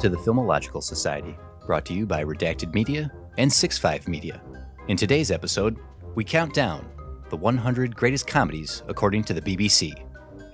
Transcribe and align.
To 0.00 0.08
the 0.08 0.16
Filmological 0.18 0.80
Society, 0.80 1.36
brought 1.66 1.84
to 1.86 1.92
you 1.92 2.06
by 2.06 2.22
Redacted 2.22 2.72
Media 2.72 3.10
and 3.36 3.52
65 3.52 4.06
Media. 4.06 4.40
In 4.86 4.96
today's 4.96 5.32
episode, 5.32 5.76
we 6.14 6.22
count 6.22 6.54
down 6.54 6.88
the 7.30 7.36
100 7.36 7.96
greatest 7.96 8.28
comedies 8.28 8.84
according 8.86 9.24
to 9.24 9.34
the 9.34 9.40
BBC. 9.40 9.92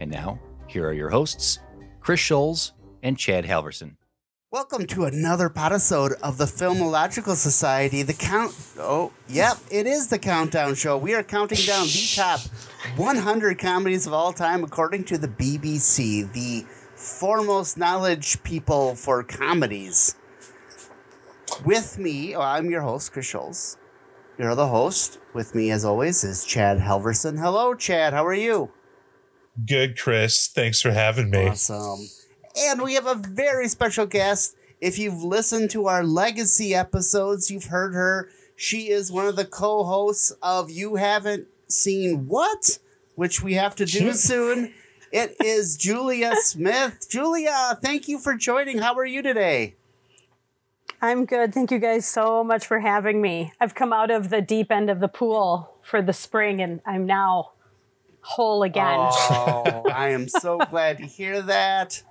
And 0.01 0.11
now, 0.11 0.41
here 0.67 0.89
are 0.89 0.95
your 0.95 1.11
hosts, 1.11 1.59
Kris 2.01 2.21
Schultz 2.21 2.73
and 3.03 3.19
Chad 3.19 3.45
Halverson. 3.45 3.97
Welcome 4.51 4.87
to 4.87 5.05
another 5.05 5.53
episode 5.55 6.13
of 6.23 6.39
the 6.39 6.47
Filmological 6.47 7.35
Society. 7.35 8.03
The 8.03 8.15
count. 8.15 8.55
Oh, 8.79 9.13
yep, 9.29 9.59
it 9.71 9.87
is 9.87 10.09
the 10.09 10.19
countdown 10.19 10.75
show. 10.75 10.97
We 10.97 11.15
are 11.15 11.23
counting 11.23 11.59
down 11.67 11.85
the 11.85 12.13
top 12.17 12.41
100 12.97 13.59
comedies 13.59 14.07
of 14.07 14.15
all 14.15 14.33
time 14.33 14.65
according 14.65 15.05
to 15.05 15.19
the 15.19 15.29
BBC, 15.29 16.33
the 16.33 16.65
foremost 17.05 17.77
knowledge 17.77 18.43
people 18.43 18.95
for 18.95 19.23
comedies. 19.23 20.17
With 21.65 21.99
me, 21.99 22.35
oh, 22.35 22.41
I'm 22.41 22.71
your 22.71 22.81
host, 22.81 23.13
Kris 23.13 23.27
Schultz. 23.27 23.77
You're 24.39 24.55
the 24.55 24.69
host. 24.69 25.19
With 25.33 25.55
me, 25.55 25.71
as 25.71 25.85
always, 25.85 26.25
is 26.25 26.45
Chad 26.45 26.79
Halverson. 26.79 27.39
Hello, 27.39 27.75
Chad. 27.75 28.13
How 28.13 28.25
are 28.25 28.35
you? 28.35 28.71
Good, 29.67 29.97
Chris. 29.99 30.49
Thanks 30.49 30.81
for 30.81 30.91
having 30.91 31.31
me. 31.31 31.49
Awesome. 31.49 32.09
And 32.57 32.83
we 32.83 32.95
have 32.95 33.07
a 33.07 33.15
very 33.15 33.69
special 33.69 34.07
guest. 34.07 34.57
If 34.81 34.99
you've 34.99 35.23
listened 35.23 35.71
to 35.71 35.87
our 35.87 36.03
legacy 36.03 36.75
episodes, 36.75 37.51
you've 37.51 37.67
heard 37.67 37.95
her. 37.95 38.31
She 38.57 38.91
is 38.91 39.13
one 39.13 39.27
of 39.27 39.37
the 39.37 39.45
co 39.45 39.85
hosts 39.85 40.33
of 40.43 40.71
You 40.71 40.97
Haven't 40.97 41.47
Seen 41.69 42.27
What, 42.27 42.79
which 43.15 43.43
we 43.43 43.55
have 43.55 43.77
to 43.77 43.85
do 43.85 44.13
soon. 44.13 44.75
It 45.15 45.37
is 45.45 45.77
Julia 45.77 46.35
Smith. 46.41 47.09
Julia, 47.09 47.79
thank 47.81 48.09
you 48.09 48.19
for 48.19 48.35
joining. 48.35 48.79
How 48.79 48.97
are 48.97 49.05
you 49.07 49.23
today? 49.23 49.77
I'm 51.01 51.25
good. 51.25 51.55
Thank 51.55 51.71
you 51.71 51.79
guys 51.79 52.05
so 52.05 52.43
much 52.43 52.67
for 52.67 52.81
having 52.81 53.23
me. 53.23 53.53
I've 53.61 53.77
come 53.77 53.93
out 53.93 54.11
of 54.11 54.31
the 54.31 54.43
deep 54.43 54.73
end 54.73 54.91
of 54.91 54.99
the 54.99 55.07
pool 55.07 55.79
for 55.85 56.03
the 56.03 56.13
spring 56.13 56.61
and 56.61 56.81
I'm 56.85 57.07
now 57.07 57.53
whole 58.23 58.65
again. 58.65 58.99
Oh, 58.99 59.85
I 59.89 60.09
am 60.09 60.27
so 60.29 60.59
glad 60.59 60.99
to 60.99 61.07
hear 61.07 61.41
that. 61.43 62.03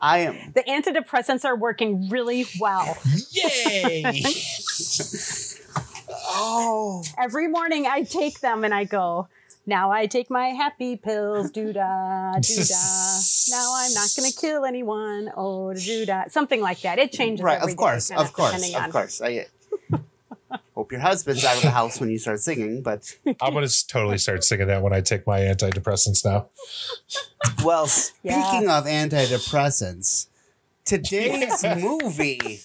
I 0.00 0.18
am. 0.18 0.36
The 0.54 0.62
antidepressants 0.62 1.44
are 1.44 1.56
working 1.56 2.08
really 2.08 2.46
well. 2.60 2.96
Yay! 3.32 4.22
Oh, 6.30 7.02
Every 7.18 7.48
morning 7.48 7.86
I 7.86 8.02
take 8.02 8.40
them 8.40 8.62
and 8.62 8.72
I 8.72 8.84
go, 8.84 9.28
now 9.68 9.90
I 9.92 10.06
take 10.06 10.30
my 10.30 10.48
happy 10.48 10.96
pills, 10.96 11.50
doo 11.52 11.72
da, 11.72 12.32
doo 12.40 12.64
da. 12.64 13.20
Now 13.50 13.74
I'm 13.76 13.92
not 13.94 14.08
going 14.16 14.30
to 14.32 14.36
kill 14.36 14.64
anyone, 14.64 15.30
oh, 15.36 15.72
doo 15.74 16.06
da. 16.06 16.24
Something 16.28 16.60
like 16.60 16.80
that. 16.80 16.98
It 16.98 17.12
changes. 17.12 17.42
right. 17.44 17.58
every 17.60 17.72
Of 17.72 17.76
day, 17.78 17.82
course. 17.82 18.08
kinda 18.08 18.22
Of 18.22 18.32
course. 18.32 18.52
depending 18.54 18.74
Of 18.82 18.90
course. 18.90 19.20
I 19.20 19.46
hope 20.74 20.90
your 20.92 21.00
husband's 21.00 21.44
out 21.44 21.56
of 21.56 21.62
the 21.62 21.70
house 21.70 22.00
when 22.00 22.08
you 22.08 22.18
start 22.18 22.40
singing, 22.40 22.82
but. 22.82 23.14
I'm 23.40 23.52
gonna 23.54 23.68
totally 23.88 24.18
start 24.18 24.42
singing 24.44 24.66
that 24.68 24.82
when 24.82 24.92
I 24.92 25.00
take 25.02 25.26
my 25.26 25.40
antidepressants 25.40 26.24
now. 26.24 26.46
Well, 27.64 27.86
speaking 27.86 28.32
Yeah. 28.64 28.78
of 28.78 28.84
antidepressants, 28.86 30.26
today's 30.84 31.62
movie 31.76 32.60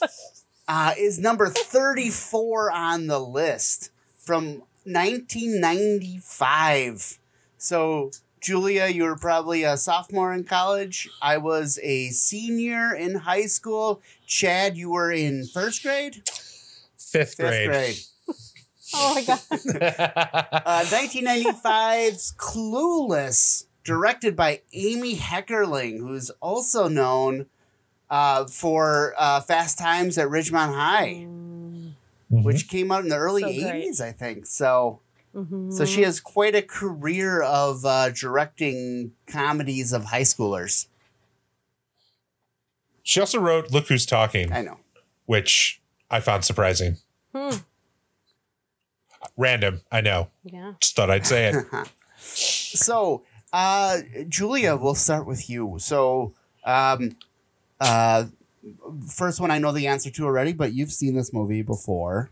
uh, 0.67 0.93
is 0.97 1.19
number 1.19 1.49
34 1.49 2.71
on 2.71 3.07
the 3.07 3.19
list 3.19 3.89
from 4.15 4.63
1995. 4.85 7.19
So, 7.57 8.11
Julia, 8.41 8.87
you 8.87 9.03
were 9.03 9.15
probably 9.15 9.63
a 9.63 9.77
sophomore 9.77 10.33
in 10.33 10.43
college. 10.43 11.09
I 11.21 11.37
was 11.37 11.79
a 11.81 12.09
senior 12.09 12.93
in 12.93 13.15
high 13.15 13.45
school. 13.45 14.01
Chad, 14.27 14.75
you 14.77 14.89
were 14.91 15.11
in 15.11 15.45
first 15.45 15.81
grade? 15.83 16.15
Fifth 16.97 17.35
Fifth 17.35 17.37
grade. 17.37 17.69
grade. 17.69 17.97
Oh 18.95 19.15
my 19.15 19.23
God. 19.23 19.39
Uh, 20.65 20.85
1995's 20.85 22.33
Clueless, 22.37 23.65
directed 23.83 24.35
by 24.35 24.61
Amy 24.71 25.15
Heckerling, 25.15 25.97
who's 25.97 26.29
also 26.41 26.87
known 26.87 27.47
uh, 28.11 28.45
for 28.45 29.15
uh, 29.17 29.41
Fast 29.41 29.79
Times 29.79 30.19
at 30.19 30.27
Ridgemont 30.27 30.75
High, 30.75 31.25
Mhm. 32.33 32.43
which 32.43 32.67
came 32.67 32.91
out 32.91 33.03
in 33.03 33.09
the 33.09 33.15
early 33.17 33.41
So 33.41 33.47
80s, 33.49 34.01
I 34.01 34.11
think. 34.11 34.45
So, 34.47 35.01
Mhm. 35.35 35.71
so 35.71 35.85
she 35.85 36.01
has 36.03 36.19
quite 36.19 36.55
a 36.55 36.61
career 36.61 37.41
of 37.41 37.85
uh, 37.85 38.09
directing 38.09 39.13
comedies 39.27 39.93
of 39.93 40.05
high 40.05 40.21
schoolers. 40.23 40.87
she 43.05 43.19
also 43.19 43.37
wrote 43.39 43.69
"Look 43.71 43.87
Who's 43.89 44.05
Talking," 44.05 44.51
I 44.53 44.61
know. 44.61 44.79
which 45.25 45.81
I 46.09 46.19
found 46.21 46.45
surprising. 46.45 46.97
Hmm. 47.35 47.57
Random, 49.37 49.81
I 49.91 50.01
know. 50.01 50.29
Yeah. 50.43 50.73
Just 50.79 50.95
thought 50.95 51.09
I'd 51.09 51.25
say 51.27 51.47
it. 51.53 51.65
so, 52.17 53.23
uh, 53.51 53.99
Julia, 54.29 54.75
we'll 54.75 54.95
start 54.95 55.25
with 55.25 55.49
you. 55.49 55.77
So, 55.79 56.33
um, 56.65 57.15
uh, 57.79 58.25
first 59.07 59.39
one 59.39 59.51
I 59.51 59.59
know 59.59 59.71
the 59.71 59.87
answer 59.87 60.09
to 60.11 60.25
already, 60.25 60.53
but 60.53 60.73
you've 60.73 60.91
seen 60.91 61.15
this 61.15 61.33
movie 61.33 61.61
before. 61.61 62.31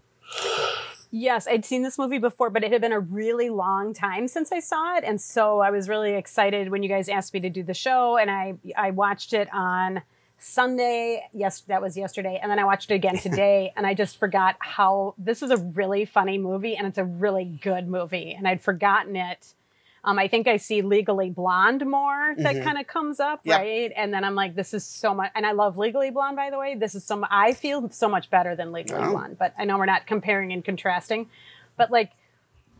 Yes, 1.14 1.46
I'd 1.46 1.66
seen 1.66 1.84
this 1.84 1.98
movie 1.98 2.20
before, 2.20 2.50
but 2.50 2.64
it 2.64 2.72
had 2.72 2.80
been 2.80 2.94
a 2.94 3.00
really 3.00 3.50
long 3.50 3.94
time 3.94 4.30
since 4.30 4.52
I 4.52 4.62
saw 4.62 4.96
it, 4.96 5.04
and 5.04 5.20
so 5.20 5.60
I 5.60 5.70
was 5.70 5.90
really 5.90 6.14
excited 6.14 6.70
when 6.70 6.84
you 6.84 6.90
guys 6.90 7.10
asked 7.10 7.34
me 7.34 7.42
to 7.42 7.50
do 7.50 7.64
the 7.64 7.74
show, 7.74 8.18
and 8.18 8.32
I 8.32 8.56
I 8.78 8.92
watched 8.92 9.34
it 9.34 9.50
on 9.54 10.04
Sunday. 10.40 11.28
Yes, 11.34 11.62
that 11.68 11.82
was 11.82 11.98
yesterday, 11.98 12.40
and 12.42 12.50
then 12.50 12.60
I 12.60 12.64
watched 12.64 12.92
it 12.92 12.96
again 12.96 13.18
today, 13.22 13.74
and 13.76 13.86
I 13.86 13.94
just 13.94 14.18
forgot 14.18 14.56
how 14.60 15.16
this 15.18 15.44
is 15.44 15.52
a 15.52 15.58
really 15.58 16.06
funny 16.06 16.38
movie, 16.38 16.78
and 16.78 16.88
it's 16.88 16.98
a 16.98 17.04
really 17.04 17.44
good 17.44 17.90
movie, 17.90 18.32
and 18.32 18.48
I'd 18.48 18.62
forgotten 18.62 19.18
it. 19.18 19.54
Um, 20.04 20.18
I 20.18 20.28
think 20.28 20.48
I 20.48 20.58
see 20.58 20.82
Legally 20.82 21.30
Blonde 21.30 21.86
more 21.86 22.34
that 22.38 22.56
Mhm. 22.56 22.64
kind 22.64 22.80
of 22.80 22.88
comes 22.88 23.20
up, 23.20 23.42
Yep. 23.44 23.60
right? 23.60 23.92
And 23.96 24.12
then 24.12 24.24
I'm 24.24 24.34
like, 24.34 24.56
this 24.56 24.74
is 24.74 24.84
so 24.84 25.14
much, 25.14 25.32
and 25.36 25.46
I 25.46 25.52
love 25.52 25.78
Legally 25.78 26.10
Blonde, 26.10 26.36
by 26.36 26.50
the 26.50 26.58
way. 26.58 26.74
This 26.74 26.96
is 26.96 27.04
so 27.04 27.18
mu- 27.18 27.28
I 27.30 27.54
feel 27.54 27.88
so 27.92 28.10
much 28.10 28.30
better 28.32 28.56
than 28.56 28.72
Legally 28.72 29.02
Oh. 29.04 29.12
Blonde, 29.12 29.38
but 29.38 29.54
I 29.60 29.66
know 29.66 29.78
we're 29.78 29.86
not 29.86 30.08
comparing 30.08 30.52
and 30.54 30.66
contrasting, 30.66 31.30
but 31.78 31.92
like, 31.92 32.12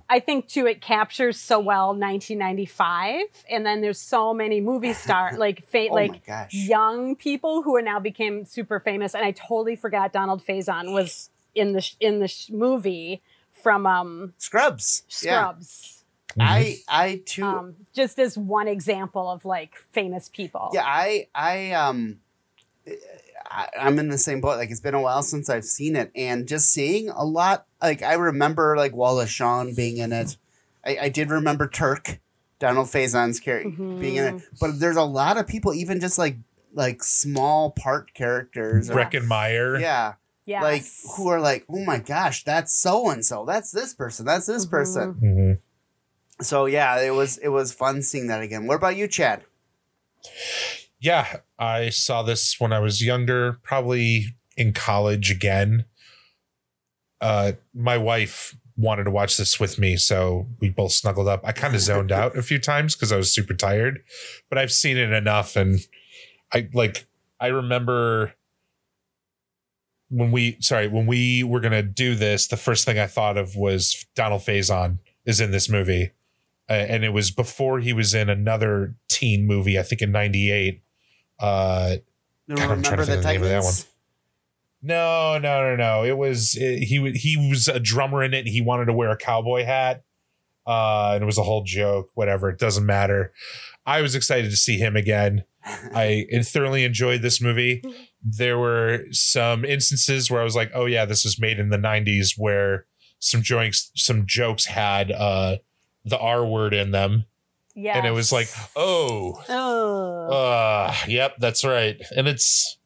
I 0.10 0.20
think 0.20 0.48
too, 0.48 0.66
it 0.66 0.82
captures 0.82 1.40
so 1.40 1.60
well 1.60 1.94
1995, 1.94 3.22
and 3.50 3.66
then 3.66 3.82
there's 3.82 4.00
so 4.00 4.34
many 4.34 4.60
movie 4.60 4.94
star 5.06 5.38
like 5.38 5.64
fa- 5.64 5.88
Oh 5.90 5.94
like 5.94 6.22
young 6.52 7.16
people 7.16 7.62
who 7.62 7.76
are 7.76 7.82
now 7.82 8.00
became 8.00 8.46
super 8.46 8.80
famous, 8.80 9.14
and 9.16 9.24
I 9.24 9.32
totally 9.32 9.76
forgot 9.76 10.12
Donald 10.12 10.44
Faison 10.46 10.94
was 10.94 11.30
in 11.56 11.74
the 11.74 11.82
sh- 11.82 11.96
in 12.00 12.20
the 12.20 12.28
sh- 12.28 12.50
movie 12.50 13.22
from 13.52 13.86
um, 13.86 14.34
Scrubs. 14.38 15.04
Yeah. 15.24 15.54
Scrubs. 16.32 16.50
I 16.52 16.78
I 16.88 17.22
too 17.26 17.44
Um, 17.46 17.76
just 17.94 18.20
as 18.20 18.38
one 18.38 18.68
example 18.68 19.30
of 19.30 19.46
like 19.46 19.76
famous 19.92 20.30
people. 20.30 20.70
yeah 20.74 20.84
I 20.86 21.28
I 21.36 21.72
um 21.72 22.20
I, 23.50 23.68
I'm 23.80 24.00
in 24.00 24.10
the 24.10 24.18
same 24.18 24.40
boat. 24.42 24.58
Like 24.58 24.72
it's 24.72 24.80
been 24.80 24.94
a 24.94 25.02
while 25.02 25.24
since 25.24 25.50
I've 25.50 25.66
seen 25.66 25.96
it, 25.96 26.12
and 26.16 26.48
just 26.48 26.72
seeing 26.72 27.10
a 27.10 27.24
lot. 27.26 27.66
Like 27.82 28.02
I 28.02 28.14
remember 28.14 28.76
like 28.78 28.96
Wallace 28.96 29.30
Shawn 29.30 29.74
being 29.76 29.98
in 29.98 30.12
it. 30.14 30.38
I, 30.86 30.98
I 31.04 31.10
did 31.10 31.30
remember 31.30 31.68
Turk, 31.68 32.20
Donald 32.60 32.88
Faison's 32.90 33.40
character 33.40 33.70
being 33.70 34.16
in 34.16 34.36
it. 34.38 34.44
But 34.60 34.80
there's 34.80 34.96
a 34.98 35.04
lot 35.04 35.38
of 35.38 35.48
people, 35.48 35.74
even 35.74 36.00
just 36.00 36.18
like 36.18 36.38
like 36.74 37.04
small 37.04 37.72
part 37.72 38.14
characters. 38.14 38.90
Or, 38.90 38.96
Breckin 38.96 39.26
Meyer. 39.28 39.78
yeah, 39.78 40.14
Yes. 40.46 40.64
like 40.64 40.86
who 41.18 41.28
are 41.28 41.42
like, 41.42 41.66
oh 41.70 41.84
my 41.84 42.00
gosh, 42.00 42.44
that's 42.46 42.74
so 42.74 43.10
and 43.10 43.26
so. 43.26 43.44
That's 43.46 43.72
this 43.72 43.94
person. 43.94 44.26
That's 44.26 44.46
this 44.46 44.66
person. 44.66 45.14
Mhm. 45.22 45.58
So 46.42 46.66
yeah, 46.66 47.02
it 47.02 47.12
was 47.12 47.38
it 47.38 47.50
was 47.50 47.74
fun 47.74 48.02
seeing 48.02 48.28
that 48.28 48.42
again. 48.42 48.68
What 48.68 48.76
about 48.76 48.96
you, 48.96 49.08
Chad? 49.08 49.44
Yeah, 51.00 51.38
I 51.58 51.90
saw 51.90 52.22
this 52.22 52.60
when 52.60 52.72
I 52.72 52.80
was 52.80 53.04
younger, 53.04 53.60
probably 53.64 54.36
in 54.56 54.74
college 54.74 55.32
again. 55.32 55.86
Uh, 57.20 57.54
my 57.74 57.98
wife 57.98 58.56
wanted 58.78 59.04
to 59.06 59.12
watch 59.12 59.38
this 59.38 59.60
with 59.60 59.80
me, 59.80 59.96
so 59.96 60.48
we 60.60 60.70
both 60.70 60.92
snuggled 60.92 61.28
up. 61.28 61.42
I 61.44 61.52
kind 61.52 61.76
of 61.76 61.82
zoned 61.82 62.12
out 62.12 62.38
a 62.38 62.42
few 62.42 62.60
times 62.60 62.96
because 62.96 63.12
I 63.12 63.18
was 63.18 63.34
super 63.34 63.54
tired, 63.54 64.02
but 64.50 64.58
I've 64.58 64.72
seen 64.72 64.98
it 64.98 65.12
enough, 65.12 65.56
and 65.56 65.80
I 66.54 66.70
like. 66.74 67.08
I 67.40 67.48
remember 67.48 68.34
when 70.10 70.32
we 70.32 70.58
sorry 70.60 70.88
when 70.88 71.08
we 71.08 71.44
were 71.44 71.60
gonna 71.60 71.82
do 71.82 72.16
this. 72.16 72.48
The 72.48 72.58
first 72.58 72.86
thing 72.86 73.00
I 73.00 73.08
thought 73.08 73.38
of 73.38 73.56
was 73.56 74.06
Donald 74.16 74.42
Faison 74.42 75.00
is 75.26 75.40
in 75.40 75.52
this 75.52 75.70
movie, 75.70 76.12
uh, 76.72 76.86
and 76.88 77.04
it 77.04 77.10
was 77.10 77.32
before 77.32 77.80
he 77.80 77.92
was 77.92 78.14
in 78.14 78.30
another 78.30 78.96
teen 79.10 79.46
movie. 79.46 79.78
I 79.78 79.84
think 79.84 80.02
in 80.02 80.12
'98. 80.12 80.82
Uh, 81.40 81.96
You 82.48 82.56
God, 82.56 82.72
I'm 82.72 82.82
trying 82.82 83.00
remember 83.00 83.06
to 83.06 83.06
think 83.12 83.22
the 83.24 83.28
name 83.28 83.42
of 83.42 83.50
that 83.50 83.56
Titans? 83.62 83.88
no, 84.82 85.38
no, 85.38 85.62
no, 85.70 85.76
no. 85.76 86.04
It 86.06 86.18
was 86.18 86.56
it, 86.56 86.84
he. 86.84 87.12
He 87.12 87.50
was 87.50 87.68
a 87.68 87.80
drummer 87.80 88.24
in 88.24 88.34
it. 88.34 88.40
And 88.40 88.48
he 88.48 88.62
wanted 88.62 88.86
to 88.86 88.94
wear 88.94 89.12
a 89.12 89.18
cowboy 89.18 89.66
hat, 89.66 90.04
uh, 90.66 91.12
and 91.14 91.24
it 91.24 91.26
was 91.26 91.38
a 91.38 91.44
whole 91.44 91.64
joke. 91.64 92.10
Whatever, 92.14 92.50
it 92.50 92.60
doesn't 92.60 92.86
matter. 92.86 93.34
I 93.86 94.02
was 94.02 94.16
excited 94.16 94.50
to 94.52 94.58
see 94.58 94.78
him 94.78 94.96
again. 94.96 95.44
I 95.94 96.26
thoroughly 96.44 96.86
enjoyed 96.86 97.22
this 97.22 97.42
movie. 97.42 97.84
there 98.24 98.58
were 98.58 99.06
some 99.12 99.66
instances 99.66 100.32
where 100.32 100.40
I 100.42 100.44
was 100.44 100.56
like, 100.56 100.72
oh 100.74 100.86
yeah, 100.86 101.06
this 101.06 101.24
was 101.26 101.40
made 101.40 101.60
in 101.60 101.70
the 101.70 101.78
90s 101.78 102.34
where 102.38 102.86
some 103.20 103.42
jokes 103.44 103.92
some 103.96 104.26
jokes 104.26 104.66
had 104.66 105.12
uh 105.12 105.58
the 106.06 106.18
R 106.18 106.46
word 106.46 106.74
in 106.74 106.92
them. 106.92 107.26
Yeah. 107.76 107.98
And 107.98 108.06
it 108.06 108.12
was 108.12 108.32
like, 108.32 108.50
oh, 108.76 109.42
oh, 109.48 110.28
uh, 110.30 110.94
yep, 111.08 111.36
that's 111.40 111.64
right. 111.64 112.02
And 112.16 112.28
it's 112.28 112.78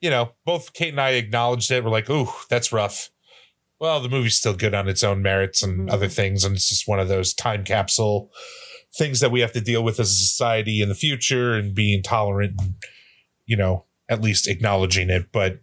you 0.00 0.10
know, 0.10 0.32
both 0.44 0.74
Kate 0.74 0.90
and 0.90 1.00
I 1.00 1.10
acknowledged 1.12 1.70
it. 1.70 1.82
We're 1.82 1.90
like, 1.90 2.08
ooh, 2.10 2.28
that's 2.50 2.70
rough. 2.70 3.08
Well, 3.80 3.98
the 4.00 4.10
movie's 4.10 4.36
still 4.36 4.54
good 4.54 4.74
on 4.74 4.88
its 4.88 5.02
own 5.02 5.22
merits 5.22 5.62
and 5.62 5.88
Mhm. 5.88 5.92
other 5.92 6.08
things, 6.08 6.44
and 6.44 6.54
it's 6.54 6.68
just 6.68 6.86
one 6.86 7.00
of 7.00 7.08
those 7.08 7.34
time 7.34 7.64
capsule 7.64 8.30
things 8.94 9.20
that 9.20 9.30
we 9.30 9.40
have 9.40 9.52
to 9.52 9.60
deal 9.60 9.82
with 9.84 9.98
as 10.00 10.10
a 10.10 10.14
society 10.14 10.80
in 10.80 10.88
the 10.88 10.94
future 10.94 11.54
and 11.54 11.74
being 11.74 12.02
tolerant 12.02 12.54
and, 12.60 12.74
you 13.44 13.54
know, 13.56 13.84
at 14.08 14.22
least 14.22 14.46
acknowledging 14.46 15.10
it. 15.10 15.30
But 15.32 15.60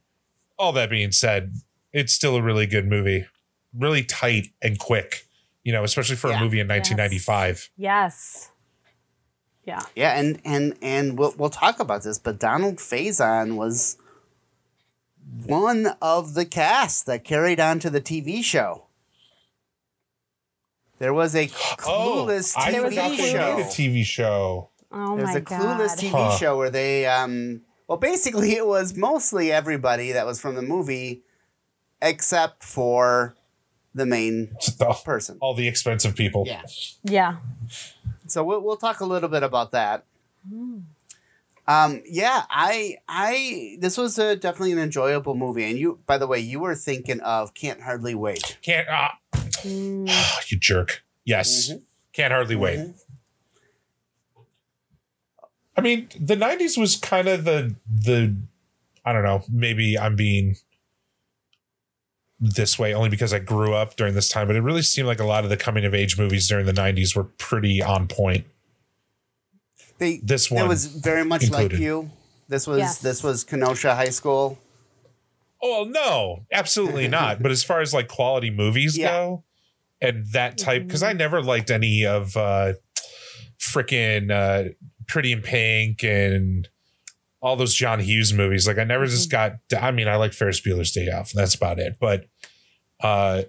all 0.60 0.72
that 0.74 0.90
being 0.92 1.12
said, 1.12 1.54
it's 1.92 2.14
still 2.14 2.36
a 2.36 2.42
really 2.44 2.68
good 2.68 2.86
movie. 2.88 3.26
Really 3.74 4.04
tight 4.04 4.48
and 4.62 4.78
quick, 4.78 5.26
you 5.64 5.72
know, 5.72 5.84
especially 5.84 6.16
for 6.16 6.30
Yeah. 6.30 6.38
a 6.40 6.44
movie 6.44 6.60
in 6.60 6.68
1995. 6.68 7.70
yes. 7.78 8.50
Yeah. 9.66 9.82
Yeah, 9.96 10.20
and 10.20 10.42
and 10.44 10.76
and 10.82 11.18
we'll 11.18 11.34
we'll 11.38 11.50
talk 11.50 11.80
about 11.80 12.04
this, 12.04 12.20
but 12.20 12.38
Donald 12.38 12.78
Faison 12.80 13.56
was 13.56 13.96
one 15.46 15.96
of 16.02 16.34
the 16.34 16.44
cast 16.46 17.06
that 17.06 17.24
carried 17.24 17.62
on 17.62 17.80
to 17.80 17.90
the 17.90 18.02
TV 18.02 18.44
show. 18.44 18.88
There 21.00 21.14
was 21.14 21.36
a 21.36 21.48
clueless 21.48 22.54
Oh, 22.58 22.62
I 22.62 22.72
There 22.72 22.84
was 22.84 22.94
a 22.94 22.96
they 22.96 23.02
TV 23.02 23.18
made 23.18 23.36
a 23.36 23.64
show. 23.64 23.70
TV 23.70 24.04
show. 24.06 24.70
Oh 24.92 25.16
There's 25.18 25.30
my 25.30 25.36
a 25.36 25.42
clueless 25.42 25.88
god. 25.88 25.98
TV 25.98 26.12
Huh. 26.12 26.38
show 26.38 26.58
where 26.58 26.70
they 26.70 27.06
um 27.08 27.62
well 27.88 27.98
basically 27.98 28.56
it 28.56 28.68
was 28.68 28.96
mostly 28.96 29.52
everybody 29.52 30.12
that 30.12 30.26
was 30.26 30.40
from 30.40 30.56
the 30.56 30.62
movie 30.62 31.24
except 32.02 32.64
for 32.64 33.36
the 33.94 34.06
main 34.06 34.56
person. 35.06 35.38
All 35.42 35.54
the 35.54 35.68
expensive 35.68 36.16
people. 36.16 36.44
Yeah. 36.48 36.64
Yeah. 37.04 37.38
So 38.28 38.44
we'll, 38.44 38.62
we'll 38.62 38.78
talk 38.78 39.00
a 39.02 39.06
little 39.06 39.30
bit 39.30 39.44
about 39.44 39.72
that. 39.72 40.06
Um, 41.66 42.02
yeah, 42.06 42.44
I, 42.50 42.98
I, 43.08 43.78
this 43.80 43.98
was 43.98 44.18
a, 44.18 44.36
definitely 44.36 44.74
an 44.74 44.80
enjoyable 44.80 45.36
movie. 45.36 45.64
And 45.64 45.78
you, 45.78 46.00
by 46.06 46.18
the 46.18 46.28
way, 46.28 46.40
you 46.40 46.60
were 46.60 46.76
thinking 46.76 47.22
of 47.22 47.54
Can't 47.54 47.82
Hardly 47.82 48.16
Wait. 48.16 48.58
Can't 48.62 48.88
ah, 48.90 49.18
Mm, 49.64 50.10
you 50.52 50.58
jerk. 50.58 51.04
Yes. 51.26 51.72
Mhm. 51.72 51.82
Can't 52.12 52.34
hardly 52.34 52.56
wait. 52.56 52.80
Mhm. 52.80 52.94
I 55.76 55.82
mean, 55.82 56.10
the 56.20 56.36
'90s 56.36 56.78
was 56.78 56.96
kind 56.98 57.28
of 57.28 57.46
the 57.46 57.76
the. 57.90 58.36
I 59.06 59.12
don't 59.14 59.24
know. 59.24 59.44
Maybe 59.50 59.98
I'm 59.98 60.16
being 60.16 60.58
this 62.40 62.78
way 62.78 62.94
only 62.94 63.10
because 63.10 63.34
I 63.34 63.40
grew 63.40 63.74
up 63.74 63.96
during 63.96 64.16
this 64.16 64.28
time, 64.30 64.48
but 64.48 64.56
it 64.56 64.62
really 64.62 64.82
seemed 64.82 65.08
like 65.08 65.20
a 65.20 65.26
lot 65.26 65.44
of 65.44 65.50
the 65.50 65.58
coming 65.58 65.86
of 65.86 65.94
age 65.94 66.18
movies 66.18 66.48
during 66.48 66.66
the 66.66 66.74
'90s 66.74 67.16
were 67.16 67.24
pretty 67.26 67.82
on 67.82 68.08
point. 68.08 68.46
They, 70.00 70.18
This 70.24 70.52
it 70.52 70.56
one 70.56 70.68
was 70.68 70.88
very 70.88 71.24
much 71.24 71.44
included. 71.44 71.74
like 71.74 71.82
you. 71.82 72.10
This 72.50 72.68
was, 72.68 72.80
Yes. 72.80 73.00
this 73.00 73.24
was 73.24 73.44
Kenosha 73.44 73.96
High 73.96 74.10
School. 74.10 74.58
Oh 75.62 75.86
no, 75.90 76.46
absolutely 76.52 77.08
not. 77.20 77.42
But 77.42 77.52
as 77.52 77.64
far 77.64 77.80
as 77.82 77.94
like 77.94 78.08
quality 78.10 78.50
movies 78.50 78.98
Yeah. 78.98 79.12
go, 79.12 79.44
and 80.02 80.26
that 80.34 80.58
type, 80.58 80.86
because 80.86 81.04
I 81.04 81.14
never 81.14 81.42
liked 81.42 81.72
any 81.72 82.06
of 82.06 82.36
uh 82.36 82.74
freaking 83.60 84.32
uh 84.32 84.72
Pretty 85.08 85.32
in 85.32 85.42
Pink 85.42 86.04
and 86.04 86.68
all 87.44 87.58
those 87.58 87.76
John 87.76 88.00
Hughes 88.00 88.34
movies. 88.34 88.66
Like 88.66 88.80
I 88.80 88.86
never 88.86 89.06
just 89.06 89.30
got. 89.30 89.58
I 89.78 89.92
mean, 89.92 90.08
I 90.08 90.16
like 90.16 90.34
Ferris 90.34 90.62
Bueller's 90.62 90.92
Day 90.92 91.10
Off, 91.10 91.34
and 91.34 91.42
that's 91.42 91.54
about 91.54 91.78
it. 91.78 91.98
But 92.00 92.26
uh 93.02 93.44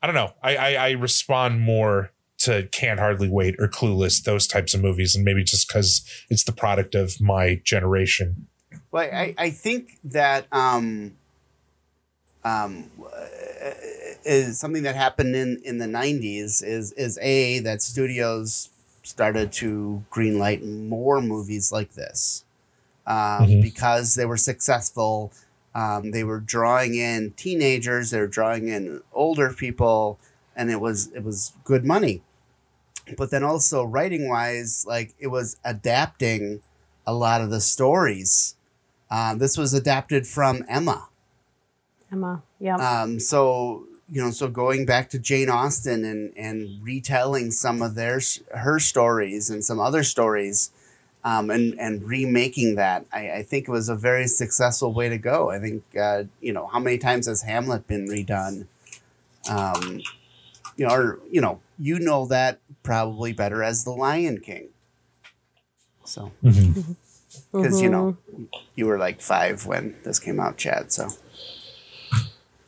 I 0.00 0.06
don't 0.06 0.14
know. 0.14 0.32
I 0.42 0.56
I, 0.56 0.72
I 0.74 0.90
respond 0.92 1.60
more 1.60 2.12
to 2.38 2.68
Can't 2.68 3.00
Hardly 3.00 3.28
Wait 3.28 3.56
or 3.58 3.68
Clueless, 3.68 4.22
those 4.22 4.46
types 4.46 4.72
of 4.72 4.80
movies, 4.80 5.14
and 5.14 5.24
maybe 5.24 5.44
just 5.44 5.68
because 5.68 6.08
it's 6.30 6.44
the 6.44 6.52
product 6.52 6.94
of 6.94 7.20
my 7.20 7.60
generation. 7.64 8.46
Well, 8.90 9.10
I, 9.12 9.34
I 9.36 9.50
think 9.50 9.98
that 10.04 10.46
um, 10.50 11.12
um, 12.42 12.90
is 14.24 14.58
something 14.58 14.84
that 14.84 14.96
happened 14.96 15.36
in, 15.36 15.60
in 15.64 15.76
the 15.76 15.86
90s 15.86 16.64
is, 16.64 16.92
is 16.92 17.18
A, 17.20 17.58
that 17.58 17.82
studios 17.82 18.70
started 19.02 19.52
to 19.52 20.02
greenlight 20.10 20.64
more 20.64 21.20
movies 21.20 21.70
like 21.70 21.92
this 21.92 22.44
um, 23.06 23.46
Mhm. 23.46 23.62
because 23.62 24.14
they 24.14 24.26
were 24.26 24.36
successful. 24.36 25.32
Um, 25.74 26.10
they 26.10 26.24
were 26.24 26.40
drawing 26.40 26.94
in 26.94 27.32
teenagers, 27.36 28.10
they 28.10 28.20
were 28.20 28.26
drawing 28.26 28.68
in 28.68 29.02
older 29.12 29.52
people, 29.52 30.18
and 30.56 30.70
it 30.70 30.80
was 30.80 31.08
it 31.14 31.22
was 31.24 31.52
good 31.64 31.84
money. 31.84 32.22
But 33.16 33.30
then 33.30 33.42
also 33.44 33.84
writing 33.84 34.28
wise, 34.28 34.84
like 34.86 35.14
it 35.18 35.28
was 35.28 35.56
adapting 35.64 36.60
a 37.06 37.14
lot 37.14 37.40
of 37.40 37.50
the 37.50 37.60
stories. 37.60 38.54
Um, 39.10 39.38
this 39.38 39.56
was 39.58 39.74
adapted 39.74 40.26
from 40.26 40.64
Emma. 40.68 41.08
Emma. 42.12 42.42
Yeah. 42.58 42.76
Um, 42.76 43.18
so 43.20 43.84
you 44.12 44.20
know, 44.20 44.32
so 44.32 44.48
going 44.48 44.84
back 44.86 45.08
to 45.10 45.18
Jane 45.20 45.48
Austen 45.48 46.04
and 46.04 46.32
and 46.36 46.82
retelling 46.82 47.52
some 47.52 47.80
of 47.80 47.94
their 47.94 48.20
her 48.56 48.78
stories 48.80 49.50
and 49.50 49.64
some 49.64 49.78
other 49.78 50.02
stories, 50.02 50.70
um, 51.22 51.50
and 51.50 51.78
and 51.78 52.02
remaking 52.02 52.76
that, 52.76 53.06
I, 53.12 53.30
I 53.30 53.42
think 53.42 53.68
it 53.68 53.70
was 53.70 53.88
a 53.88 53.94
very 53.94 54.26
successful 54.26 54.92
way 54.92 55.08
to 55.08 55.18
go. 55.18 55.50
I 55.50 55.58
think 55.58 55.84
uh, 55.98 56.24
you 56.40 56.52
know 56.52 56.66
how 56.66 56.78
many 56.78 56.98
times 56.98 57.26
has 57.26 57.42
Hamlet 57.42 57.86
been 57.86 58.06
redone? 58.06 58.66
Um, 59.48 60.00
you 60.76 60.86
know, 60.86 60.94
or 60.94 61.18
you 61.30 61.40
know, 61.40 61.60
you 61.78 61.98
know 61.98 62.26
that 62.26 62.58
probably 62.82 63.32
better 63.32 63.62
as 63.62 63.84
the 63.84 63.90
Lion 63.90 64.40
King. 64.40 64.68
So 66.04 66.32
because 66.42 67.82
you 67.82 67.90
know 67.90 68.16
you 68.74 68.86
were 68.86 68.98
like 68.98 69.20
five 69.20 69.66
when 69.66 69.96
this 70.04 70.18
came 70.18 70.40
out, 70.40 70.56
Chad. 70.56 70.92
So. 70.92 71.08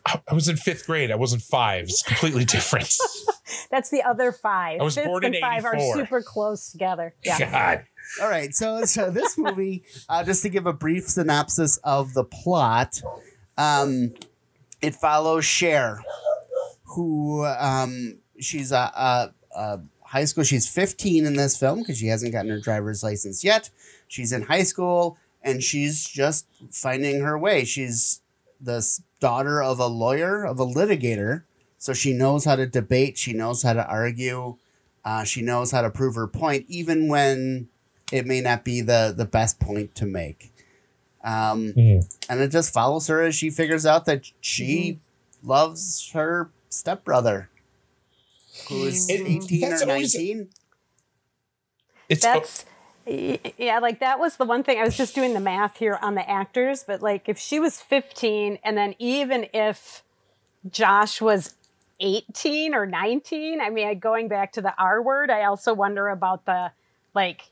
I 0.04 0.20
I 0.28 0.34
was 0.34 0.48
in 0.48 0.56
fifth 0.56 0.86
grade. 0.86 1.10
I 1.10 1.14
wasn't 1.14 1.42
five. 1.42 1.84
It's 1.84 2.02
completely 2.02 2.44
different. 2.44 2.92
That's 3.70 3.90
the 3.90 4.02
other 4.02 4.32
five. 4.32 4.80
I 4.80 4.84
was 4.84 4.94
Fifth 4.94 5.06
born 5.06 5.24
and 5.24 5.34
in 5.34 5.40
five 5.40 5.64
are 5.64 5.74
84. 5.74 5.96
super 5.96 6.22
close 6.22 6.70
together. 6.70 7.14
Yeah. 7.24 7.50
God. 7.50 7.84
All 8.20 8.28
right, 8.28 8.54
so 8.54 8.84
so 8.84 9.10
this 9.10 9.38
movie, 9.38 9.84
uh, 10.08 10.24
just 10.24 10.42
to 10.42 10.48
give 10.48 10.66
a 10.66 10.72
brief 10.72 11.08
synopsis 11.08 11.78
of 11.78 12.14
the 12.14 12.24
plot, 12.24 13.00
um, 13.56 14.14
it 14.80 14.94
follows 14.94 15.44
Cher, 15.44 16.02
who 16.84 17.44
um, 17.44 18.18
she's 18.38 18.72
a, 18.72 18.76
a, 18.76 19.34
a 19.56 19.80
high 20.04 20.24
school. 20.24 20.44
She's 20.44 20.68
15 20.68 21.24
in 21.24 21.34
this 21.34 21.56
film 21.56 21.78
because 21.78 21.98
she 21.98 22.08
hasn't 22.08 22.32
gotten 22.32 22.50
her 22.50 22.60
driver's 22.60 23.02
license 23.02 23.42
yet. 23.42 23.70
She's 24.08 24.32
in 24.32 24.42
high 24.42 24.64
school 24.64 25.16
and 25.42 25.62
she's 25.62 26.06
just 26.06 26.46
finding 26.70 27.20
her 27.20 27.38
way. 27.38 27.64
She's 27.64 28.20
the 28.60 28.86
daughter 29.20 29.62
of 29.62 29.78
a 29.78 29.86
lawyer, 29.86 30.44
of 30.44 30.60
a 30.60 30.66
litigator, 30.66 31.42
so 31.78 31.92
she 31.92 32.12
knows 32.12 32.44
how 32.44 32.56
to 32.56 32.66
debate. 32.66 33.18
She 33.18 33.32
knows 33.32 33.62
how 33.62 33.72
to 33.72 33.86
argue. 33.86 34.56
Uh, 35.04 35.24
she 35.24 35.42
knows 35.42 35.72
how 35.72 35.82
to 35.82 35.90
prove 35.90 36.14
her 36.14 36.28
point, 36.28 36.66
even 36.68 37.08
when 37.08 37.68
it 38.12 38.26
may 38.26 38.40
not 38.40 38.64
be 38.64 38.80
the 38.80 39.12
the 39.16 39.24
best 39.24 39.58
point 39.58 39.94
to 39.96 40.06
make. 40.06 40.52
Um, 41.24 41.72
Mhm. 41.74 42.16
and 42.28 42.40
it 42.40 42.48
just 42.50 42.72
follows 42.72 43.06
her 43.06 43.22
as 43.22 43.34
she 43.34 43.48
figures 43.50 43.86
out 43.86 44.04
that 44.06 44.30
she 44.40 44.98
loves 45.44 46.10
her 46.12 46.50
stepbrother, 46.68 47.48
who's 48.68 49.08
It- 49.08 49.20
eighteen 49.26 49.64
or 49.72 49.80
always- 49.82 50.14
nineteen. 50.14 50.48
It's 52.08 52.22
That's 52.22 52.64
y- 53.06 53.38
yeah, 53.56 53.78
like 53.78 54.00
that 54.00 54.18
was 54.18 54.36
the 54.36 54.44
one 54.44 54.62
thing 54.64 54.78
I 54.78 54.84
was 54.84 54.96
just 54.96 55.14
doing 55.14 55.32
the 55.34 55.40
math 55.40 55.78
here 55.78 55.98
on 56.02 56.14
the 56.14 56.28
actors, 56.28 56.84
but 56.84 57.00
like 57.02 57.28
if 57.28 57.38
she 57.38 57.58
was 57.60 57.80
15 57.80 58.58
and 58.64 58.76
then 58.76 58.94
even 58.98 59.46
if 59.52 60.02
Josh 60.68 61.20
was 61.20 61.54
18 62.00 62.74
or 62.74 62.84
19, 62.84 63.60
I 63.60 63.70
mean, 63.70 63.98
going 63.98 64.28
back 64.28 64.52
to 64.52 64.60
the 64.60 64.74
R 64.76 65.00
word, 65.00 65.30
I 65.30 65.44
also 65.44 65.72
wonder 65.72 66.08
about 66.08 66.44
the 66.46 66.72
like 67.14 67.42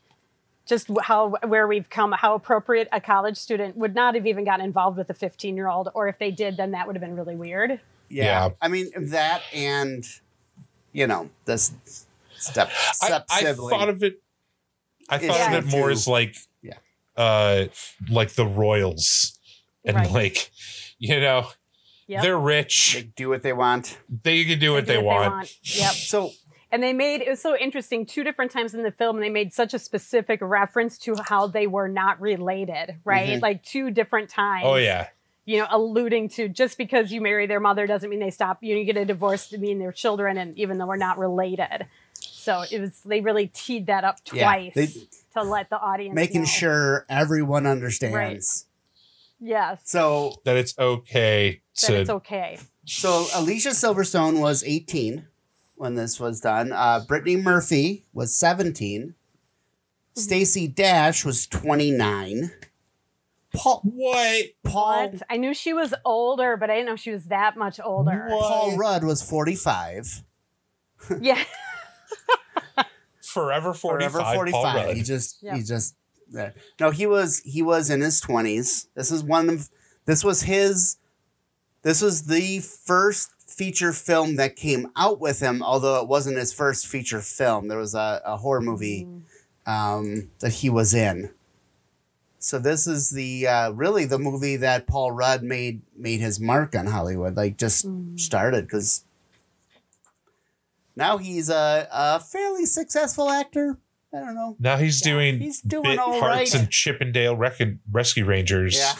just 0.71 0.87
how 1.03 1.35
where 1.45 1.67
we've 1.67 1.89
come 1.89 2.13
how 2.13 2.33
appropriate 2.33 2.87
a 2.93 3.01
college 3.01 3.35
student 3.37 3.75
would 3.75 3.93
not 3.93 4.15
have 4.15 4.25
even 4.25 4.45
gotten 4.45 4.63
involved 4.65 4.97
with 4.97 5.09
a 5.09 5.13
15 5.13 5.55
year 5.57 5.67
old 5.67 5.89
or 5.93 6.07
if 6.07 6.17
they 6.17 6.31
did 6.31 6.55
then 6.55 6.71
that 6.71 6.87
would 6.87 6.95
have 6.95 7.01
been 7.01 7.15
really 7.15 7.35
weird 7.35 7.71
Yeah. 8.09 8.23
Yeah. 8.23 8.49
I 8.61 8.67
mean 8.69 8.87
that 9.09 9.41
and 9.53 10.03
you 10.93 11.07
know 11.07 11.29
this 11.45 11.73
step 12.37 12.69
I, 12.69 13.05
step 13.05 13.25
I 13.29 13.41
sibling. 13.41 13.69
thought 13.77 13.89
of 13.89 14.01
it. 14.03 14.21
I 15.09 15.17
thought 15.17 15.37
Yeah. 15.37 15.57
of 15.57 15.65
it 15.67 15.69
more 15.69 15.91
as 15.91 16.07
like, 16.07 16.35
Yeah. 16.61 16.77
uh, 17.17 17.65
like 18.09 18.31
the 18.33 18.45
Royals, 18.45 19.37
and 19.85 19.95
Right. 19.97 20.09
like, 20.11 20.51
you 20.99 21.19
know, 21.19 21.49
Yep. 22.07 22.21
they're 22.23 22.39
rich. 22.39 22.93
they 22.95 23.03
do 23.03 23.29
what 23.29 23.41
they 23.43 23.53
want. 23.53 23.97
They 24.23 24.43
can 24.45 24.57
do 24.59 24.71
what 24.73 24.85
they, 24.85 24.95
do 24.97 25.03
want. 25.03 25.49
yep 25.63 25.91
So 25.93 26.31
And 26.71 26.81
they 26.81 26.93
made 26.93 27.21
it 27.21 27.29
was 27.29 27.41
so 27.41 27.57
interesting. 27.57 28.05
Two 28.05 28.23
different 28.23 28.51
times 28.51 28.73
in 28.73 28.83
the 28.83 28.91
film, 28.91 29.17
and 29.17 29.23
they 29.23 29.29
made 29.29 29.53
such 29.53 29.73
a 29.73 29.79
specific 29.79 30.39
reference 30.41 30.97
to 30.99 31.15
how 31.25 31.47
they 31.47 31.67
were 31.67 31.87
not 31.89 32.19
related, 32.21 32.97
right? 33.03 33.29
Mhm. 33.39 33.41
Like 33.41 33.63
two 33.63 33.91
different 33.91 34.29
times. 34.29 34.63
Oh 34.65 34.75
yeah. 34.75 35.07
You 35.43 35.59
know, 35.59 35.67
alluding 35.69 36.29
to 36.29 36.47
just 36.47 36.77
because 36.77 37.11
you 37.11 37.19
marry 37.19 37.47
their 37.47 37.59
mother 37.59 37.87
doesn't 37.87 38.09
mean 38.09 38.19
they 38.19 38.29
stop. 38.29 38.59
You 38.61 38.75
know, 38.75 38.79
you 38.79 38.85
get 38.85 38.95
a 38.95 39.05
divorce 39.05 39.47
to 39.49 39.57
mean 39.57 39.79
they're 39.79 39.91
children, 39.91 40.37
and 40.37 40.57
even 40.57 40.77
though 40.77 40.85
we're 40.85 40.95
not 40.97 41.17
related. 41.17 41.87
So 42.13 42.63
it 42.71 42.79
was 42.79 43.01
they 43.03 43.19
really 43.21 43.47
teed 43.47 43.87
that 43.87 44.03
up 44.03 44.17
Yeah, 44.31 44.43
twice 44.43 44.73
they- 44.75 45.07
to 45.33 45.43
let 45.43 45.69
the 45.69 45.79
audience 45.79 46.13
Making 46.15 46.41
know. 46.41 46.47
sure 46.47 47.05
everyone 47.09 47.65
understands. 47.65 48.65
Yes, 49.39 49.81
So 49.85 50.35
That 50.45 50.55
it's 50.57 50.77
okay 50.77 51.61
that 51.81 51.87
to 51.87 51.95
it's 52.01 52.09
okay. 52.09 52.59
So 52.85 53.25
Alicia 53.33 53.69
Silverstone 53.69 54.39
was 54.39 54.63
18 54.63 55.25
when 55.81 55.95
this 55.95 56.19
was 56.19 56.39
done. 56.39 56.71
Uh, 56.71 57.03
Brittany 57.07 57.35
Murphy 57.35 58.05
was 58.13 58.35
17. 58.35 59.15
Stacey 60.13 60.67
Dash 60.67 61.25
was 61.25 61.47
29. 61.47 62.51
Paul 63.55 63.81
what? 63.83 64.45
Paul 64.63 65.09
What? 65.09 65.23
I 65.27 65.37
knew 65.37 65.55
she 65.55 65.73
was 65.73 65.95
older, 66.05 66.55
but 66.55 66.69
I 66.69 66.75
didn't 66.75 66.85
know 66.85 66.95
she 66.95 67.09
was 67.09 67.25
that 67.25 67.57
much 67.57 67.79
older. 67.83 68.27
What? 68.29 68.47
Paul 68.47 68.77
Rudd 68.77 69.03
was 69.03 69.21
45. 69.27 70.23
Yeah. 71.19 71.43
Forever 73.23 73.73
45. 73.73 74.11
Forever 74.11 74.23
Paul 74.23 74.35
45. 74.35 74.75
Rudd. 74.75 74.95
He 74.97 75.01
just 75.01 75.37
Yeah. 75.41 75.55
he 75.55 75.63
just 75.63 75.95
there. 76.29 76.53
No, 76.79 76.91
he 76.91 77.07
was 77.07 77.39
he 77.39 77.63
was 77.63 77.89
in 77.89 78.01
his 78.01 78.21
20s. 78.21 78.85
This 78.93 79.09
is 79.09 79.23
one 79.23 79.49
of 79.49 79.69
this 80.05 80.23
was 80.23 80.43
his 80.43 80.97
this 81.83 82.01
was 82.01 82.23
the 82.25 82.59
first 82.59 83.29
feature 83.47 83.91
film 83.93 84.35
that 84.37 84.55
came 84.55 84.87
out 84.95 85.19
with 85.19 85.39
him, 85.39 85.61
although 85.61 86.01
it 86.01 86.07
wasn't 86.07 86.37
his 86.37 86.53
first 86.53 86.87
feature 86.87 87.21
film. 87.21 87.67
There 87.67 87.77
was 87.77 87.95
a, 87.95 88.21
a 88.25 88.37
horror 88.37 88.61
movie 88.61 89.07
um, 89.65 90.29
that 90.39 90.51
he 90.53 90.69
was 90.69 90.93
in. 90.93 91.31
So 92.39 92.57
this 92.57 92.87
is 92.87 93.11
the 93.11 93.47
uh, 93.47 93.71
really 93.71 94.05
the 94.05 94.17
movie 94.17 94.55
that 94.57 94.87
Paul 94.87 95.11
Rudd 95.11 95.43
made 95.43 95.81
made 95.95 96.21
his 96.21 96.39
mark 96.39 96.75
on 96.75 96.87
Hollywood. 96.87 97.35
Like 97.37 97.57
just 97.57 97.85
started 98.15 98.65
because 98.65 99.03
now 100.95 101.17
he's 101.17 101.49
a, 101.49 101.87
a 101.91 102.19
fairly 102.19 102.65
successful 102.65 103.29
actor. 103.29 103.77
I 104.13 104.19
don't 104.19 104.35
know. 104.35 104.55
Now 104.59 104.77
he's 104.77 105.05
Yeah, 105.05 105.13
doing 105.13 105.39
he's 105.39 105.61
doing 105.61 105.83
bit 105.83 105.99
all 105.99 106.19
parts 106.19 106.53
right. 106.53 106.55
and 106.55 106.69
Chip 106.71 106.97
'n 106.99 107.11
Dale 107.11 107.35
Rec- 107.35 107.61
Rescue 107.91 108.25
Rangers 108.25 108.75
Yeah. 108.75 108.93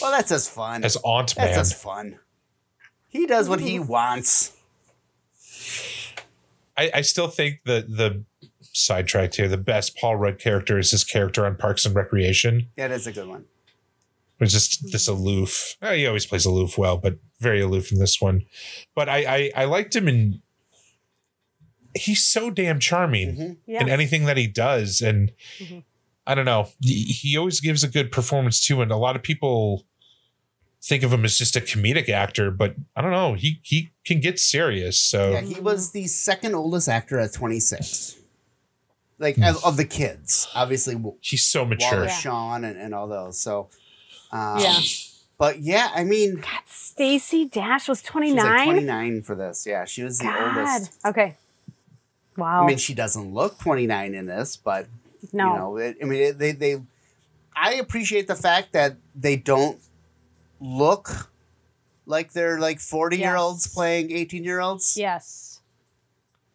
Well, 0.00 0.10
that's 0.10 0.30
as 0.32 0.48
fun. 0.48 0.84
as 0.84 0.96
Aunt 1.04 1.34
That's 1.36 1.50
Man. 1.50 1.54
just 1.58 1.74
fun. 1.74 2.18
He 3.08 3.26
does 3.26 3.48
what 3.48 3.60
he 3.60 3.78
wants. 3.78 4.52
I, 6.76 6.90
I 6.94 7.00
still 7.02 7.28
think 7.28 7.60
that 7.64 7.88
the 7.96 8.24
sidetracked 8.72 9.36
here, 9.36 9.48
the 9.48 9.56
best 9.58 9.96
Paul 9.96 10.16
Rudd 10.16 10.38
character 10.38 10.78
is 10.78 10.90
his 10.92 11.04
character 11.04 11.44
on 11.44 11.56
Parks 11.56 11.84
and 11.84 11.94
Recreation. 11.94 12.68
Yeah, 12.76 12.88
that's 12.88 13.06
a 13.06 13.12
good 13.12 13.26
one. 13.28 13.44
It's 14.38 14.52
just 14.52 14.90
this 14.90 15.06
aloof. 15.06 15.76
eh, 15.82 15.96
he 15.96 16.06
always 16.06 16.24
plays 16.24 16.46
aloof 16.46 16.78
well, 16.78 16.96
but 16.96 17.18
very 17.40 17.60
aloof 17.60 17.92
in 17.92 17.98
this 17.98 18.20
one. 18.22 18.42
But 18.94 19.08
I 19.08 19.24
I, 19.24 19.62
I 19.62 19.64
liked 19.66 19.94
him 19.94 20.08
in. 20.08 20.40
He's 21.94 22.24
so 22.24 22.50
damn 22.50 22.78
charming 22.80 23.36
Mhm. 23.36 23.56
Yeah. 23.66 23.82
in 23.82 23.88
anything 23.90 24.24
that 24.26 24.36
he 24.38 24.46
does, 24.46 25.02
and 25.02 25.32
Mhm. 25.58 25.84
I 26.26 26.34
don't 26.34 26.44
know. 26.44 26.68
He, 26.80 27.04
he 27.04 27.36
always 27.36 27.60
gives 27.60 27.82
a 27.82 27.88
good 27.88 28.12
performance 28.12 28.64
too, 28.64 28.82
and 28.82 28.90
a 28.92 28.96
lot 28.96 29.16
of 29.16 29.22
people 29.22 29.84
think 30.82 31.02
of 31.02 31.12
him 31.12 31.24
as 31.24 31.36
just 31.36 31.56
a 31.56 31.60
comedic 31.60 32.08
actor, 32.08 32.50
but 32.50 32.74
I 32.96 33.02
don't 33.02 33.10
know. 33.10 33.34
He 33.34 33.60
he 33.62 33.90
can 34.04 34.20
get 34.20 34.38
serious. 34.38 34.98
So 34.98 35.32
Yeah, 35.32 35.40
he 35.40 35.60
was 35.60 35.90
the 35.90 36.06
second 36.06 36.54
oldest 36.54 36.88
actor 36.88 37.18
at 37.18 37.32
26. 37.34 38.16
Like 39.18 39.36
Hmm. 39.36 39.42
of, 39.44 39.64
of 39.64 39.76
the 39.76 39.84
kids, 39.84 40.48
obviously 40.54 40.94
W- 40.94 41.16
he's 41.20 41.42
so 41.44 41.64
mature. 41.66 41.90
Wallace 41.98 42.12
Yeah. 42.12 42.18
Shawn 42.20 42.64
and, 42.64 42.78
and 42.78 42.94
all 42.94 43.06
those. 43.08 43.38
So, 43.38 43.68
um, 44.32 44.58
Yeah. 44.60 44.78
But 45.36 45.60
yeah, 45.60 45.90
I 45.94 46.04
mean, 46.04 46.36
God, 46.36 46.60
Stacey 46.66 47.46
Dash 47.46 47.88
was 47.88 47.98
she's 48.00 48.08
29. 48.10 48.36
like 48.44 48.64
29 48.64 49.22
for 49.22 49.34
this. 49.34 49.64
Yeah, 49.66 49.84
she 49.86 50.02
was 50.02 50.18
the 50.18 50.24
God. 50.24 50.56
oldest. 50.58 50.92
Okay. 51.04 51.36
Wow. 52.36 52.62
I 52.64 52.66
mean, 52.66 52.78
she 52.78 52.94
doesn't 52.94 53.32
look 53.34 53.58
29 53.58 54.14
in 54.14 54.26
this, 54.26 54.56
but 54.56 54.86
no. 55.32 55.52
you 55.52 55.58
know, 55.58 55.76
it, 55.76 55.96
I 56.02 56.04
mean, 56.04 56.22
it, 56.22 56.38
they 56.38 56.52
they. 56.52 56.82
I 57.54 57.74
appreciate 57.74 58.26
the 58.26 58.34
fact 58.34 58.72
that 58.72 58.96
they 59.14 59.36
don't 59.36 59.78
look 60.60 61.30
like 62.06 62.32
they're 62.32 62.58
like 62.58 62.80
40 62.80 63.18
year 63.18 63.36
olds 63.36 63.66
playing 63.66 64.10
18 64.10 64.44
year 64.44 64.60
olds. 64.60 64.96
yes. 64.96 65.60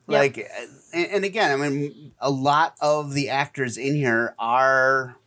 Yep. 0.07 0.19
Like, 0.19 0.50
and, 0.93 1.07
and 1.07 1.25
again, 1.25 1.51
I 1.51 1.67
mean, 1.67 2.12
a 2.19 2.29
lot 2.29 2.75
of 2.79 3.13
the 3.13 3.29
actors 3.29 3.75
in 3.75 3.95
here 3.95 4.36
are, 4.38 5.17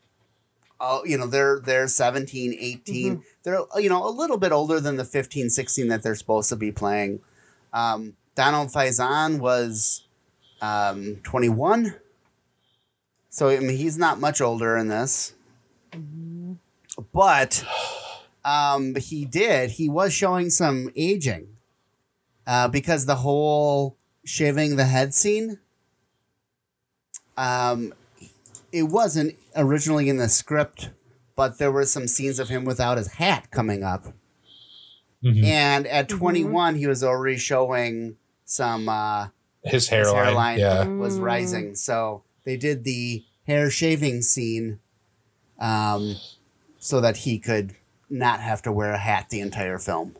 uh, 0.81 1.01
you 1.05 1.19
know, 1.19 1.27
they're 1.27 1.59
they're 1.59 1.89
17, 1.89 2.55
18. 2.57 3.13
Mm-hmm. 3.13 3.21
They're, 3.43 3.61
you 3.77 3.89
know, 3.89 4.07
a 4.07 4.11
little 4.11 4.37
bit 4.37 4.53
older 4.53 4.79
than 4.79 4.97
the 4.97 5.05
15, 5.05 5.51
16 5.51 5.89
that 5.89 6.05
they're 6.05 6.15
supposed 6.15 6.49
to 6.51 6.57
be 6.57 6.71
playing. 6.71 7.21
Um, 7.73 8.15
Donald 8.37 8.69
Faison 8.69 9.41
was 9.41 10.05
um, 10.63 11.17
21. 11.25 11.97
So, 13.39 13.51
I 13.51 13.61
mean, 13.61 13.77
he's 13.77 13.97
not 13.97 14.19
much 14.19 14.41
older 14.41 14.77
in 14.77 14.89
this. 14.89 15.33
Mm-hmm. 15.93 16.55
But 17.13 17.65
um, 18.45 18.97
he 18.97 19.25
did, 19.25 19.71
he 19.71 19.89
was 19.89 20.13
showing 20.13 20.51
some 20.51 20.91
aging 20.97 21.47
uh, 22.49 22.67
because 22.67 23.07
the 23.07 23.15
whole 23.15 23.97
shaving 24.25 24.75
the 24.75 24.87
head 24.87 25.15
scene, 25.15 25.61
um, 27.37 27.95
it 28.73 28.83
wasn't 28.85 29.37
originally 29.55 30.09
in 30.09 30.17
the 30.17 30.29
script, 30.29 30.91
but 31.37 31.59
there 31.59 31.71
were 31.71 31.85
some 31.87 32.09
scenes 32.09 32.41
of 32.41 32.49
him 32.49 32.65
without 32.65 32.99
his 32.99 33.13
hat 33.13 33.53
coming 33.53 33.85
up. 33.85 34.07
Mhm. 35.25 35.45
And 35.45 35.87
at 35.87 36.09
21, 36.09 36.75
he 36.75 36.89
was 36.89 37.05
already 37.05 37.39
showing 37.39 38.17
some 38.45 38.89
uh, 38.89 39.29
His 39.63 39.73
his 39.73 39.89
hairline, 39.89 40.25
hairline 40.25 40.59
yeah. 40.59 40.85
was 40.89 41.19
Mm. 41.21 41.23
rising. 41.23 41.75
So 41.77 42.25
they 42.45 42.57
did 42.57 42.83
the 42.83 43.25
hair 43.49 43.71
shaving 43.71 44.23
scene 44.23 44.79
um, 45.59 46.15
so 46.79 47.01
that 47.01 47.17
he 47.19 47.39
could 47.41 47.75
not 48.09 48.39
have 48.41 48.63
to 48.63 48.71
wear 48.71 48.93
a 48.93 48.99
hat 48.99 49.31
the 49.31 49.41
entire 49.41 49.79
film. 49.79 50.15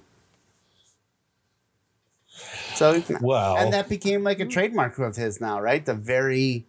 So, 2.75 3.03
Well, 3.21 3.57
and 3.57 3.73
that 3.73 3.89
became 3.89 4.23
like 4.25 4.41
a 4.41 4.47
trademark 4.47 4.99
of 4.99 5.17
his 5.17 5.41
now, 5.41 5.61
right? 5.61 5.85
The 5.85 5.95
very 5.95 6.65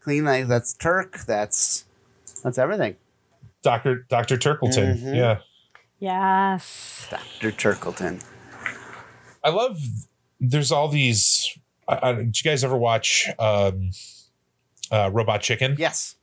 clean, 0.00 0.24
like 0.24 0.46
that's 0.46 0.74
Turk, 0.74 1.20
that's 1.26 1.84
that's 2.42 2.58
everything. 2.58 2.96
Doctor 3.62 4.06
Doctor 4.08 4.36
Turkleton, 4.36 4.98
Mhm. 4.98 5.16
yeah. 5.16 5.38
Yes. 5.98 7.06
Dr. 7.10 7.50
Turkleton. 7.52 8.22
I 9.42 9.48
love. 9.48 9.80
There's 10.38 10.70
all 10.70 10.88
these. 10.88 11.56
I, 11.88 12.10
I, 12.10 12.12
did 12.14 12.42
you 12.44 12.50
guys 12.50 12.62
ever 12.62 12.76
watch 12.76 13.30
um, 13.38 13.90
uh, 14.90 15.10
Robot 15.12 15.40
Chicken? 15.42 15.76
Yes. 15.78 16.16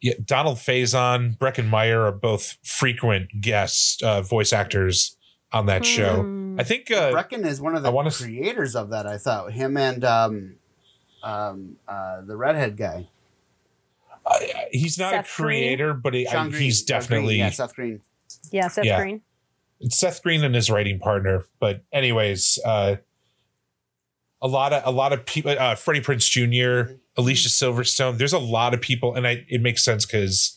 Yeah, 0.00 0.14
Donald 0.24 0.58
Faison, 0.58 1.36
Breckin 1.38 1.68
Meyer 1.68 2.02
are 2.02 2.12
both 2.12 2.56
frequent 2.62 3.40
guest 3.40 4.02
uh, 4.02 4.20
voice 4.22 4.52
actors 4.52 5.16
on 5.52 5.66
that 5.66 5.84
show. 5.86 6.22
Hmm. 6.22 6.56
I 6.60 6.64
think 6.64 6.90
uh, 6.90 7.12
Breckin 7.12 7.44
is 7.46 7.60
one 7.60 7.74
of 7.74 7.82
the 7.82 7.90
wanna 7.90 8.10
creators 8.10 8.76
of 8.76 8.90
that, 8.90 9.06
I 9.06 9.16
thought. 9.18 9.52
Him 9.52 9.76
and 9.76 10.04
um, 10.04 10.54
um, 11.22 11.76
uh, 11.88 12.20
the 12.22 12.36
redhead 12.36 12.76
guy. 12.76 13.08
I- 14.26 14.66
he's 14.72 14.98
not 14.98 15.12
Seth 15.12 15.26
a 15.26 15.42
creator, 15.42 15.94
but 15.94 16.12
he, 16.14 16.26
I- 16.26 16.48
he's 16.50 16.80
Seth 16.80 17.08
Green, 17.08 17.18
definitely 17.26 17.38
Yeah, 17.38 17.50
Seth 17.50 17.74
Green. 17.74 18.00
Yeah, 18.50 18.68
Seth 18.68 18.84
Yeah. 18.84 19.00
Green. 19.00 19.22
it's 19.80 19.96
Seth 19.96 20.22
Green 20.22 20.44
and 20.44 20.54
his 20.54 20.70
writing 20.70 20.98
partner. 20.98 21.46
But 21.60 21.84
anyways, 21.92 22.58
uh, 22.64 22.96
a 24.46 24.48
lot 24.48 24.72
of 24.72 24.82
a 24.86 24.90
lot 24.90 25.12
of 25.12 25.26
people. 25.26 25.50
Uh, 25.58 25.74
Freddie 25.74 26.00
Prinze 26.00 26.30
Jr., 26.30 26.92
Alicia 27.16 27.48
Silverstone. 27.48 28.16
There's 28.16 28.32
a 28.32 28.38
lot 28.38 28.74
of 28.74 28.80
people, 28.80 29.14
and 29.14 29.26
I 29.26 29.44
it 29.48 29.60
makes 29.60 29.84
sense 29.84 30.06
because 30.06 30.56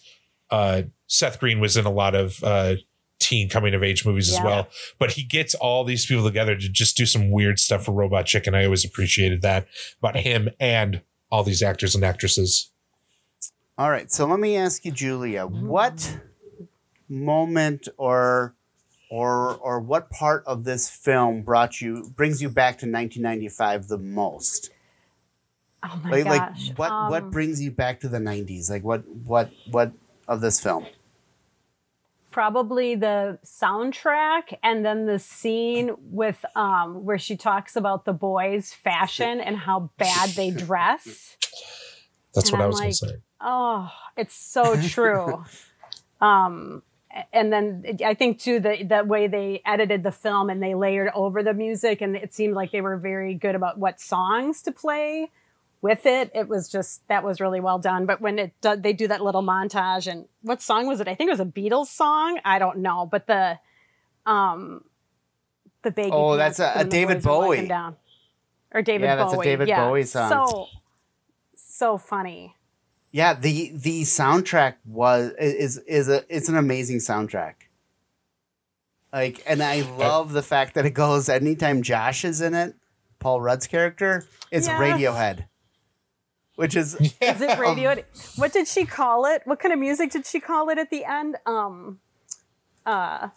uh, 0.52 0.84
Seth 1.08 1.40
Green 1.40 1.60
was 1.60 1.76
in 1.76 1.86
a 1.86 1.92
lot 1.92 2.14
of 2.14 2.44
uh, 2.44 2.76
teen 3.18 3.50
coming 3.50 3.74
of 3.74 3.82
age 3.82 4.06
movies 4.06 4.32
as 4.32 4.40
well. 4.44 4.68
But 5.00 5.12
he 5.12 5.24
gets 5.24 5.56
all 5.56 5.84
these 5.84 6.06
people 6.06 6.24
together 6.24 6.56
to 6.56 6.70
just 6.70 6.96
do 6.96 7.08
some 7.08 7.32
weird 7.32 7.58
stuff 7.58 7.86
for 7.86 7.92
Robot 7.92 8.28
Chicken. 8.28 8.54
I 8.54 8.66
always 8.66 8.86
appreciated 8.86 9.42
that 9.42 9.66
about 9.98 10.18
him 10.18 10.50
and 10.60 11.02
all 11.32 11.44
these 11.44 11.64
actors 11.64 11.96
and 11.96 12.04
actresses. 12.04 12.72
All 13.78 13.90
right, 13.90 14.12
so 14.12 14.28
let 14.28 14.40
me 14.40 14.56
ask 14.56 14.86
you, 14.86 14.92
Julia, 14.92 15.48
what 15.48 16.20
moment 17.08 17.88
or 17.98 18.56
or 19.10 19.56
or 19.58 19.80
what 19.80 20.10
part 20.10 20.44
of 20.46 20.64
this 20.64 20.90
film 20.90 21.42
brought 21.42 21.82
you 21.82 22.12
brings 22.16 22.42
you 22.42 22.50
back 22.50 22.78
to 22.80 22.86
1995 22.86 23.88
the 23.88 23.98
most? 23.98 24.72
Oh 25.84 26.00
my 26.04 26.12
Like, 26.12 26.26
gosh. 26.26 26.70
like 26.70 26.78
what 26.78 27.02
what 27.02 27.24
Um, 27.26 27.32
brings 27.32 27.62
you 27.62 27.72
back 27.72 28.00
to 28.02 28.10
the 28.10 28.20
90s? 28.20 28.70
Like 28.70 28.84
what 28.84 29.08
what 29.08 29.52
what 29.72 29.94
of 30.28 30.42
this 30.42 30.60
film? 30.62 30.88
probably 32.32 32.96
the 32.96 33.40
soundtrack 33.44 34.58
and 34.64 34.86
then 34.86 35.06
the 35.08 35.18
scene 35.20 35.92
with 36.00 36.46
um 36.56 37.04
where 37.04 37.18
she 37.18 37.36
talks 37.36 37.76
about 37.76 38.06
the 38.06 38.14
boys 38.14 38.72
fashion 38.74 39.42
and 39.42 39.58
how 39.58 39.90
bad 39.98 40.36
they 40.36 40.52
dress 40.66 41.38
That's 42.34 42.52
And 42.52 42.54
what 42.54 42.62
I 42.62 42.66
I'm 42.66 42.70
was 42.70 42.80
like, 42.80 43.00
gonna 43.02 43.14
say. 43.14 43.22
oh 43.42 43.92
it's 44.18 44.36
so 44.36 44.78
true 44.78 45.44
um 46.22 46.84
and 47.34 47.52
then 47.52 47.98
i 48.06 48.14
think 48.14 48.40
too 48.40 48.60
the 48.60 48.84
that 48.84 49.08
way 49.08 49.28
they 49.28 49.62
edited 49.66 50.04
the 50.04 50.12
film 50.12 50.50
and 50.50 50.62
they 50.62 50.76
layered 50.76 51.10
over 51.16 51.42
the 51.42 51.54
music 51.54 52.02
and 52.02 52.16
it 52.16 52.34
seemed 52.34 52.54
like 52.54 52.72
they 52.72 52.82
were 52.82 52.98
very 52.98 53.34
good 53.34 53.56
about 53.56 53.78
what 53.80 54.00
songs 54.00 54.62
to 54.62 54.72
play 54.72 55.30
with 55.82 56.06
it. 56.06 56.30
It 56.36 56.50
was 56.50 56.68
just 56.68 57.08
that 57.08 57.24
was 57.24 57.40
really 57.40 57.62
well 57.62 57.80
done. 57.80 58.06
But 58.06 58.20
when 58.20 58.38
it 58.38 58.52
they 58.80 58.92
do 58.92 59.08
that 59.08 59.22
little 59.22 59.42
montage 59.42 60.08
and 60.12 60.26
what 60.42 60.62
song 60.62 60.88
was 60.88 61.00
it? 61.00 61.08
I 61.08 61.16
think 61.16 61.30
it 61.30 61.32
was 61.32 61.40
a 61.40 61.46
beatles 61.46 61.88
song. 61.88 62.38
I 62.44 62.60
don't 62.60 62.80
know. 62.80 63.08
But 63.10 63.28
the 63.28 63.58
um 64.26 64.84
the 65.84 65.92
baby 65.92 66.12
Oh, 66.12 66.36
that's 66.36 66.60
a- 66.60 66.74
a 66.76 66.84
David 66.84 67.24
boys 67.24 67.26
are 67.28 67.40
walking 67.48 67.68
Bowie. 67.70 67.96
or 68.74 68.82
david 68.82 69.06
Yeah, 69.06 69.16
that's 69.16 69.32
a 69.32 69.36
bowie. 69.38 69.46
David 69.46 69.68
yeah. 69.70 69.88
Bowie 69.88 70.04
song. 70.04 70.30
so 70.30 70.68
so 71.56 71.98
funny 71.98 72.56
Yeah, 73.12 73.34
the 73.34 73.72
the 73.74 74.04
soundtrack 74.04 74.76
was 74.86 75.32
is 75.40 75.78
is 75.80 76.10
a 76.10 76.24
it's 76.34 76.50
an 76.50 76.58
amazing 76.58 76.98
soundtrack. 76.98 77.54
Like, 79.12 79.42
and 79.48 79.64
I 79.64 79.82
love 79.82 80.34
the 80.34 80.44
fact 80.44 80.76
that 80.76 80.86
it 80.86 80.92
goes 80.92 81.30
anytime 81.30 81.82
Josh 81.82 82.24
is 82.24 82.42
in 82.42 82.54
it, 82.54 82.76
Paul 83.18 83.42
Rudd's 83.42 83.66
character, 83.66 84.28
it's 84.52 84.68
Yes. 84.68 84.80
Radiohead, 84.80 85.46
which 86.56 86.76
is 86.76 86.94
Is 86.96 87.16
it 87.20 87.58
radio? 87.60 87.96
what 88.36 88.54
did 88.54 88.68
she 88.68 88.86
call 88.86 89.26
it? 89.26 89.42
What 89.46 89.60
kind 89.60 89.74
of 89.74 89.80
music 89.80 90.12
did 90.12 90.28
she 90.28 90.40
call 90.40 90.70
it 90.70 90.78
at 90.78 90.92
the 90.92 91.06
end? 91.06 91.38
Um, 91.48 92.00
uh, 92.86 93.30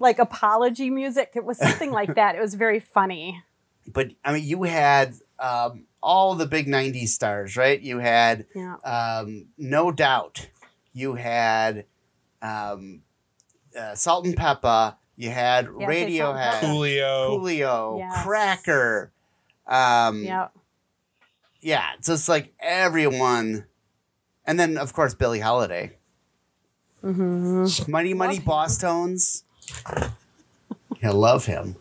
like 0.00 0.18
apology 0.18 0.90
music. 0.90 1.32
It 1.36 1.44
was 1.44 1.58
something 1.58 1.92
like 1.92 2.16
that. 2.16 2.34
It 2.34 2.40
was 2.40 2.54
very 2.54 2.80
funny. 2.80 3.42
but 3.86 4.10
I 4.24 4.32
mean, 4.32 4.44
you 4.44 4.64
had 4.64 5.14
um, 5.38 5.86
all 6.02 6.34
the 6.34 6.46
big 6.46 6.66
'90s 6.66 7.08
stars, 7.08 7.56
right? 7.56 7.80
You 7.80 7.98
had 7.98 8.46
Yeah. 8.54 8.76
um, 8.84 9.46
no 9.58 9.90
doubt. 9.92 10.48
You 10.92 11.14
had 11.14 11.84
um, 12.42 13.02
uh, 13.78 13.94
Salt-N-Pepa. 13.94 14.96
You 15.16 15.30
had 15.30 15.64
Yes, 15.66 15.72
I 15.74 16.16
saw 16.16 16.32
Radiohead. 16.34 16.60
Coolio. 16.60 17.28
Coolio, 17.40 17.98
Yes. 17.98 18.22
Cracker. 18.24 19.12
Um, 19.66 20.22
Yeah. 20.22 20.48
yeah, 21.60 21.90
just 22.02 22.28
like 22.28 22.54
everyone, 22.60 23.66
and 24.46 24.58
then 24.58 24.78
of 24.78 24.92
course 24.92 25.14
Billie 25.14 25.40
Holiday, 25.40 25.96
Mm-hmm. 27.04 27.90
Mighty 27.90 28.14
Mighty 28.14 28.38
Bosstones. 28.40 29.42
I 29.86 31.08
love 31.10 31.46
him. 31.46 31.76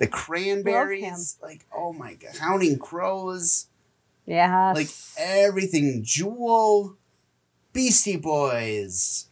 The 0.00 0.06
Cranberries, 0.08 1.36
like 1.42 1.64
oh 1.72 1.92
my 1.92 2.14
god, 2.14 2.34
Counting 2.36 2.78
Crows. 2.78 3.66
yeah, 4.26 4.72
like 4.74 4.88
everything 5.18 6.00
jewel 6.02 6.96
beastie 7.72 8.16
boys. 8.16 9.26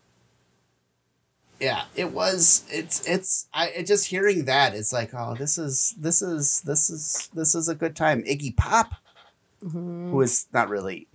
Yeah 1.60 1.84
it 1.96 2.12
was 2.12 2.64
it's 2.70 3.04
it's 3.08 3.48
i 3.52 3.66
it 3.70 3.84
just 3.86 4.06
hearing 4.06 4.44
that 4.44 4.74
it's 4.76 4.92
like 4.92 5.10
oh 5.12 5.34
this 5.34 5.58
is 5.58 5.92
this 5.98 6.22
is 6.22 6.60
this 6.60 6.88
is 6.88 7.28
this 7.34 7.54
is 7.56 7.68
a 7.68 7.74
good 7.74 7.96
time. 7.96 8.22
Iggy 8.22 8.56
pop 8.56 8.92
Mhm. 9.64 10.10
who 10.12 10.20
is 10.20 10.46
not 10.52 10.68
really 10.68 11.08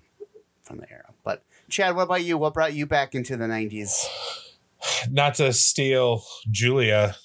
from 0.64 0.80
the 0.80 0.92
era. 0.92 1.12
But 1.24 1.44
chad 1.70 1.96
what 1.96 2.04
about 2.04 2.26
you? 2.26 2.38
What 2.38 2.54
brought 2.54 2.74
you 2.74 2.86
back 2.86 3.16
into 3.16 3.38
the 3.38 3.46
90s 3.46 4.06
Not 5.10 5.36
to 5.36 5.54
steal 5.54 6.24
Julia, 6.52 7.16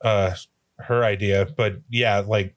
uh, 0.00 0.34
her 0.80 1.04
idea, 1.04 1.46
but 1.56 1.76
yeah, 1.88 2.18
like 2.20 2.54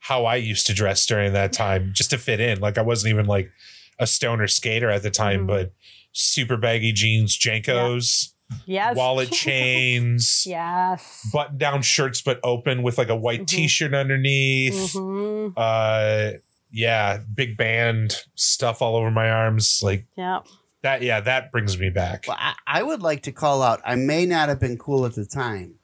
how 0.00 0.24
I 0.24 0.36
used 0.36 0.66
to 0.66 0.74
dress 0.74 1.06
during 1.06 1.32
that 1.34 1.52
time 1.52 1.90
just 1.94 2.10
to 2.10 2.18
fit 2.18 2.40
in. 2.40 2.60
Like 2.60 2.76
I 2.78 2.82
wasn't 2.82 3.12
even 3.12 3.26
like 3.26 3.50
a 3.98 4.06
stoner 4.06 4.48
skater 4.48 4.90
at 4.90 5.02
the 5.02 5.10
time, 5.10 5.44
Mhm. 5.44 5.46
but 5.46 5.72
super 6.12 6.56
baggy 6.56 6.92
jeans, 6.92 7.38
JNCOs, 7.38 8.32
yes. 8.66 8.96
wallet 8.96 9.30
chains, 9.32 10.44
yes. 10.46 11.28
button 11.32 11.56
down 11.56 11.82
shirts 11.82 12.20
but 12.20 12.40
open 12.42 12.82
with 12.82 12.98
like 12.98 13.08
a 13.08 13.16
white 13.16 13.42
Mhm. 13.42 13.46
t-shirt 13.48 13.94
underneath. 13.94 14.74
Mhm. 14.94 15.52
Uh 15.56 16.38
yeah, 16.74 17.18
big 17.34 17.56
band 17.58 18.16
stuff 18.34 18.80
all 18.80 18.96
over 18.96 19.10
my 19.10 19.30
arms. 19.30 19.80
Like 19.82 20.04
Yeah. 20.16 20.40
that 20.82 21.02
yeah, 21.02 21.20
that 21.20 21.52
brings 21.52 21.78
me 21.78 21.90
back. 21.90 22.24
well 22.26 22.36
I, 22.40 22.54
I 22.66 22.82
would 22.82 23.02
like 23.02 23.22
to 23.22 23.32
call 23.32 23.62
out 23.62 23.80
i 23.84 23.94
may 23.94 24.26
not 24.26 24.48
have 24.48 24.58
been 24.58 24.76
cool 24.78 25.06
at 25.06 25.14
the 25.14 25.24
time 25.26 25.74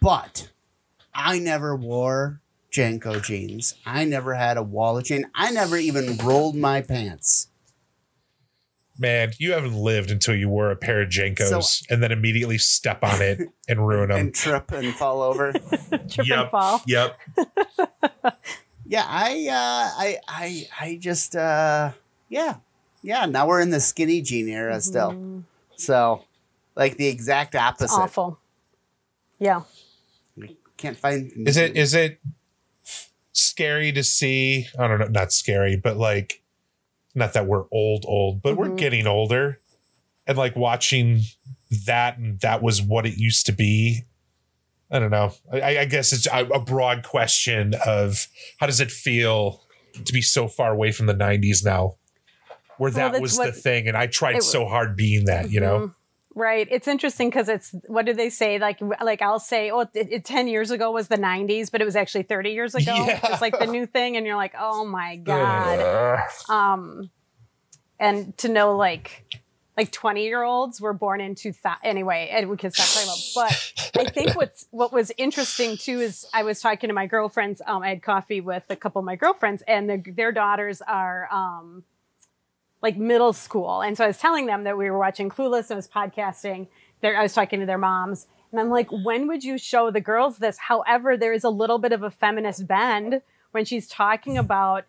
but 0.00 0.48
i 1.14 1.38
never 1.38 1.74
wore 1.76 2.40
JNCO 2.72 3.22
jeans 3.24 3.74
i 3.84 4.04
never 4.04 4.34
had 4.34 4.56
a 4.56 4.62
wallet 4.62 5.06
chain 5.06 5.24
i 5.34 5.50
never 5.50 5.76
even 5.76 6.16
rolled 6.18 6.54
my 6.56 6.80
pants 6.82 7.48
Man, 8.98 9.32
you 9.38 9.52
haven't 9.52 9.72
lived 9.76 10.10
until 10.10 10.34
you 10.34 10.50
wore 10.50 10.70
a 10.70 10.76
pair 10.76 11.00
of 11.00 11.08
JNCOs 11.08 11.86
and 11.90 12.02
then 12.02 12.12
immediately 12.12 12.58
step 12.58 13.02
on 13.02 13.22
it 13.22 13.40
and 13.66 13.86
ruin 13.88 14.08
them. 14.10 14.18
and 14.18 14.34
trip 14.34 14.70
and 14.72 14.94
fall 14.94 15.22
over. 15.22 15.52
Trip 15.80 15.82
and 16.18 16.26
Yep. 16.26 16.50
fall. 16.50 16.82
Yep. 16.86 17.18
yeah, 18.86 19.06
I, 19.08 19.46
uh, 19.48 19.54
I, 20.02 20.18
I, 20.28 20.68
I 20.78 20.96
just, 21.00 21.34
uh, 21.34 21.92
yeah, 22.28 22.56
yeah. 23.02 23.24
Now 23.24 23.46
we're 23.46 23.62
in 23.62 23.70
the 23.70 23.80
skinny 23.80 24.20
jean 24.20 24.50
era 24.50 24.82
still, 24.82 25.12
Mhm. 25.12 25.44
so 25.76 26.24
like 26.76 26.98
the 26.98 27.06
exact 27.06 27.54
It's 27.54 27.62
opposite. 27.62 27.94
awful. 27.96 28.38
Yeah. 29.38 29.62
We 30.80 30.88
can't 30.88 30.96
find. 30.96 31.30
Is 31.46 31.58
it 31.58 31.76
is 31.76 31.92
it 31.92 32.20
scary 33.34 33.92
to 33.92 34.02
see? 34.02 34.66
I 34.78 34.88
don't 34.88 34.98
know, 34.98 35.08
not 35.08 35.30
scary, 35.32 35.76
but 35.76 35.98
like 35.98 36.42
not 37.14 37.34
that 37.34 37.46
we're 37.46 37.64
old 37.70 38.04
old, 38.08 38.40
but 38.40 38.56
we're 38.56 38.70
Mhm. 38.70 38.78
getting 38.78 39.06
older. 39.06 39.60
And 40.26 40.38
like 40.38 40.56
watching 40.56 41.22
that 41.86 42.16
and 42.16 42.40
that 42.40 42.62
was 42.62 42.80
what 42.80 43.04
it 43.04 43.18
used 43.18 43.44
to 43.46 43.52
be. 43.52 44.04
I 44.90 44.98
don't 44.98 45.10
know. 45.10 45.34
I, 45.52 45.80
I 45.80 45.84
guess 45.84 46.12
it's 46.14 46.26
a, 46.26 46.46
a 46.46 46.58
broad 46.60 47.02
question 47.04 47.74
of 47.86 48.26
how 48.58 48.66
does 48.66 48.80
it 48.80 48.90
feel 48.90 49.62
to 50.04 50.12
be 50.14 50.22
so 50.22 50.48
far 50.48 50.72
away 50.72 50.92
from 50.92 51.06
the 51.06 51.14
90s 51.14 51.62
now? 51.64 51.96
Where 52.78 52.90
Well, 52.90 53.10
that 53.12 53.20
was 53.20 53.36
what- 53.36 53.46
the 53.46 53.52
thing, 53.52 53.86
and 53.86 53.96
I 53.96 54.06
tried 54.06 54.36
it- 54.36 54.42
so 54.44 54.66
hard 54.66 54.96
being 54.96 55.26
that, 55.26 55.50
you 55.50 55.60
know. 55.60 55.94
Right. 56.34 56.68
It's 56.70 56.86
interesting 56.86 57.28
because 57.28 57.48
it's 57.48 57.74
what 57.86 58.06
do 58.06 58.12
they 58.12 58.30
say? 58.30 58.58
Like, 58.58 58.80
like 59.02 59.20
I'll 59.20 59.40
say, 59.40 59.70
oh, 59.70 59.80
it, 59.80 59.90
it, 59.94 60.24
ten 60.24 60.46
years 60.46 60.70
ago 60.70 60.92
was 60.92 61.08
the 61.08 61.16
'90s, 61.16 61.72
but 61.72 61.80
it 61.80 61.84
was 61.84 61.96
actually 61.96 62.22
30 62.22 62.50
years 62.50 62.74
ago. 62.74 62.94
Yeah. 62.94 63.20
It's 63.24 63.42
like 63.42 63.58
the 63.58 63.66
new 63.66 63.84
thing, 63.86 64.16
and 64.16 64.24
you're 64.24 64.36
like, 64.36 64.54
oh 64.58 64.84
my 64.84 65.16
god. 65.16 66.20
Um, 66.48 67.10
and 67.98 68.36
to 68.38 68.48
know 68.48 68.76
like, 68.76 69.24
like 69.76 69.90
20 69.90 70.24
year 70.24 70.42
olds 70.42 70.80
were 70.80 70.92
born 70.92 71.20
in 71.20 71.34
2000. 71.34 71.78
Anyway, 71.82 72.28
and 72.32 72.48
we 72.48 72.56
can 72.56 72.70
stop 72.70 72.86
talking 72.88 73.08
about. 73.08 73.52
But 73.94 74.00
I 74.06 74.10
think 74.10 74.36
what's 74.36 74.66
what 74.70 74.92
was 74.92 75.10
interesting 75.16 75.76
too 75.76 76.00
is 76.00 76.26
I 76.32 76.44
was 76.44 76.60
talking 76.60 76.88
to 76.88 76.94
my 76.94 77.06
girlfriends. 77.06 77.60
Um, 77.66 77.82
I 77.82 77.88
had 77.88 78.02
coffee 78.02 78.40
with 78.40 78.64
a 78.70 78.76
couple 78.76 79.00
of 79.00 79.04
my 79.04 79.16
girlfriends, 79.16 79.62
and 79.66 79.88
their 79.88 80.02
their 80.06 80.32
daughters 80.32 80.80
are 80.80 81.28
um 81.32 81.82
like 82.82 82.96
middle 82.96 83.32
school. 83.32 83.82
And 83.82 83.96
so 83.96 84.04
I 84.04 84.06
was 84.06 84.18
telling 84.18 84.46
them 84.46 84.64
that 84.64 84.76
we 84.78 84.90
were 84.90 84.98
watching 84.98 85.28
Clueless 85.28 85.70
and 85.70 85.72
I 85.72 85.76
was 85.76 85.88
podcasting. 85.88 86.68
There, 87.00 87.16
I 87.16 87.22
was 87.22 87.34
talking 87.34 87.60
to 87.60 87.66
their 87.66 87.78
moms. 87.78 88.26
And 88.52 88.60
I'm 88.60 88.70
like, 88.70 88.88
when 88.90 89.28
would 89.28 89.44
you 89.44 89.58
show 89.58 89.90
the 89.90 90.00
girls 90.00 90.38
this? 90.38 90.58
However, 90.58 91.16
there 91.16 91.32
is 91.32 91.44
a 91.44 91.50
little 91.50 91.78
bit 91.78 91.92
of 91.92 92.02
a 92.02 92.10
feminist 92.10 92.66
bend 92.66 93.22
when 93.52 93.64
she's 93.64 93.86
talking 93.86 94.36
about 94.38 94.84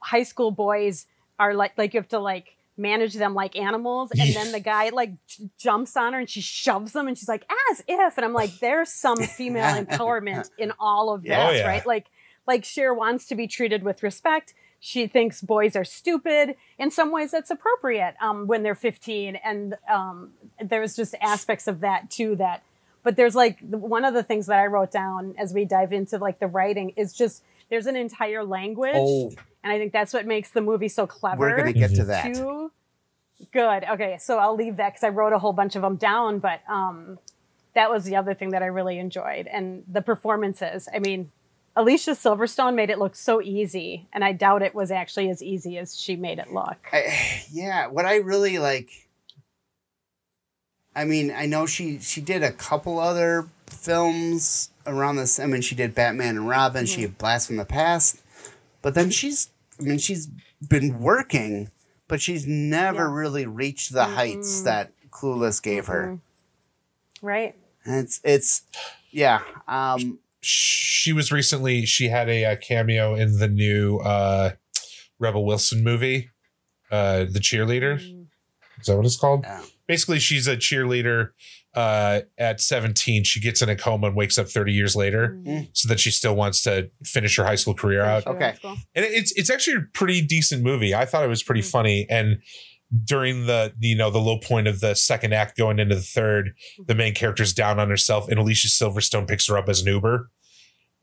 high 0.00 0.22
school 0.22 0.50
boys 0.50 1.06
are 1.38 1.54
like, 1.54 1.76
like 1.76 1.94
you 1.94 2.00
have 2.00 2.08
to 2.08 2.18
like 2.18 2.56
manage 2.76 3.14
them 3.14 3.34
like 3.34 3.56
animals. 3.56 4.10
And 4.18 4.34
then 4.34 4.50
the 4.52 4.58
guy 4.60 4.88
like 4.88 5.12
j- 5.26 5.48
jumps 5.58 5.96
on 5.96 6.12
her 6.12 6.18
and 6.20 6.28
she 6.28 6.40
shoves 6.40 6.92
them 6.92 7.06
and 7.06 7.16
she's 7.16 7.28
like, 7.28 7.46
as 7.70 7.84
if. 7.86 8.16
And 8.18 8.24
I'm 8.24 8.32
like, 8.32 8.58
there's 8.58 8.88
some 8.90 9.18
female 9.18 9.74
empowerment 9.84 10.50
in 10.58 10.72
all 10.80 11.12
of 11.14 11.22
this, 11.22 11.30
Yeah. 11.30 11.48
Oh, 11.48 11.52
yeah. 11.52 11.66
right? 11.68 11.86
Like, 11.86 12.06
like 12.46 12.64
Cher 12.64 12.92
wants 12.92 13.26
to 13.28 13.34
be 13.36 13.46
treated 13.46 13.82
with 13.84 14.02
respect. 14.02 14.54
She 14.86 15.06
thinks 15.06 15.40
boys 15.40 15.76
are 15.76 15.84
stupid. 15.84 16.56
In 16.78 16.90
some 16.90 17.10
ways, 17.10 17.30
that's 17.30 17.50
appropriate 17.50 18.16
um, 18.20 18.46
when 18.46 18.62
they're 18.62 18.74
15. 18.74 19.36
And 19.36 19.76
um, 19.88 20.32
there's 20.62 20.94
just 20.94 21.14
aspects 21.22 21.66
of 21.66 21.80
that 21.80 22.10
too 22.10 22.36
that, 22.36 22.62
but 23.02 23.16
there's 23.16 23.34
like 23.34 23.60
one 23.62 24.04
of 24.04 24.12
the 24.12 24.22
things 24.22 24.44
that 24.44 24.58
I 24.58 24.66
wrote 24.66 24.90
down 24.92 25.36
as 25.38 25.54
we 25.54 25.64
dive 25.64 25.94
into 25.94 26.18
like 26.18 26.38
the 26.38 26.48
writing 26.48 26.90
is 26.96 27.14
just 27.14 27.42
there's 27.70 27.86
an 27.86 27.96
entire 27.96 28.44
language. 28.44 28.92
Oh, 28.94 29.32
And 29.62 29.72
I 29.72 29.78
think 29.78 29.94
that's 29.94 30.12
what 30.12 30.26
makes 30.26 30.50
the 30.50 30.60
movie 30.60 30.88
so 30.88 31.06
clever. 31.06 31.40
we're 31.40 31.56
gonna 31.56 31.72
get 31.72 31.94
to 31.94 32.04
that. 32.04 32.34
Too 32.34 32.70
good. 33.52 33.84
Okay, 33.84 34.18
so 34.20 34.36
I'll 34.36 34.54
leave 34.54 34.76
that 34.76 34.90
because 34.90 35.04
I 35.04 35.08
wrote 35.08 35.32
a 35.32 35.38
whole 35.38 35.54
bunch 35.54 35.76
of 35.76 35.80
them 35.80 35.96
down. 35.96 36.40
But 36.40 36.60
um, 36.68 37.18
that 37.72 37.90
was 37.90 38.04
the 38.04 38.16
other 38.16 38.34
thing 38.34 38.50
that 38.50 38.62
I 38.62 38.66
really 38.66 38.98
enjoyed, 38.98 39.46
and 39.46 39.82
the 39.90 40.02
performances. 40.02 40.90
I 40.94 40.98
mean, 40.98 41.30
Alicia 41.76 42.12
Silverstone 42.12 42.74
made 42.74 42.90
it 42.90 42.98
look 42.98 43.16
so 43.16 43.42
easy, 43.42 44.06
and 44.12 44.24
I 44.24 44.32
doubt 44.32 44.62
it 44.62 44.74
was 44.74 44.90
actually 44.90 45.28
as 45.28 45.42
easy 45.42 45.76
as 45.78 45.98
she 45.98 46.14
made 46.14 46.38
it 46.38 46.52
look. 46.52 46.78
I, 46.92 47.42
yeah. 47.50 47.88
What 47.88 48.04
I 48.04 48.16
really 48.16 48.58
like, 48.58 48.90
I 50.94 51.04
mean, 51.04 51.32
I 51.32 51.46
know 51.46 51.66
she 51.66 51.98
she 51.98 52.20
did 52.20 52.42
a 52.42 52.52
couple 52.52 53.00
other 53.00 53.48
films 53.66 54.70
around 54.86 55.16
this. 55.16 55.40
I 55.40 55.46
mean, 55.46 55.62
she 55.62 55.74
did 55.74 55.94
Batman 55.94 56.36
and 56.36 56.48
Robin. 56.48 56.86
She 56.86 56.94
mm-hmm. 56.94 57.02
did 57.02 57.18
Blast 57.18 57.48
from 57.48 57.56
the 57.56 57.64
Past, 57.64 58.22
but 58.82 58.94
then 58.94 59.10
she's. 59.10 59.50
I 59.80 59.82
mean, 59.82 59.98
she's 59.98 60.28
been 60.68 61.00
working, 61.00 61.72
but 62.06 62.22
she's 62.22 62.46
never 62.46 63.08
Yeah. 63.08 63.14
really 63.14 63.46
reached 63.46 63.92
the 63.92 64.04
heights 64.04 64.58
mm-hmm. 64.58 64.64
that 64.66 64.92
Clueless 65.10 65.60
gave 65.60 65.86
her. 65.86 66.20
Mm-hmm. 67.20 67.26
Right. 67.26 67.54
And 67.84 68.04
it's 68.04 68.20
it's 68.22 68.62
yeah. 69.10 69.40
Um, 69.66 70.20
She 70.44 71.12
was 71.12 71.32
recently 71.32 71.86
she 71.86 72.08
had 72.08 72.28
a, 72.28 72.44
uh 72.44 72.56
cameo 72.56 73.14
in 73.14 73.38
the 73.38 73.48
new 73.48 73.98
uh, 73.98 74.50
Rebel 75.18 75.44
Wilson 75.44 75.82
movie, 75.82 76.30
uh, 76.90 77.24
the 77.30 77.40
cheerleader. 77.40 77.96
Is 78.80 78.86
that 78.86 78.96
what 78.96 79.06
it's 79.06 79.16
called? 79.16 79.44
Yeah. 79.44 79.62
Basically, 79.86 80.18
she's 80.18 80.46
a 80.46 80.56
cheerleader. 80.56 81.30
Uh, 81.74 82.20
at 82.38 82.60
17, 82.60 83.24
she 83.24 83.40
gets 83.40 83.60
in 83.60 83.68
a 83.68 83.74
coma 83.74 84.06
and 84.06 84.14
wakes 84.16 84.38
up 84.38 84.48
30 84.48 84.72
years 84.72 84.94
later, 84.94 85.36
Mm. 85.44 85.68
so 85.72 85.88
that 85.88 85.98
she 85.98 86.12
still 86.12 86.36
wants 86.36 86.62
to 86.62 86.88
finish 87.04 87.36
her 87.36 87.44
high 87.44 87.56
school 87.56 87.74
career 87.74 88.02
out. 88.02 88.24
Okay. 88.28 88.54
And 88.62 89.04
it's 89.04 89.32
it's 89.32 89.50
actually 89.50 89.76
a 89.78 89.86
pretty 89.92 90.22
decent 90.22 90.62
movie. 90.62 90.94
I 90.94 91.04
thought 91.04 91.24
it 91.24 91.28
was 91.28 91.42
pretty 91.42 91.62
Mm. 91.62 91.70
funny. 91.70 92.06
And 92.08 92.38
during 93.04 93.46
the 93.46 93.72
you 93.80 93.96
know 93.96 94.10
the 94.10 94.18
low 94.18 94.38
point 94.38 94.66
of 94.68 94.80
the 94.80 94.94
second 94.94 95.32
act, 95.34 95.56
going 95.56 95.78
into 95.78 95.94
the 95.94 96.00
third, 96.00 96.54
the 96.86 96.94
main 96.94 97.14
character's 97.14 97.52
down 97.52 97.78
on 97.78 97.88
herself, 97.90 98.28
and 98.28 98.38
Alicia 98.38 98.68
Silverstone 98.68 99.26
picks 99.28 99.48
her 99.48 99.56
up 99.58 99.68
as 99.68 99.80
an 99.82 99.88
Uber, 99.88 100.30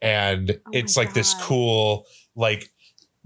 and 0.02 0.52
Oh 0.66 0.70
it's 0.74 0.96
my 0.98 1.04
like 1.04 1.14
this 1.14 1.34
cool 1.42 2.06
like 2.36 2.70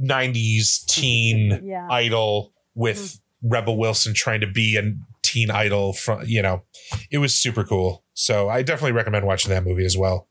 '90s 0.01 0.85
teen 0.87 1.61
Yeah. 1.65 1.87
idol 1.89 2.53
with 2.73 2.97
Mm-hmm. 2.97 3.21
Rebel 3.47 3.77
Wilson 3.77 4.13
trying 4.15 4.41
to 4.41 4.47
be 4.47 4.75
a 4.75 4.93
teen 5.21 5.51
idol 5.51 5.93
from 5.93 6.23
you 6.25 6.41
know, 6.41 6.63
it 7.11 7.19
was 7.19 7.35
super 7.35 7.63
cool. 7.63 8.03
So 8.15 8.49
I 8.49 8.63
definitely 8.63 8.93
recommend 8.93 9.25
watching 9.27 9.51
that 9.51 9.63
movie 9.63 9.85
as 9.85 9.95
well. 9.97 10.27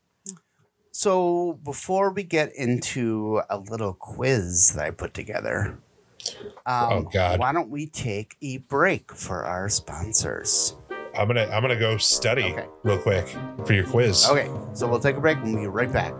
so 0.91 1.59
before 1.63 2.11
we 2.11 2.23
get 2.23 2.51
into 2.55 3.41
a 3.49 3.57
little 3.57 3.93
quiz 3.93 4.73
that 4.75 4.85
I 4.85 4.91
put 4.91 5.13
together, 5.13 5.77
um, 6.65 6.91
Oh, 6.91 7.01
God. 7.11 7.39
why 7.39 7.51
don't 7.53 7.69
we 7.69 7.85
take 7.87 8.35
a 8.41 8.57
break 8.57 9.11
for 9.13 9.43
our 9.43 9.69
sponsors? 9.69 10.75
I'm 11.17 11.27
gonna 11.27 11.45
I'm 11.51 11.61
gonna 11.61 11.79
go 11.79 11.95
study 11.97 12.51
Okay. 12.53 12.65
real 12.83 12.97
quick 12.97 13.27
for 13.65 13.71
your 13.73 13.85
quiz. 13.85 14.27
Okay, 14.29 14.49
so 14.73 14.85
we'll 14.87 14.99
take 14.99 15.15
a 15.15 15.21
break 15.21 15.37
and 15.37 15.53
we'll 15.53 15.61
be 15.61 15.67
right 15.67 15.91
back. 15.91 16.13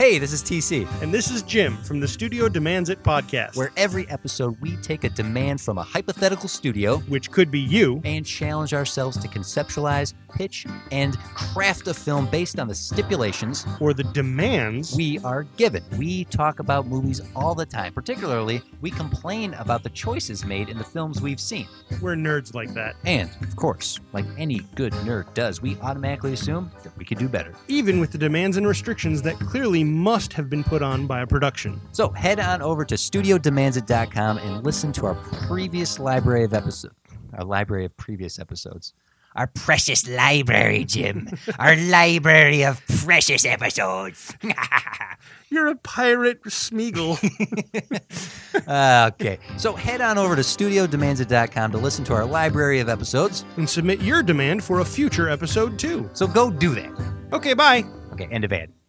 Hey, 0.00 0.16
this 0.16 0.32
is 0.32 0.42
TC, 0.42 0.88
And 1.02 1.12
this 1.12 1.30
is 1.30 1.42
Jim 1.42 1.76
from 1.82 2.00
the 2.00 2.08
Studio 2.08 2.48
Demands 2.48 2.88
It 2.88 3.02
podcast, 3.02 3.54
where 3.54 3.70
every 3.76 4.08
episode 4.08 4.58
we 4.58 4.76
take 4.76 5.04
a 5.04 5.10
demand 5.10 5.60
from 5.60 5.76
a 5.76 5.82
hypothetical 5.82 6.48
studio 6.48 7.00
which 7.00 7.30
could 7.30 7.50
be 7.50 7.60
you. 7.60 8.00
and 8.06 8.24
challenge 8.24 8.72
ourselves 8.72 9.18
to 9.18 9.28
conceptualize, 9.28 10.14
pitch, 10.34 10.64
and 10.90 11.18
craft 11.18 11.86
a 11.86 11.92
film 11.92 12.24
based 12.30 12.58
on 12.58 12.66
the 12.66 12.74
stipulations 12.74 13.66
or 13.78 13.92
the 13.92 14.04
demands 14.04 14.96
we 14.96 15.18
are 15.18 15.42
given. 15.58 15.84
We 15.98 16.24
talk 16.24 16.60
about 16.60 16.86
movies 16.86 17.20
all 17.36 17.54
the 17.54 17.66
time. 17.66 17.92
Particularly, 17.92 18.62
we 18.80 18.90
complain 18.90 19.52
about 19.52 19.82
the 19.82 19.90
choices 19.90 20.46
made 20.46 20.70
in 20.70 20.78
the 20.78 20.84
films 20.84 21.20
we've 21.20 21.38
seen. 21.38 21.68
we're 22.00 22.14
nerds 22.14 22.54
like 22.54 22.72
that. 22.72 22.96
And, 23.04 23.28
of 23.42 23.54
course, 23.54 24.00
like 24.14 24.24
any 24.38 24.60
good 24.76 24.94
nerd 24.94 25.34
does, 25.34 25.60
we 25.60 25.76
automatically 25.82 26.32
assume 26.32 26.70
that 26.84 26.96
we 26.96 27.04
could 27.04 27.18
do 27.18 27.28
better. 27.28 27.54
Even 27.68 28.00
with 28.00 28.12
the 28.12 28.18
demands 28.18 28.56
and 28.56 28.66
restrictions 28.66 29.20
that 29.20 29.38
clearly 29.38 29.89
must 29.90 30.32
have 30.34 30.48
been 30.48 30.64
put 30.64 30.82
on 30.82 31.06
by 31.06 31.20
a 31.20 31.26
production. 31.26 31.80
So 31.92 32.10
head 32.10 32.40
on 32.40 32.62
over 32.62 32.84
to 32.84 32.94
studiodemandsit.com 32.94 34.38
and 34.38 34.64
listen 34.64 34.92
to 34.92 35.06
our 35.06 35.14
previous 35.46 35.98
library 35.98 36.44
of 36.44 36.54
episodes. 36.54 36.94
Our 37.34 37.44
library 37.44 37.84
of 37.84 37.96
previous 37.96 38.38
episodes. 38.38 38.92
Our 39.36 39.46
precious 39.48 40.08
library, 40.08 40.84
Jim. 40.84 41.28
our 41.58 41.76
library 41.76 42.64
of 42.64 42.80
precious 43.04 43.44
episodes. 43.44 44.34
You're 45.50 45.68
a 45.68 45.76
pirate, 45.76 46.42
Smeagol. 46.44 47.18
Uh, 48.66 49.10
okay, 49.14 49.38
so 49.56 49.74
head 49.74 50.00
on 50.00 50.18
over 50.18 50.34
to 50.36 50.42
studiodemandsit.com 50.42 51.70
to 51.72 51.78
listen 51.78 52.04
to 52.04 52.12
our 52.12 52.24
library 52.26 52.80
of 52.80 52.88
episodes. 52.88 53.44
and 53.56 53.68
submit 53.68 54.00
your 54.02 54.22
demand 54.22 54.62
for 54.62 54.80
a 54.80 54.84
future 54.84 55.28
episode 55.28 55.78
too. 55.78 56.10
So 56.12 56.26
go 56.26 56.50
do 56.50 56.74
that. 56.74 56.90
Okay, 57.32 57.54
bye. 57.54 57.84
Okay, 58.12 58.26
end 58.26 58.44
of 58.44 58.52
ad. 58.52 58.79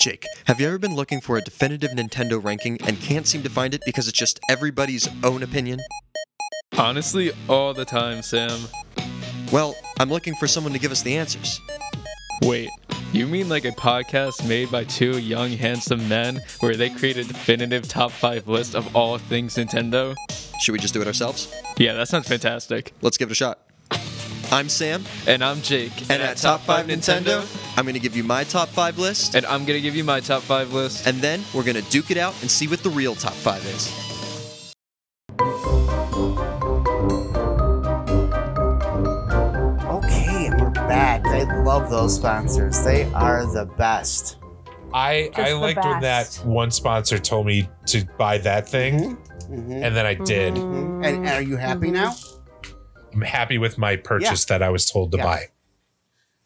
Jake, 0.00 0.26
have 0.46 0.60
you 0.60 0.66
ever 0.66 0.78
been 0.78 0.94
looking 0.94 1.20
for 1.20 1.36
a 1.36 1.40
definitive 1.40 1.90
Nintendo 1.92 2.42
ranking 2.42 2.78
and 2.82 3.00
can't 3.00 3.26
seem 3.26 3.42
to 3.42 3.48
find 3.50 3.74
it 3.74 3.82
because 3.86 4.08
it's 4.08 4.18
just 4.18 4.38
everybody's 4.50 5.08
own 5.24 5.42
opinion? 5.42 5.80
Honestly, 6.76 7.32
all 7.48 7.72
the 7.72 7.84
time, 7.84 8.22
Sam. 8.22 8.58
Well, 9.52 9.74
I'm 9.98 10.10
looking 10.10 10.34
for 10.34 10.46
someone 10.46 10.72
to 10.72 10.78
give 10.78 10.92
us 10.92 11.02
the 11.02 11.16
answers. 11.16 11.60
Wait, 12.42 12.68
you 13.12 13.26
mean 13.26 13.48
like 13.48 13.64
a 13.64 13.70
podcast 13.70 14.46
made 14.46 14.70
by 14.70 14.84
two 14.84 15.18
young, 15.18 15.50
handsome 15.52 16.06
men 16.08 16.40
where 16.60 16.76
they 16.76 16.90
create 16.90 17.16
a 17.16 17.24
definitive 17.24 17.88
top 17.88 18.10
five 18.10 18.46
list 18.48 18.74
of 18.74 18.94
all 18.94 19.16
things 19.16 19.56
Nintendo? 19.56 20.14
Should 20.60 20.72
we 20.72 20.78
just 20.78 20.94
do 20.94 21.00
it 21.00 21.06
ourselves? 21.06 21.54
Yeah, 21.78 21.94
that 21.94 22.08
sounds 22.08 22.28
fantastic. 22.28 22.92
Let's 23.00 23.16
give 23.16 23.28
it 23.28 23.32
a 23.32 23.36
shot. 23.36 23.65
I'm 24.52 24.68
Sam, 24.68 25.04
And 25.26 25.42
I'm 25.44 25.60
Jake. 25.60 25.92
and 26.10 26.22
at 26.22 26.36
Top 26.36 26.60
5 26.62 26.86
Nintendo, 26.86 27.44
I'm 27.76 27.84
going 27.84 27.94
to 27.94 28.00
give 28.00 28.16
you 28.16 28.22
my 28.24 28.44
top 28.44 28.68
5 28.68 28.98
list, 28.98 29.34
And 29.34 29.44
I'm 29.46 29.64
gonna 29.64 29.80
give 29.80 29.96
you 29.96 30.04
my 30.04 30.20
top 30.20 30.42
five 30.42 30.72
list. 30.72 31.06
and 31.06 31.20
then 31.20 31.42
we're 31.52 31.64
going 31.64 31.76
to 31.82 31.90
duke 31.90 32.10
it 32.10 32.16
out 32.16 32.34
and 32.42 32.50
see 32.50 32.66
what 32.68 32.82
the 32.82 32.90
real 32.90 33.14
top 33.14 33.32
5 33.34 33.64
is. 33.66 33.92
Okay, 39.18 40.50
we're 40.58 40.70
back. 40.70 41.24
I 41.26 41.44
love 41.62 41.88
those 41.90 42.16
sponsors. 42.16 42.82
They 42.84 43.04
are 43.14 43.46
the 43.46 43.64
best. 43.78 44.36
I 44.92 45.30
Just 45.34 45.38
I 45.38 45.50
the 45.50 45.56
liked 45.56 45.84
when 45.84 46.00
that 46.02 46.34
one 46.44 46.70
sponsor 46.70 47.18
told 47.18 47.46
me 47.46 47.68
to 47.86 48.04
buy 48.18 48.38
that 48.38 48.68
thing, 48.68 49.16
Mhm. 49.50 49.82
and 49.84 49.96
then 49.96 50.06
I 50.06 50.14
did. 50.14 50.54
Mm-hmm. 50.54 51.04
And, 51.04 51.16
and 51.16 51.28
are 51.28 51.42
you 51.42 51.56
happy 51.56 51.90
now? 51.90 52.14
I'm 53.12 53.22
happy 53.22 53.58
with 53.58 53.78
my 53.78 53.96
purchase 53.96 54.44
that 54.46 54.62
I 54.62 54.68
was 54.70 54.90
told 54.90 55.12
to 55.12 55.18
Yeah. 55.18 55.24
buy. 55.24 55.44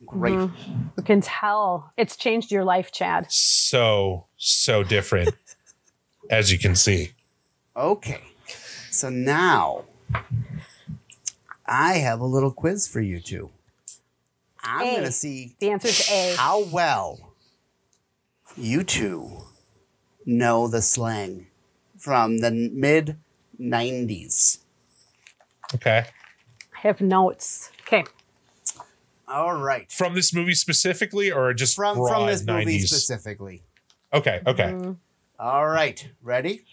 Great. 0.07 0.35
Mm-hmm. 0.35 0.83
You 0.97 1.03
can 1.03 1.21
tell 1.21 1.93
it's 1.97 2.17
changed 2.17 2.51
your 2.51 2.65
life, 2.65 2.91
Chad. 2.93 3.31
So 3.31 4.27
so 4.37 4.83
different, 4.83 5.35
as 6.31 6.51
you 6.51 6.59
can 6.59 6.75
see. 6.75 7.13
Okay. 7.77 8.21
So 8.91 9.09
now 9.11 9.85
I 11.67 11.95
have 11.99 12.21
a 12.21 12.25
little 12.27 12.51
quiz 12.51 12.89
for 12.89 13.01
you 13.01 13.21
two. 13.21 13.51
I'm 14.63 14.85
going 14.87 15.05
to 15.05 15.13
see 15.13 15.55
The 15.61 15.71
answer's 15.71 16.09
A. 16.11 16.35
how 16.37 16.65
well 16.65 17.19
you 18.57 18.83
two 18.83 19.43
know 20.27 20.67
the 20.69 20.83
slang 20.83 21.47
from 21.99 22.39
the 22.39 22.51
mid 22.51 23.17
90s. 23.61 24.59
Okay, 25.75 26.05
I 26.07 26.20
have 26.83 27.01
notes. 27.01 27.71
Okay. 27.83 28.05
All 29.29 29.55
right. 29.57 29.91
from 29.93 30.15
this 30.15 30.35
movie 30.35 30.55
specifically, 30.55 31.31
or 31.31 31.55
just 31.55 31.77
From 31.77 31.95
from 31.97 32.05
broad 32.07 32.29
this 32.31 32.45
movie 32.45 32.81
specifically. 32.81 33.63
Okay, 34.13 34.41
okay. 34.45 34.65
Mm, 34.65 34.97
All 35.39 35.69
right. 35.69 36.09
Ready? 36.21 36.65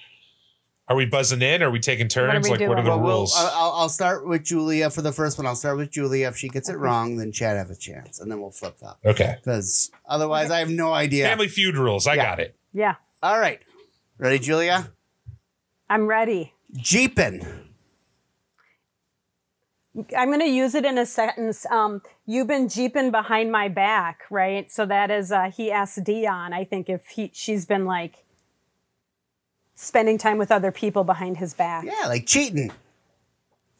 Are 0.89 0.95
we 0.95 1.05
buzzing 1.05 1.41
in? 1.41 1.61
Are 1.61 1.69
we 1.69 1.79
taking 1.79 2.07
turns? 2.07 2.45
we 2.45 2.49
like, 2.57 2.61
what 2.67 2.79
are 2.79 2.81
doing? 2.81 2.85
the 2.85 2.89
Well, 2.91 2.99
we'll 3.01 3.15
rules? 3.17 3.35
I'll, 3.37 3.47
I'll- 3.53 3.71
I'll 3.81 3.89
start 3.89 4.25
with 4.25 4.43
Julia 4.43 4.89
for 4.89 5.01
the 5.03 5.11
first 5.11 5.37
one. 5.37 5.45
I'll 5.45 5.55
start 5.55 5.77
with 5.77 5.91
Julia. 5.91 6.29
If 6.29 6.37
she 6.37 6.47
gets 6.47 6.67
it 6.69 6.77
wrong, 6.77 7.17
then 7.17 7.31
Chad 7.31 7.57
have 7.57 7.69
a 7.69 7.75
chance, 7.75 8.19
and 8.19 8.31
then 8.31 8.39
we'll 8.41 8.51
flip 8.51 8.77
that. 8.79 8.95
okay. 9.05 9.35
Because 9.37 9.91
otherwise, 10.07 10.49
I 10.49 10.59
have 10.59 10.69
no 10.69 10.93
idea. 10.93 11.27
Family 11.27 11.49
Feud 11.49 11.75
rules. 11.77 12.07
I 12.07 12.13
Yeah. 12.15 12.23
got 12.25 12.39
it. 12.39 12.55
Yeah. 12.73 12.95
All 13.21 13.37
right. 13.39 13.61
Ready, 14.17 14.39
Julia? 14.39 14.91
I'm 15.89 16.07
ready. 16.07 16.53
Jeepin. 16.75 17.66
I'm 20.17 20.27
going 20.27 20.39
to 20.41 20.45
use 20.49 20.75
it 20.75 20.85
in 20.85 20.97
a 20.97 21.05
sentence. 21.05 21.65
Um, 21.67 22.01
you've 22.25 22.47
been 22.47 22.69
jeeping 22.69 23.09
behind 23.11 23.51
my 23.51 23.67
back, 23.67 24.21
right? 24.29 24.71
So 24.71 24.85
that 24.85 25.09
is, 25.09 25.31
uh, 25.31 25.49
he 25.55 25.71
asked 25.71 26.03
Dionne, 26.03 26.53
I 26.53 26.63
think, 26.65 26.87
if 26.89 27.07
he, 27.07 27.31
she's 27.33 27.65
been 27.65 27.85
like 27.85 28.23
spending 29.75 30.17
time 30.17 30.37
with 30.37 30.51
other 30.51 30.71
people 30.71 31.03
behind 31.03 31.37
his 31.37 31.53
back. 31.53 31.85
Yeah, 31.85 32.07
like 32.07 32.25
cheating. 32.25 32.71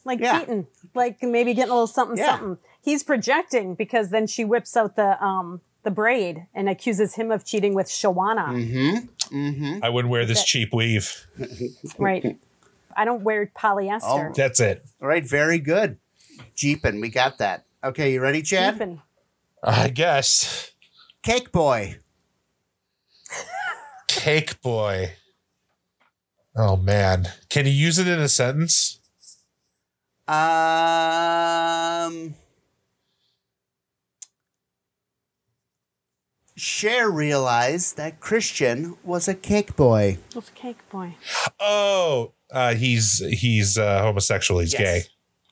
Like 0.06 0.20
Yeah. 0.20 0.40
cheating, 0.40 0.68
like 0.96 1.22
maybe 1.22 1.54
getting 1.54 1.72
a 1.72 1.74
little 1.74 1.88
something, 1.88 2.18
Yeah. 2.18 2.38
something. 2.40 2.58
He's 2.82 3.04
projecting 3.04 3.76
because 3.76 4.10
then 4.10 4.26
she 4.28 4.46
whips 4.46 4.78
out 4.78 4.96
the, 4.96 5.22
um, 5.24 5.62
the 5.84 5.92
braid 5.92 6.48
and 6.54 6.68
accuses 6.70 7.16
him 7.16 7.32
of 7.32 7.46
cheating 7.46 7.74
with 7.74 7.88
Shawana, 7.88 8.48
Mm-hmm. 8.50 9.36
Mm-hmm. 9.38 9.84
I 9.84 9.90
wouldn't 9.90 10.12
wear 10.12 10.26
this 10.26 10.44
cheap 10.44 10.74
weave. 10.74 11.28
right? 11.98 12.38
I 12.96 13.06
don't 13.06 13.22
wear 13.24 13.46
polyester. 13.56 14.30
Oh. 14.30 14.34
That's 14.36 14.60
it. 14.60 14.84
All 15.02 15.08
right, 15.08 15.28
very 15.28 15.60
good. 15.60 15.98
Jeepin, 16.56 17.02
we 17.02 17.10
got 17.10 17.38
that. 17.40 17.66
Okay, 17.84 18.14
you 18.14 18.22
ready, 18.22 18.42
Chad? 18.42 18.76
Jeeping. 18.76 19.02
I 19.64 19.90
guess. 19.90 20.72
Cake 21.24 21.52
boy. 21.52 21.98
Cake 24.08 24.62
boy. 24.62 25.14
Oh 26.56 26.76
man, 26.78 27.28
can 27.50 27.66
you 27.66 27.72
use 27.72 28.00
it 28.00 28.08
in 28.08 28.20
a 28.20 28.28
sentence? 28.28 29.00
Um, 30.28 32.34
Cher 36.56 37.10
realized 37.12 37.98
that 37.98 38.20
Christian 38.20 38.98
was 39.04 39.28
a 39.28 39.36
cake 39.36 39.76
boy. 39.76 40.18
It's 40.36 40.50
Cake 40.50 40.90
Boy. 40.90 41.16
Oh, 41.60 42.34
uh, 42.52 42.74
he's 42.74 43.20
he's 43.40 43.78
uh, 43.78 44.02
homosexual. 44.02 44.60
He's 44.60 44.74
Yes. 44.74 44.82
gay. 44.82 45.04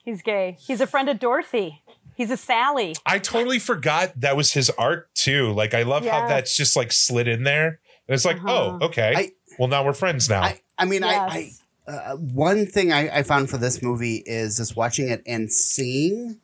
He's 0.06 0.22
gay. 0.22 0.56
He's 0.60 0.80
a 0.80 0.86
friend 0.86 1.08
of 1.10 1.18
Dorothy. 1.18 1.82
He's 2.16 2.30
a 2.30 2.36
Sally. 2.38 2.94
I 3.04 3.18
totally 3.18 3.58
forgot 3.58 4.18
that 4.20 4.36
was 4.36 4.52
his 4.54 4.70
arc 4.70 5.12
too. 5.12 5.52
Like 5.52 5.74
I 5.74 5.82
love 5.82 6.06
how 6.06 6.26
that's 6.28 6.56
just 6.56 6.76
like 6.76 6.92
slid 6.92 7.28
in 7.28 7.42
there. 7.42 7.66
And 8.08 8.14
it's 8.14 8.24
like, 8.24 8.36
Uh-huh. 8.38 8.78
oh, 8.80 8.86
okay. 8.86 9.12
I- 9.14 9.32
well, 9.58 9.68
now 9.68 9.84
we're 9.84 9.92
friends 9.92 10.28
now. 10.30 10.42
I, 10.42 10.60
I 10.78 10.84
mean, 10.84 11.02
Yes. 11.02 11.32
I, 11.32 11.90
I 11.90 11.92
uh, 11.92 12.16
one 12.16 12.66
thing 12.66 12.92
I, 12.92 13.18
I 13.18 13.22
found 13.22 13.50
for 13.50 13.58
this 13.58 13.82
movie 13.82 14.22
is 14.26 14.56
just 14.58 14.76
watching 14.76 15.08
it 15.08 15.22
and 15.26 15.52
seeing 15.52 16.38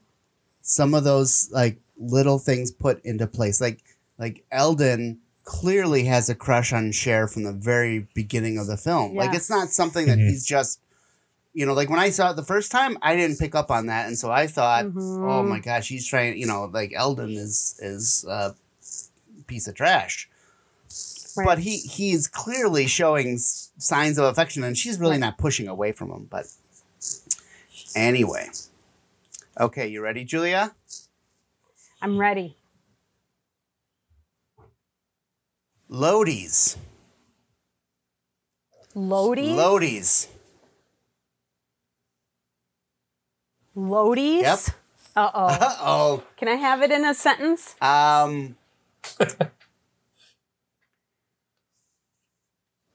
some 0.63 0.93
of 0.95 1.05
those 1.05 1.49
like 1.53 1.79
little 1.97 2.39
things 2.39 2.71
put 2.73 3.03
into 3.05 3.27
place. 3.27 3.61
Like 3.61 3.81
like 4.19 4.45
Elton 4.51 5.21
clearly 5.45 6.05
has 6.05 6.29
a 6.29 6.35
crush 6.35 6.73
on 6.73 6.93
Cher 6.93 7.27
from 7.29 7.45
the 7.45 7.53
very 7.53 8.07
beginning 8.15 8.59
of 8.59 8.67
the 8.67 8.77
film. 8.77 9.15
Like 9.17 9.35
it's 9.35 9.51
not 9.51 9.69
something 9.71 10.07
that 10.07 10.19
Mhm. 10.19 10.29
he's 10.29 10.45
just 10.45 10.81
you 11.55 11.67
know, 11.67 11.75
like 11.75 11.91
when 11.91 11.99
I 11.99 12.11
saw 12.11 12.31
it 12.31 12.37
the 12.37 12.43
first 12.43 12.71
time, 12.73 12.97
I 13.03 13.15
didn't 13.17 13.39
pick 13.39 13.55
up 13.55 13.71
on 13.71 13.87
that, 13.87 14.07
and 14.07 14.19
so 14.19 14.31
I 14.31 14.47
thought, 14.47 14.87
Mhm. 14.87 15.29
"Oh 15.31 15.43
my 15.43 15.59
gosh, 15.61 15.89
he's 15.89 16.07
trying." 16.07 16.39
You 16.39 16.47
know, 16.47 16.65
like 16.65 16.93
Elton 16.95 17.31
is 17.33 17.77
is 17.81 18.25
a 18.29 18.55
piece 19.47 19.67
of 19.69 19.75
trash 19.75 20.29
Right. 21.37 21.45
but 21.47 21.59
he 21.59 21.79
he's 21.79 22.27
clearly 22.29 22.87
showing 22.87 23.39
signs 23.39 24.19
of 24.19 24.25
affection 24.25 24.63
and 24.65 24.77
she's 24.77 24.99
really 24.99 25.17
not 25.19 25.37
pushing 25.39 25.67
away 25.67 25.91
from 25.93 26.11
him 26.11 26.27
but 26.31 26.47
anyway 27.97 28.49
okay 29.59 29.87
you 29.89 30.01
ready 30.03 30.25
julia 30.25 30.75
I'm 32.03 32.19
ready. 32.19 32.57
lodies 35.91 36.77
Lodies. 38.95 39.57
lodies 39.57 40.29
Lodies. 43.77 44.43
Yep. 44.43 44.59
Uh 45.15 45.31
oh. 45.35 45.47
uh-oh 45.47 46.23
Can 46.39 46.49
I 46.49 46.55
have 46.55 46.81
it 46.83 46.91
in 46.91 47.05
a 47.05 47.13
sentence? 47.15 47.75
um 47.83 48.57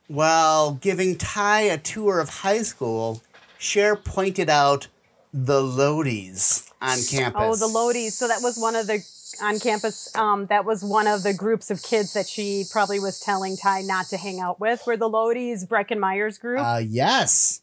while 0.07 0.73
giving 0.73 1.15
Tai 1.17 1.61
a 1.61 1.77
tour 1.77 2.19
of 2.19 2.29
high 2.29 2.61
school 2.61 3.21
Cher 3.59 3.95
pointed 3.95 4.49
out 4.49 4.87
the 5.33 5.61
lodies 5.61 6.71
on 6.81 6.97
campus 7.09 7.33
Oh, 7.35 7.55
the 7.55 7.67
Lodies. 7.67 8.11
So 8.11 8.27
that 8.27 8.39
was 8.41 8.57
one 8.57 8.75
of 8.75 8.87
the 8.87 9.03
on 9.41 9.59
campus. 9.59 10.15
Um, 10.15 10.45
that 10.45 10.63
was 10.63 10.83
one 10.83 11.05
of 11.05 11.21
the 11.23 11.33
groups 11.33 11.69
of 11.69 11.83
kids 11.83 12.13
that 12.13 12.27
she 12.27 12.63
probably 12.71 12.99
was 12.99 13.19
telling 13.19 13.57
Tai 13.57 13.81
not 13.81 14.05
to 14.07 14.17
hang 14.17 14.39
out 14.39 14.59
with. 14.59 14.85
Were 14.87 14.95
the 14.97 15.09
Lodies 15.09 15.65
Breckin 15.67 15.99
Meyer's 15.99 16.37
group? 16.37 16.61
uh 16.61 16.81
yes. 16.83 17.61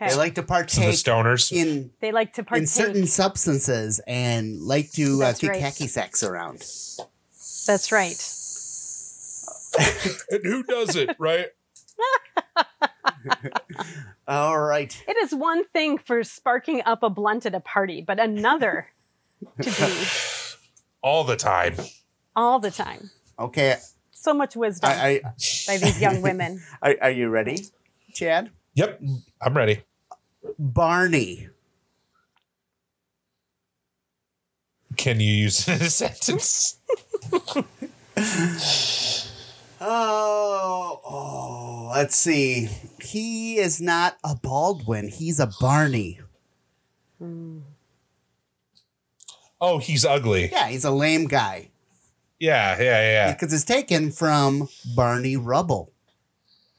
They 0.00 0.14
like 0.14 0.34
to 0.34 0.40
so 0.40 0.42
the 0.42 0.46
partake 0.46 0.94
stoners. 0.94 1.52
in 1.52 1.90
They 2.00 2.12
like 2.12 2.32
to 2.34 2.42
partake. 2.44 2.62
in 2.62 2.66
certain 2.66 3.06
substances 3.06 4.00
and 4.06 4.60
like 4.60 4.90
to 4.92 5.16
uh, 5.16 5.26
That's 5.26 5.40
kick 5.40 5.50
right. 5.50 5.62
hacky 5.62 5.88
sacks 5.88 6.22
around. 6.22 6.58
That's 7.66 7.90
right. 7.92 8.16
and 10.30 10.44
who 10.44 10.62
does 10.62 10.96
it, 10.96 11.14
right? 11.18 11.48
All 14.28 14.58
right. 14.60 15.02
It 15.08 15.16
is 15.18 15.34
one 15.34 15.64
thing 15.64 15.98
for 15.98 16.22
sparking 16.24 16.82
up 16.84 17.02
a 17.02 17.10
blunt 17.10 17.46
at 17.46 17.54
a 17.54 17.60
party, 17.60 18.02
but 18.02 18.18
another 18.20 18.88
to 19.62 19.70
be 19.70 20.06
All 21.02 21.24
the 21.24 21.36
time. 21.36 21.76
all 22.34 22.58
the 22.58 22.70
time. 22.72 23.10
Okay. 23.38 23.76
So 24.10 24.34
much 24.34 24.56
wisdom 24.56 24.90
I, 24.90 24.94
I, 24.94 25.20
by 25.66 25.76
these 25.78 26.00
young 26.00 26.22
women. 26.22 26.60
are, 26.82 26.96
are 27.00 27.10
you 27.10 27.28
ready, 27.28 27.66
Chad? 28.12 28.50
Yep, 28.78 29.02
I'm 29.42 29.56
ready. 29.56 29.82
Barney. 30.56 31.48
Can 34.96 35.18
you 35.18 35.32
use 35.32 35.66
it 35.68 35.80
in 35.80 35.86
a 35.88 35.90
sentence? 35.90 36.78
Oh, 39.80 41.00
oh, 41.04 41.90
let's 41.92 42.14
see. 42.14 42.68
He 43.02 43.58
is 43.58 43.80
not 43.80 44.16
a 44.22 44.36
Baldwin. 44.36 45.08
He's 45.08 45.40
a 45.40 45.50
Barney. 45.60 46.20
Oh, 49.60 49.78
he's 49.78 50.04
ugly. 50.04 50.50
Yeah, 50.52 50.68
he's 50.68 50.84
a 50.84 50.92
lame 50.92 51.26
guy 51.26 51.70
Yeah, 52.38 52.76
yeah, 52.80 53.00
yeah. 53.00 53.32
because 53.32 53.52
it's 53.52 53.64
taken 53.64 54.12
from 54.12 54.68
Barney 54.94 55.36
Rubble. 55.36 55.92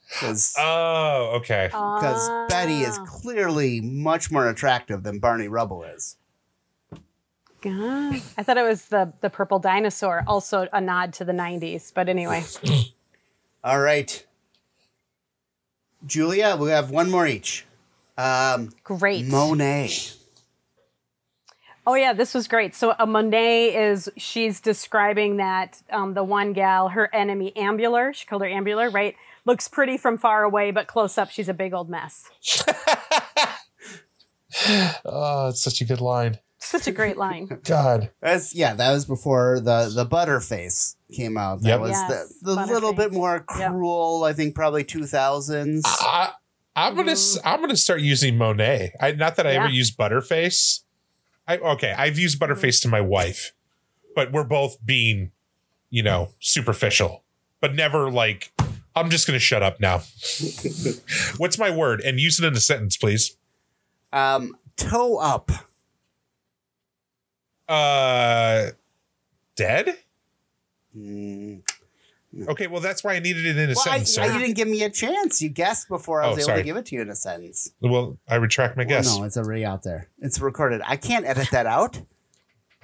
Because 0.10 0.56
Oh, 0.58 1.34
okay. 1.38 1.67
because 1.67 2.30
Betty 2.50 2.82
is 2.82 2.98
Ah. 3.00 3.06
clearly 3.06 3.80
much 3.82 4.32
more 4.32 4.48
attractive 4.50 5.04
than 5.04 5.19
Barney 5.19 5.48
Rubble 5.48 5.84
is. 5.84 6.15
God. 7.62 8.22
I 8.38 8.43
thought 8.43 8.58
it 8.58 8.63
was 8.63 8.86
the 8.86 9.13
the 9.22 9.30
purple 9.30 9.60
dinosaur, 9.60 10.24
also 10.26 10.67
a 10.72 10.80
nod 10.82 11.13
to 11.15 11.26
the 11.26 11.34
'90s. 11.34 11.91
But 11.93 12.08
anyway, 12.10 12.43
All 13.63 13.80
right. 13.82 14.26
Julia, 16.06 16.56
we 16.58 16.69
have 16.69 16.89
one 16.89 17.12
more 17.12 17.28
each. 17.28 17.65
Um, 18.17 18.72
great. 18.84 19.26
Monet. 19.26 19.91
Oh 21.86 21.95
yeah, 21.95 22.13
this 22.13 22.34
was 22.34 22.48
great. 22.48 22.74
So 22.76 22.93
a 22.98 23.06
Monet 23.06 23.76
is 23.76 24.10
she's 24.15 24.62
describing 24.62 25.38
that 25.38 25.82
um, 25.91 26.13
the 26.13 26.24
one 26.24 26.54
gal, 26.54 26.89
her 26.89 27.13
enemy 27.13 27.52
Ambular, 27.56 28.13
she 28.13 28.26
called 28.26 28.41
her 28.43 28.48
Ambular, 28.48 28.93
right? 28.93 29.15
Looks 29.45 29.67
pretty 29.67 29.97
from 29.97 30.17
far 30.17 30.43
away, 30.43 30.71
but 30.71 30.88
close 30.88 31.17
up, 31.17 31.30
she's 31.30 31.49
a 31.49 31.54
big 31.54 31.73
old 31.73 31.89
mess. 31.89 32.30
Oh, 35.06 35.49
it's 35.49 35.62
such 35.62 35.82
a 35.82 35.86
good 35.86 36.02
line. 36.02 36.39
Such 36.58 36.88
a 36.88 36.91
great 36.91 37.17
line. 37.17 37.60
God. 37.63 38.10
That's 38.19 38.54
yeah. 38.56 38.73
That 38.73 38.91
was 38.91 39.06
before 39.06 39.60
the 39.60 39.91
the 39.93 40.06
Butterface 40.06 40.95
came 41.15 41.38
out. 41.38 41.62
That 41.62 41.69
Yep. 41.69 41.80
was 41.80 41.91
Yes, 41.91 42.34
the, 42.41 42.56
the 42.56 42.65
little 42.65 42.93
bit 42.93 43.13
more 43.13 43.45
Yep. 43.58 43.71
cruel. 43.71 44.23
I 44.23 44.34
think 44.34 44.56
probably 44.56 44.84
two 44.84 45.06
thousands. 45.06 45.84
I, 45.86 46.32
I'm 46.75 46.95
gonna 46.95 47.12
s- 47.12 47.38
I'm 47.45 47.62
gonna 47.62 47.78
start 47.78 48.02
using 48.02 48.38
Monet. 48.38 48.93
I 48.99 49.12
not 49.13 49.36
that 49.38 49.45
I 49.47 49.52
ever 49.52 49.67
Mm-hmm. 49.67 49.75
Used 49.75 49.97
Butterface. 49.97 50.82
I 51.47 51.58
okay, 51.58 51.93
I've 51.97 52.17
used 52.19 52.39
Butterface 52.39 52.82
to 52.82 52.88
my 52.88 53.02
wife, 53.02 53.54
but 54.15 54.32
we're 54.32 54.43
both 54.43 54.84
being, 54.86 55.32
you 55.91 56.04
know, 56.04 56.30
superficial, 56.39 57.23
but 57.62 57.75
never 57.75 58.10
like. 58.12 58.52
I'm 58.95 59.10
just 59.10 59.25
gonna 59.28 59.39
shut 59.39 59.63
up 59.63 59.80
now. 59.80 60.02
What's 61.38 61.58
my 61.58 61.69
word? 61.69 62.02
And 62.02 62.19
use 62.19 62.39
it 62.39 62.45
in 62.45 62.54
a 62.54 62.60
sentence, 62.60 62.97
please. 62.97 63.36
Um, 64.12 64.58
toe 64.78 65.17
up. 65.17 65.52
Uh, 67.67 68.71
dead. 69.56 69.95
Mm. 70.97 71.62
Okay, 72.47 72.67
well 72.67 72.82
that's 72.82 73.04
why 73.04 73.13
I 73.15 73.19
needed 73.19 73.45
it 73.45 73.58
in 73.58 73.69
a 73.71 73.73
Well, 73.73 73.84
sentence, 73.84 74.17
I- 74.17 74.28
sir. 74.28 74.34
you 74.34 74.39
didn't 74.39 74.56
give 74.56 74.67
me 74.67 74.84
a 74.84 74.89
chance. 74.89 75.41
You 75.41 75.49
guessed 75.49 75.88
before 75.88 76.21
I 76.21 76.28
Oh, 76.28 76.30
was 76.32 76.39
able 76.39 76.45
sorry. 76.47 76.60
to 76.60 76.63
give 76.63 76.78
it 76.78 76.86
to 76.88 76.95
you 76.95 77.02
in 77.02 77.10
a 77.10 77.15
sentence. 77.15 77.71
well, 77.82 78.17
I 78.28 78.36
retract 78.36 78.75
my 78.78 78.84
Well, 78.84 78.89
guess. 78.89 79.15
no, 79.17 79.23
it's 79.23 79.38
already 79.38 79.65
out 79.65 79.84
there. 79.84 80.10
It's 80.19 80.39
recorded. 80.39 80.82
I 80.86 80.95
can't 80.95 81.25
edit 81.25 81.49
that 81.52 81.65
out. 81.65 82.02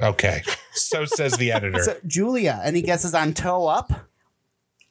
Okay, 0.02 0.44
so 0.74 1.06
says 1.06 1.38
the 1.38 1.52
editor. 1.54 1.82
So, 1.82 1.98
Julia, 2.06 2.60
any 2.64 2.82
guesses 2.82 3.14
on 3.16 3.34
toe 3.34 3.68
up? 3.68 3.92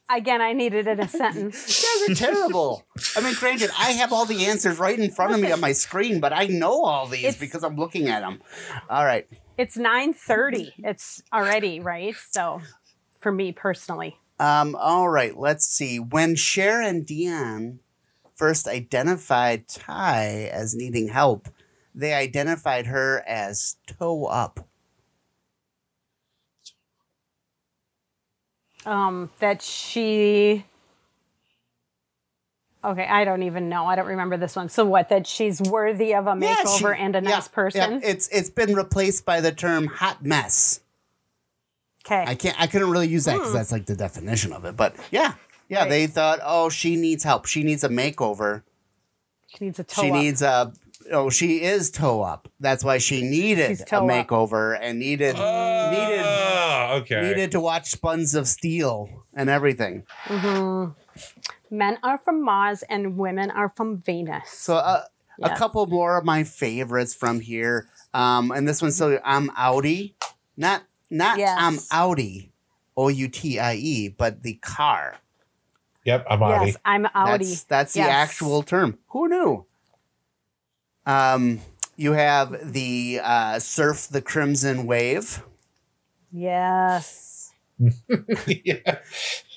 Again, 0.09 0.39
I 0.41 0.53
needed 0.53 0.87
it 0.87 0.91
in 0.91 0.99
a 0.99 1.07
sentence. 1.07 1.81
You 2.07 2.09
guys 2.15 2.21
are 2.21 2.31
terrible. 2.31 2.83
I 3.15 3.21
mean, 3.21 3.33
granted, 3.39 3.71
I 3.77 3.91
have 3.91 4.13
all 4.13 4.25
the 4.25 4.45
answers 4.45 4.77
right 4.77 4.99
in 4.99 5.09
front 5.09 5.33
of 5.33 5.39
me 5.39 5.51
on 5.51 5.59
my 5.59 5.71
screen, 5.71 6.19
but 6.19 6.31
I 6.33 6.45
know 6.47 6.83
all 6.83 7.07
these 7.07 7.23
It's- 7.23 7.39
because 7.39 7.63
I'm 7.63 7.75
looking 7.77 8.07
at 8.09 8.19
them. 8.19 8.41
All 8.89 9.03
right. 9.05 9.27
It's 9.57 9.77
9:30. 9.77 10.73
It's 10.79 11.23
already 11.33 11.79
right. 11.79 12.13
So, 12.31 12.61
for 13.19 13.31
me 13.31 13.51
personally, 13.53 14.17
Um, 14.39 14.75
all 14.75 15.09
right, 15.09 15.35
let's 15.35 15.65
see. 15.65 15.97
When 15.97 16.35
Cher 16.35 16.81
and 16.81 17.07
Dionne 17.07 17.79
first 18.35 18.67
identified 18.67 19.67
Tai 19.69 20.49
as 20.51 20.75
needing 20.75 21.07
help, 21.07 21.47
they 21.95 22.13
identified 22.13 22.87
her 22.87 23.23
as 23.25 23.77
toe 23.87 24.25
up. 24.25 24.67
Um, 28.85 29.29
that 29.39 29.61
she. 29.61 30.65
Okay, 32.83 33.05
I 33.07 33.25
don't 33.25 33.41
even 33.43 33.67
know. 33.67 33.87
I 33.87 33.95
don't 33.95 34.05
remember 34.05 34.37
this 34.37 34.55
one. 34.55 34.69
So 34.69 34.85
what? 34.85 35.09
That 35.09 35.25
she's 35.25 35.59
worthy 35.59 36.13
of 36.13 36.27
a 36.27 36.37
Yeah, 36.39 36.57
makeover 36.57 36.95
she- 36.95 37.01
and 37.01 37.15
a 37.15 37.21
yeah, 37.21 37.29
nice 37.29 37.47
person. 37.47 37.93
yeah, 37.93 37.99
it's 38.09 38.27
it's 38.27 38.49
been 38.49 38.75
replaced 38.75 39.25
by 39.25 39.41
the 39.41 39.51
term 39.51 39.87
hot 39.87 40.23
mess. 40.23 40.81
Okay. 42.05 42.23
I 42.27 42.35
can't 42.35 42.59
I 42.61 42.67
couldn't 42.67 42.91
really 42.91 43.07
use 43.07 43.25
that 43.25 43.33
because 43.33 43.49
Hmm. 43.49 43.55
that's 43.57 43.71
like 43.71 43.87
the 43.87 43.95
definition 43.95 44.53
of 44.53 44.65
it. 44.65 44.77
But 44.77 44.95
yeah, 45.09 45.33
Yeah, 45.67 45.79
Right. 45.81 45.89
they 45.89 46.05
thought, 46.07 46.39
oh, 46.43 46.69
she 46.69 46.95
needs 46.95 47.23
help. 47.23 47.47
She 47.47 47.63
needs 47.63 47.83
a 47.83 47.89
makeover. 47.89 48.61
She 49.47 49.65
needs 49.65 49.79
a 49.79 49.83
toe 49.83 50.01
she 50.03 50.11
up. 50.11 50.17
needs 50.17 50.41
a. 50.43 50.71
Oh, 51.11 51.31
she 51.31 51.63
is 51.63 51.89
toe 51.89 52.21
up. 52.21 52.47
That's 52.59 52.83
why 52.83 52.99
she 52.99 53.23
needed 53.23 53.81
a 53.81 53.83
toe 53.85 54.07
up. 54.07 54.27
makeover 54.27 54.77
and 54.79 54.99
needed 54.99 55.33
needed 55.35 56.23
Oh, 56.91 56.97
okay. 56.97 57.21
needed 57.21 57.51
to 57.51 57.59
watch 57.59 57.99
Buns 58.01 58.35
of 58.35 58.47
Steel 58.47 59.25
and 59.33 59.49
everything. 59.49 60.03
Men 61.71 61.97
are 62.03 62.17
from 62.17 62.43
Mars 62.43 62.83
and 62.89 63.17
women 63.17 63.51
are 63.51 63.69
from 63.69 63.97
Venus. 63.97 64.49
So 64.49 64.75
uh, 64.75 65.03
a 65.41 65.55
couple 65.55 65.85
more 65.87 66.17
of 66.17 66.25
my 66.25 66.43
favorites 66.43 67.13
from 67.13 67.39
here. 67.39 67.87
Um, 68.13 68.51
and 68.51 68.67
this 68.67 68.81
one's 68.81 68.95
so 68.95 69.19
I'm 69.23 69.51
Audi, 69.57 70.15
not 70.57 70.83
not 71.09 71.37
Yes. 71.37 71.57
I'm 71.59 71.79
Audi, 71.91 72.51
O 72.95 73.07
U 73.09 73.27
T 73.27 73.59
I 73.59 73.75
E, 73.75 74.09
but 74.09 74.43
the 74.43 74.55
car. 74.55 75.15
Yep, 76.05 76.27
I'm 76.29 76.43
Audi. 76.43 76.65
yes, 76.67 76.77
I'm 76.85 77.07
Audi. 77.15 77.45
That's 77.45 77.63
that's 77.63 77.93
the 77.93 78.01
actual 78.01 78.63
term. 78.63 78.99
Who 79.09 79.27
knew? 79.27 79.65
Um, 81.05 81.61
you 81.95 82.13
have 82.13 82.73
the 82.73 83.19
uh, 83.23 83.59
surf 83.59 84.07
the 84.07 84.21
crimson 84.21 84.85
wave. 84.85 85.43
Yes. 86.35 87.53
yeah. 88.47 88.99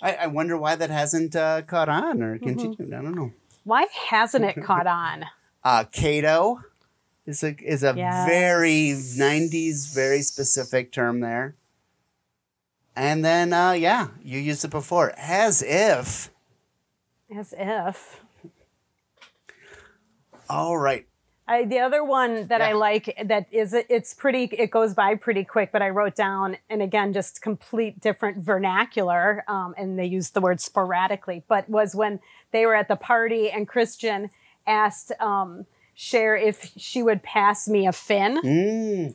I, 0.01 0.15
I 0.15 0.27
wonder 0.29 0.57
why 0.57 0.77
that 0.77 0.91
hasn't 0.91 1.35
uh, 1.35 1.63
caught 1.63 1.89
on 1.89 2.23
or 2.23 2.37
Mm-hmm. 2.39 2.45
continued. 2.47 2.95
I 2.95 3.03
don't 3.03 3.15
know. 3.17 3.33
Why 3.65 3.87
hasn't 4.09 4.45
it 4.45 4.63
caught 4.65 4.87
on? 4.87 5.25
Uh, 5.65 5.85
Kato 5.91 6.61
is 7.27 7.43
a 7.43 7.57
is 7.63 7.83
a 7.83 7.95
Yes. 7.97 8.29
very 8.29 8.95
'90s, 8.95 9.93
very 9.95 10.23
specific 10.23 10.93
term 10.93 11.21
there. 11.21 11.57
And 12.95 13.25
then, 13.25 13.53
uh, 13.53 13.73
yeah, 13.73 14.09
you 14.25 14.39
used 14.39 14.65
it 14.65 14.71
before, 14.71 15.13
as 15.17 15.63
if. 15.63 16.31
As 17.37 17.53
if. 17.57 18.21
All 20.49 20.79
right, 20.79 21.07
I, 21.49 21.65
the 21.65 21.79
other 21.79 22.05
one 22.05 22.47
that 22.49 22.61
I 22.61 22.73
like 22.73 23.17
that 23.25 23.47
is 23.51 23.73
it's 23.73 24.13
pretty 24.13 24.45
it 24.53 24.71
goes 24.71 24.93
by 24.93 25.15
pretty 25.15 25.45
quick 25.45 25.73
but 25.73 25.81
I 25.81 25.89
wrote 25.89 26.15
down 26.15 26.59
and 26.69 26.83
again 26.83 27.15
just 27.15 27.41
complete 27.41 28.01
different 28.01 28.39
vernacular 28.45 29.45
um, 29.49 29.75
and 29.79 29.99
they 29.99 30.05
used 30.05 30.35
the 30.35 30.43
word 30.43 30.61
sporadically 30.61 31.43
but 31.49 31.69
was 31.69 31.95
when 31.95 32.21
they 32.53 32.67
were 32.67 32.75
at 32.75 32.89
the 32.89 32.97
party 32.97 33.51
and 33.51 33.67
Christian 33.67 34.29
asked 34.67 35.11
um, 35.21 35.65
Cher 35.95 36.37
if 36.37 36.73
she 36.77 37.03
would 37.03 37.23
pass 37.23 37.67
me 37.67 37.87
a 37.87 37.93
fin 37.93 38.41
Mm, 38.43 39.15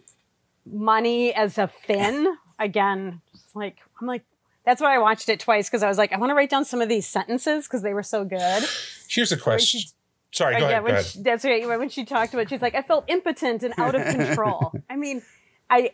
money 0.65 1.33
as 1.33 1.57
a 1.57 1.67
fin 1.67 2.37
again 2.59 3.21
like 3.53 3.77
I'm 4.01 4.07
like 4.07 4.23
that's 4.65 4.81
why 4.81 4.95
I 4.95 4.97
watched 4.97 5.29
it 5.29 5.39
twice 5.39 5.69
because 5.69 5.83
I 5.83 5.87
was 5.87 5.97
like 5.97 6.13
I 6.13 6.17
want 6.17 6.31
to 6.31 6.35
write 6.35 6.49
down 6.49 6.65
some 6.65 6.81
of 6.81 6.89
these 6.89 7.07
sentences 7.07 7.67
because 7.67 7.81
they 7.83 7.93
were 7.93 8.03
so 8.03 8.23
good. 8.25 8.63
Here's 9.07 9.31
a 9.31 9.37
question. 9.37 9.81
Sorry, 10.33 10.55
Uh, 10.55 10.59
go 10.59 10.65
yeah, 10.65 10.71
ahead. 10.71 10.81
Go 10.81 10.85
when 10.85 10.93
ahead. 10.95 11.05
she, 11.05 11.21
that's 11.21 11.45
right. 11.45 11.67
When 11.67 11.89
she 11.89 12.03
talked 12.05 12.33
about, 12.33 12.41
it, 12.43 12.49
she's 12.49 12.61
like, 12.61 12.75
I 12.75 12.81
felt 12.81 13.05
impotent 13.07 13.63
and 13.63 13.73
out 13.77 13.95
of 13.95 14.03
control. 14.05 14.73
I 14.89 14.95
mean, 14.95 15.21
I 15.69 15.91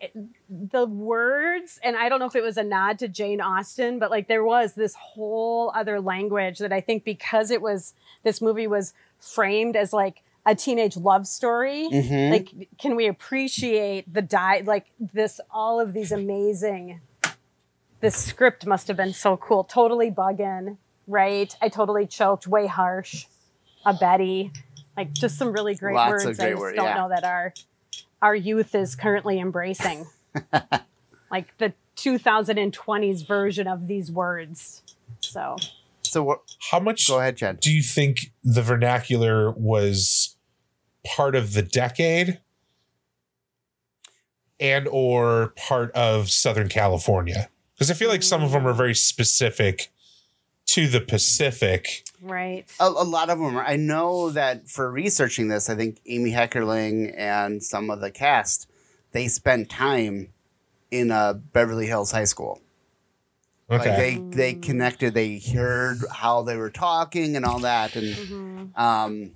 the 0.50 0.86
words, 0.86 1.80
and 1.84 1.96
I 1.96 2.10
don't 2.10 2.20
know 2.20 2.26
if 2.26 2.36
it 2.36 2.42
was 2.44 2.58
a 2.58 2.64
nod 2.64 3.00
to 3.00 3.08
Jane 3.08 3.40
Austen, 3.42 4.00
but 4.00 4.10
like 4.10 4.28
there 4.28 4.44
was 4.44 4.74
this 4.74 4.96
whole 4.96 5.72
other 5.76 6.02
language 6.02 6.60
that 6.60 6.74
I 6.74 6.82
think 6.82 7.04
because 7.04 7.52
it 7.52 7.62
was 7.62 7.94
this 8.24 8.42
movie 8.42 8.66
was 8.68 8.94
framed 9.20 9.76
as 9.76 9.94
like 9.94 10.24
a 10.46 10.56
teenage 10.56 10.96
love 10.98 11.28
story. 11.28 11.90
mhm. 11.92 12.32
Like, 12.32 12.70
can 12.80 12.96
we 12.96 13.08
appreciate 13.08 14.12
the 14.12 14.22
die? 14.22 14.64
Like 14.66 14.86
this, 15.00 15.40
all 15.52 15.80
of 15.82 15.94
these 15.94 16.12
amazing. 16.12 17.02
This 18.00 18.16
script 18.16 18.66
must 18.66 18.88
have 18.88 18.96
been 18.96 19.12
so 19.14 19.36
cool. 19.36 19.66
Totally 19.66 20.10
bugging, 20.10 20.78
right? 21.08 21.54
I 21.62 21.68
totally 21.68 22.08
choked. 22.08 22.48
Way 22.48 22.68
harsh. 22.68 23.26
A 23.86 23.94
Betty, 23.94 24.52
like 24.98 25.14
just 25.14 25.38
some 25.38 25.52
really 25.54 25.76
great 25.76 25.96
Lots 25.96 26.24
of 26.24 26.28
words. 26.28 26.38
great 26.40 26.48
I 26.48 26.52
just 26.52 26.60
word- 26.62 26.76
don't 26.76 26.86
yeah. 26.86 26.94
know 26.96 27.10
that 27.10 27.24
our 27.24 27.54
our 28.22 28.36
youth 28.36 28.76
is 28.76 28.96
currently 28.96 29.40
embracing. 29.40 30.06
like 31.32 31.58
the 31.58 31.74
2020s 31.96 33.26
version 33.26 33.68
of 33.68 33.88
these 33.88 34.12
words. 34.12 34.82
So 35.22 35.56
so 36.04 36.24
what? 36.24 36.42
How 36.72 36.80
much 36.80 37.08
Go 37.08 37.20
ahead, 37.20 37.38
Jen. 37.38 37.58
do 37.62 37.72
you 37.72 37.82
think 37.84 38.32
the 38.44 38.62
vernacular 38.62 39.52
was 39.52 40.36
part 41.06 41.36
of 41.36 41.54
the 41.54 41.62
decade 41.62 42.40
and 44.60 44.88
or 44.92 45.54
part 45.56 45.92
of 45.92 46.30
Southern 46.32 46.68
California? 46.68 47.50
Because 47.76 47.90
I 47.90 47.94
feel 47.94 48.10
like 48.10 48.24
some 48.24 48.44
of 48.44 48.52
them 48.52 48.68
are 48.68 48.74
very 48.74 48.96
specific 48.96 49.90
to 50.68 50.88
the 50.88 51.00
Pacific. 51.00 52.04
Right. 52.22 52.66
A, 52.80 52.86
a 52.86 53.04
lot 53.06 53.30
of 53.30 53.40
them 53.40 53.58
are. 53.58 53.64
I 53.66 53.76
know 53.76 54.30
that 54.32 54.68
for 54.70 54.90
researching 54.92 55.48
this, 55.48 55.70
I 55.70 55.76
think 55.76 56.00
Amy 56.06 56.32
Heckerling 56.32 57.14
and 57.18 57.64
some 57.64 57.90
of 57.90 58.02
the 58.02 58.12
cast 58.12 58.68
they 59.12 59.28
spent 59.28 59.70
time 59.70 60.30
in 60.92 61.12
uh, 61.12 61.34
Beverly 61.34 61.88
Hills 61.88 62.12
High 62.12 62.26
School. 62.26 62.62
Okay. 63.72 63.78
Like 63.90 63.98
they 63.98 64.16
they 64.16 64.54
connected. 64.56 65.14
They 65.14 65.40
heard 65.40 66.00
how 66.12 66.42
they 66.42 66.58
were 66.58 66.72
talking 66.72 67.36
and 67.36 67.46
all 67.46 67.60
that, 67.60 67.96
and 67.96 68.16
Mhm. 68.16 68.80
um, 68.80 69.32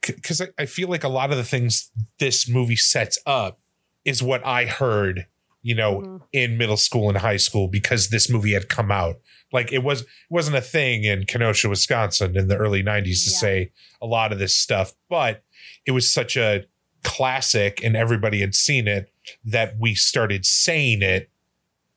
because 0.00 0.40
I, 0.40 0.48
I 0.56 0.66
feel 0.66 0.88
like 0.88 1.02
a 1.02 1.08
lot 1.08 1.32
of 1.32 1.36
the 1.36 1.42
things 1.44 1.90
this 2.20 2.48
movie 2.48 2.76
sets 2.76 3.18
up 3.26 3.58
is 4.04 4.22
what 4.22 4.46
I 4.46 4.66
heard, 4.66 5.26
you 5.62 5.74
know, 5.74 6.00
Mhm. 6.00 6.22
in 6.32 6.56
middle 6.58 6.76
school 6.76 7.08
and 7.08 7.18
high 7.18 7.38
school 7.38 7.66
because 7.66 8.10
this 8.10 8.30
movie 8.30 8.52
had 8.52 8.68
come 8.68 8.92
out. 8.92 9.16
Like 9.52 9.72
it 9.72 9.82
was 9.82 10.02
it 10.02 10.06
wasn't 10.30 10.56
a 10.56 10.60
thing 10.60 11.04
in 11.04 11.24
Kenosha, 11.24 11.68
Wisconsin 11.68 12.36
in 12.36 12.48
the 12.48 12.56
early 12.56 12.82
90s 12.82 13.24
to 13.24 13.30
say 13.30 13.70
a 14.02 14.06
lot 14.06 14.32
of 14.32 14.38
this 14.38 14.54
stuff, 14.54 14.92
but 15.08 15.42
it 15.86 15.92
was 15.92 16.10
such 16.10 16.36
a 16.36 16.64
classic 17.04 17.80
and 17.84 17.96
everybody 17.96 18.40
had 18.40 18.54
seen 18.54 18.88
it 18.88 19.12
that 19.44 19.76
we 19.78 19.94
started 19.94 20.44
saying 20.44 21.02
it, 21.02 21.30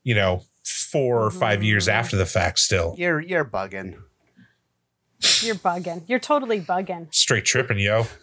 you 0.03 0.13
know, 0.13 0.43
four 0.63 1.23
or 1.23 1.31
five 1.31 1.63
years 1.63 1.87
Mhm. 1.87 1.93
after 1.93 2.15
the 2.15 2.25
fact 2.27 2.59
still. 2.59 2.93
you're 2.97 3.19
you're 3.19 3.45
bugging. 3.45 3.97
You're 5.41 5.55
bugging. 5.55 6.03
You're 6.07 6.19
totally 6.19 6.61
bugging. 6.61 7.13
Straight 7.13 7.45
tripping, 7.45 7.79
yo. 7.79 8.05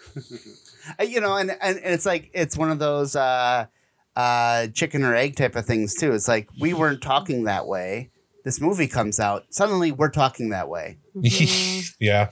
You 1.05 1.21
know, 1.21 1.37
and, 1.37 1.51
and 1.61 1.81
it's 1.83 2.07
like 2.07 2.31
it's 2.33 2.57
one 2.57 2.71
of 2.71 2.79
those 2.79 3.17
uh, 3.17 3.67
uh, 4.15 4.69
chicken 4.69 5.03
or 5.03 5.17
egg 5.17 5.35
type 5.35 5.57
of 5.57 5.67
things 5.67 5.95
too. 5.97 6.13
It's 6.13 6.29
like 6.29 6.49
we 6.61 6.75
weren't 6.75 7.03
talking 7.03 7.43
that 7.45 7.67
way. 7.67 8.11
This 8.47 8.61
movie 8.61 8.87
comes 8.87 9.19
out, 9.19 9.47
suddenly 9.51 9.91
we're 9.91 10.09
talking 10.09 10.51
that 10.51 10.69
way. 10.69 10.99
Mhm. 11.17 11.95
yeah. 12.01 12.29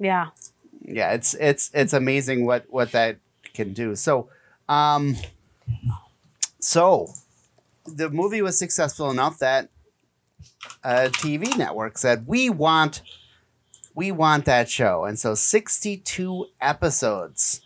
yeah. 0.00 0.30
Yeah, 0.82 1.12
it's 1.12 1.34
it's 1.34 1.70
it's 1.72 1.92
amazing 1.92 2.44
what 2.44 2.66
what 2.70 2.90
that 2.90 3.18
can 3.54 3.72
do. 3.72 3.94
So, 3.94 4.28
um, 4.68 5.14
so 6.58 7.06
the 7.86 8.10
movie 8.10 8.42
was 8.42 8.58
successful 8.58 9.12
enough 9.12 9.38
that 9.38 9.68
a 10.82 11.08
TV 11.08 11.56
network 11.56 11.98
said 11.98 12.26
we 12.26 12.50
want 12.50 13.00
we 13.94 14.10
want 14.10 14.46
that 14.46 14.68
show, 14.68 15.04
and 15.04 15.18
so 15.20 15.36
sixty 15.36 15.96
two 15.96 16.46
episodes 16.60 17.60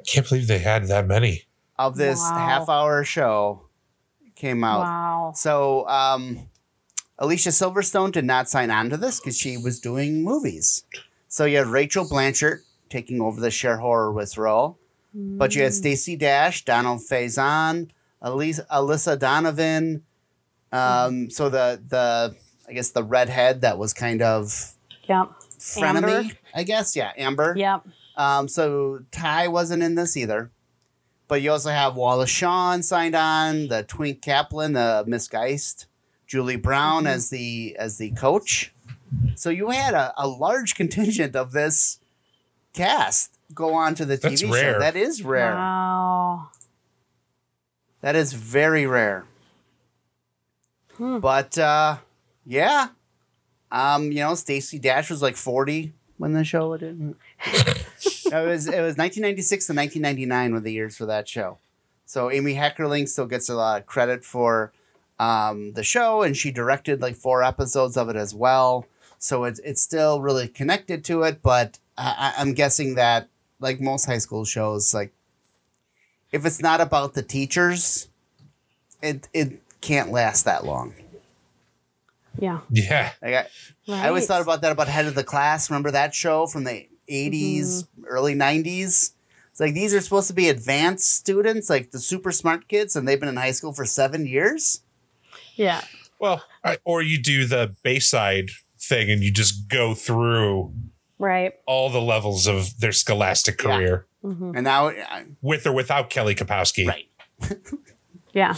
I 0.00 0.04
can't 0.04 0.26
believe 0.26 0.46
they 0.46 0.60
had 0.60 0.86
that 0.88 1.06
many. 1.06 1.42
of 1.78 1.96
this 1.98 2.18
Wow. 2.18 2.38
half 2.38 2.68
hour 2.70 3.04
show 3.04 3.68
came 4.36 4.64
out. 4.64 4.80
Wow. 4.80 5.32
So, 5.36 5.86
um, 5.88 6.48
Alicia 7.18 7.48
Silverstone 7.50 8.12
did 8.12 8.24
not 8.24 8.48
sign 8.48 8.70
on 8.70 8.90
to 8.90 8.96
this 8.96 9.20
because 9.20 9.36
she 9.38 9.56
was 9.56 9.80
doing 9.80 10.22
movies. 10.22 10.84
So 11.28 11.44
you 11.44 11.56
had 11.58 11.66
Rachel 11.66 12.06
Blanchard 12.08 12.60
taking 12.90 13.20
over 13.20 13.40
the 13.40 13.50
Cher 13.50 13.78
Horowitz 13.78 14.36
role, 14.38 14.78
but 15.14 15.54
you 15.54 15.62
had 15.62 15.72
Mm. 15.72 15.76
Stacey 15.76 16.16
Dash, 16.16 16.64
Donald 16.64 17.00
Faison, 17.00 17.88
Elisa, 18.22 18.66
Alyssa 18.70 19.18
Donovan. 19.18 20.02
Um, 20.72 21.30
so 21.30 21.48
the 21.48 21.80
the 21.88 22.36
I 22.68 22.72
guess 22.72 22.90
the 22.90 23.04
redhead 23.04 23.60
that 23.62 23.78
was 23.78 23.92
kind 23.92 24.20
of 24.22 24.74
Yep. 25.08 25.28
frenemy, 25.58 26.12
Amber. 26.24 26.30
I 26.54 26.62
guess. 26.64 26.96
Yeah, 26.96 27.12
Amber. 27.16 27.54
Yep. 27.56 27.86
Um, 28.16 28.48
so 28.48 29.00
Tai 29.10 29.48
wasn't 29.48 29.82
in 29.82 29.94
this 29.94 30.16
either. 30.16 30.50
But 31.28 31.42
you 31.42 31.50
also 31.52 31.70
have 31.70 31.96
Wallace 31.96 32.30
Shawn 32.30 32.82
signed 32.82 33.14
on, 33.16 33.68
the 33.68 33.82
Twink 33.82 34.20
Caplan, 34.22 34.74
the 34.74 35.04
Miss 35.08 35.26
Geist, 35.28 35.86
Julie 36.26 36.56
Brown 36.56 37.04
Mm-hmm. 37.04 37.14
as 37.14 37.30
the 37.30 37.76
as 37.78 37.98
the 37.98 38.10
coach. 38.12 38.72
So 39.36 39.50
you 39.50 39.70
had 39.70 39.94
a, 39.94 40.12
a 40.16 40.26
large 40.26 40.74
contingent 40.76 41.36
of 41.36 41.52
this 41.52 41.98
cast 42.72 43.32
go 43.54 43.74
on 43.74 43.94
to 43.94 44.04
the 44.04 44.16
That's 44.16 44.42
TV 44.42 44.50
rare. 44.52 44.72
show. 44.74 44.78
That 44.80 44.96
is 44.96 45.22
rare. 45.22 45.54
Wow. 45.54 46.48
That 48.00 48.16
is 48.16 48.32
very 48.32 48.86
rare. 48.86 49.24
Hmm. 50.96 51.18
But 51.18 51.56
uh, 51.58 51.98
yeah, 52.44 52.88
um, 53.70 54.10
you 54.12 54.20
know, 54.20 54.34
Stacey 54.34 54.78
Dash 54.78 55.10
was 55.10 55.22
like 55.22 55.36
forty 55.36 55.92
when 56.18 56.32
the 56.32 56.44
show 56.44 56.76
did. 56.76 57.14
it 57.46 58.32
was 58.32 58.66
it 58.66 58.80
was 58.80 58.96
1996 58.96 59.66
to 59.66 59.72
1999 59.74 60.52
were 60.52 60.60
the 60.60 60.72
years 60.72 60.96
for 60.96 61.06
that 61.06 61.28
show. 61.28 61.58
So 62.06 62.30
Amy 62.30 62.54
Heckerling 62.54 63.08
still 63.08 63.26
gets 63.26 63.48
a 63.48 63.54
lot 63.54 63.80
of 63.80 63.86
credit 63.86 64.24
for 64.24 64.72
um, 65.18 65.72
the 65.72 65.82
show, 65.84 66.22
and 66.22 66.36
she 66.36 66.50
directed 66.50 67.00
like 67.00 67.16
four 67.16 67.42
episodes 67.42 67.96
of 67.96 68.08
it 68.08 68.16
as 68.16 68.34
well. 68.34 68.86
so 69.18 69.44
it's 69.44 69.58
it's 69.60 69.80
still 69.82 70.20
really 70.20 70.46
connected 70.48 71.04
to 71.04 71.22
it. 71.22 71.42
But 71.42 71.78
I, 71.96 72.32
I- 72.36 72.40
I'm 72.40 72.52
guessing 72.54 72.94
that 72.96 73.28
like 73.60 73.80
most 73.80 74.04
high 74.04 74.18
school 74.18 74.44
shows, 74.44 74.92
like 74.92 75.12
if 76.32 76.44
it's 76.44 76.60
not 76.60 76.80
about 76.80 77.14
the 77.14 77.22
teachers, 77.22 78.08
it 79.02 79.28
it 79.32 79.62
can't 79.80 80.10
last 80.12 80.44
that 80.44 80.64
long. 80.64 80.94
Yeah. 82.38 82.60
Yeah. 82.70 83.12
Like 83.22 83.34
I, 83.34 83.46
I 83.88 84.08
always 84.08 84.26
thought 84.26 84.42
about 84.42 84.60
that 84.62 84.72
about 84.72 84.88
Head 84.88 85.06
of 85.06 85.14
the 85.14 85.24
Class. 85.24 85.70
Remember 85.70 85.90
that 85.92 86.14
show 86.14 86.46
from 86.46 86.64
the 86.64 86.86
80s, 87.10 87.86
early 88.06 88.34
90s? 88.34 89.12
It's 89.50 89.60
like 89.60 89.72
these 89.72 89.94
are 89.94 90.00
supposed 90.02 90.28
to 90.28 90.34
be 90.34 90.50
advanced 90.50 91.14
students, 91.14 91.70
like 91.70 91.90
the 91.92 91.98
super 91.98 92.30
smart 92.32 92.68
kids, 92.68 92.94
and 92.94 93.08
they've 93.08 93.18
been 93.18 93.30
in 93.30 93.36
high 93.36 93.52
school 93.52 93.72
for 93.72 93.86
seven 93.86 94.26
years. 94.26 94.82
Yeah. 95.56 95.82
Well, 96.18 96.42
I, 96.64 96.78
or 96.84 97.02
you 97.02 97.20
do 97.20 97.44
the 97.46 97.74
Bayside 97.82 98.50
thing 98.78 99.10
and 99.10 99.22
you 99.22 99.30
just 99.32 99.68
go 99.68 99.94
through 99.94 100.72
Right. 101.18 101.52
all 101.66 101.90
the 101.90 102.00
levels 102.00 102.46
of 102.46 102.78
their 102.80 102.92
scholastic 102.92 103.60
Yeah. 103.62 103.76
career 103.76 104.06
And 104.22 104.64
now, 104.64 104.88
uh, 104.88 105.22
with 105.42 105.66
or 105.66 105.72
without 105.72 106.10
Kelly 106.10 106.34
Kapowski. 106.34 106.86
right. 106.86 107.08
Yeah. 108.32 108.54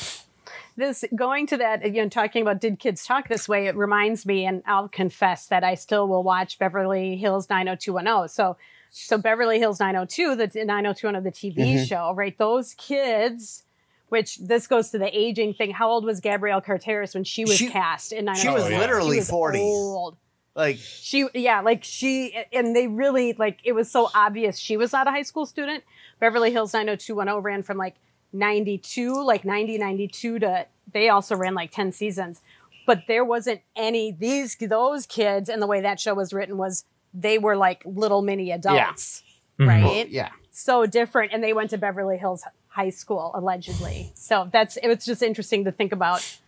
This 0.76 1.04
going 1.14 1.46
to 1.48 1.56
that 1.56 1.84
again, 1.84 2.08
talking 2.10 2.42
about 2.42 2.60
did 2.60 2.78
kids 2.78 3.04
talk 3.04 3.28
this 3.28 3.48
way? 3.48 3.66
It 3.66 3.74
reminds 3.76 4.24
me, 4.26 4.44
and 4.46 4.62
I'll 4.66 4.88
confess 4.88 5.46
that 5.48 5.62
I 5.64 5.74
still 5.74 6.06
will 6.08 6.22
watch 6.22 6.58
Beverly 6.58 7.16
Hills 7.16 7.48
90210. 7.50 8.28
So, 8.28 8.56
so 8.90 9.18
Beverly 9.18 9.58
Hills 9.58 9.80
902, 9.80 10.36
the 10.36 10.46
90210, 10.64 11.22
the 11.22 11.30
TV 11.32 11.84
show, 11.86 12.12
right? 12.14 12.36
Those 12.38 12.74
kids, 12.74 13.64
which 14.08 14.38
this 14.38 14.66
goes 14.66 14.90
to 14.90 14.98
the 14.98 15.16
aging 15.16 15.54
thing. 15.54 15.70
How 15.70 15.90
old 15.90 16.04
was 16.04 16.20
Gabrielle 16.20 16.60
Carteris 16.60 17.14
when 17.14 17.24
she 17.24 17.44
was 17.44 17.56
She- 17.56 17.68
cast 17.68 18.12
in 18.12 18.24
90210? 18.24 18.70
She 18.70 18.74
was 18.74 18.80
literally 18.80 19.16
She 19.16 19.20
was 19.20 19.30
40. 19.30 19.58
Old. 19.58 20.16
Like, 20.54 20.78
She, 20.78 21.28
yeah, 21.34 21.60
like 21.60 21.84
she, 21.84 22.34
and 22.52 22.74
they 22.74 22.88
really, 22.88 23.32
like, 23.34 23.60
it 23.64 23.72
was 23.72 23.90
so 23.90 24.10
obvious 24.14 24.58
she 24.58 24.76
was 24.76 24.92
not 24.92 25.06
a 25.06 25.10
high 25.10 25.22
school 25.22 25.46
student. 25.46 25.84
Beverly 26.18 26.50
Hills 26.50 26.72
90210 26.74 27.42
ran 27.42 27.62
from 27.62 27.76
like 27.76 27.94
92, 28.32 29.22
like 29.22 29.44
90, 29.44 29.78
92 29.78 30.38
to, 30.40 30.66
they 30.92 31.08
also 31.08 31.36
ran 31.36 31.54
like 31.54 31.70
10 31.70 31.92
seasons. 31.92 32.40
But 32.86 33.02
there 33.06 33.24
wasn't 33.24 33.60
any, 33.76 34.10
these, 34.10 34.56
those 34.56 35.06
kids, 35.06 35.48
and 35.48 35.60
the 35.60 35.66
way 35.66 35.82
that 35.82 36.00
show 36.00 36.14
was 36.14 36.32
written 36.32 36.56
was 36.56 36.84
they 37.14 37.38
were 37.38 37.56
like 37.56 37.82
little 37.84 38.22
mini 38.22 38.50
adults, 38.50 39.22
mm-hmm. 39.60 39.68
right? 39.68 40.08
yeah. 40.08 40.30
So 40.50 40.86
different. 40.86 41.32
And 41.32 41.44
they 41.44 41.52
went 41.52 41.70
to 41.70 41.78
Beverly 41.78 42.18
Hills 42.18 42.42
High 42.68 42.90
School, 42.90 43.30
allegedly. 43.34 44.12
So 44.14 44.48
that's, 44.52 44.76
it 44.76 44.88
was 44.88 45.04
just 45.04 45.22
interesting 45.22 45.64
to 45.64 45.72
think 45.72 45.92
about 45.92 46.38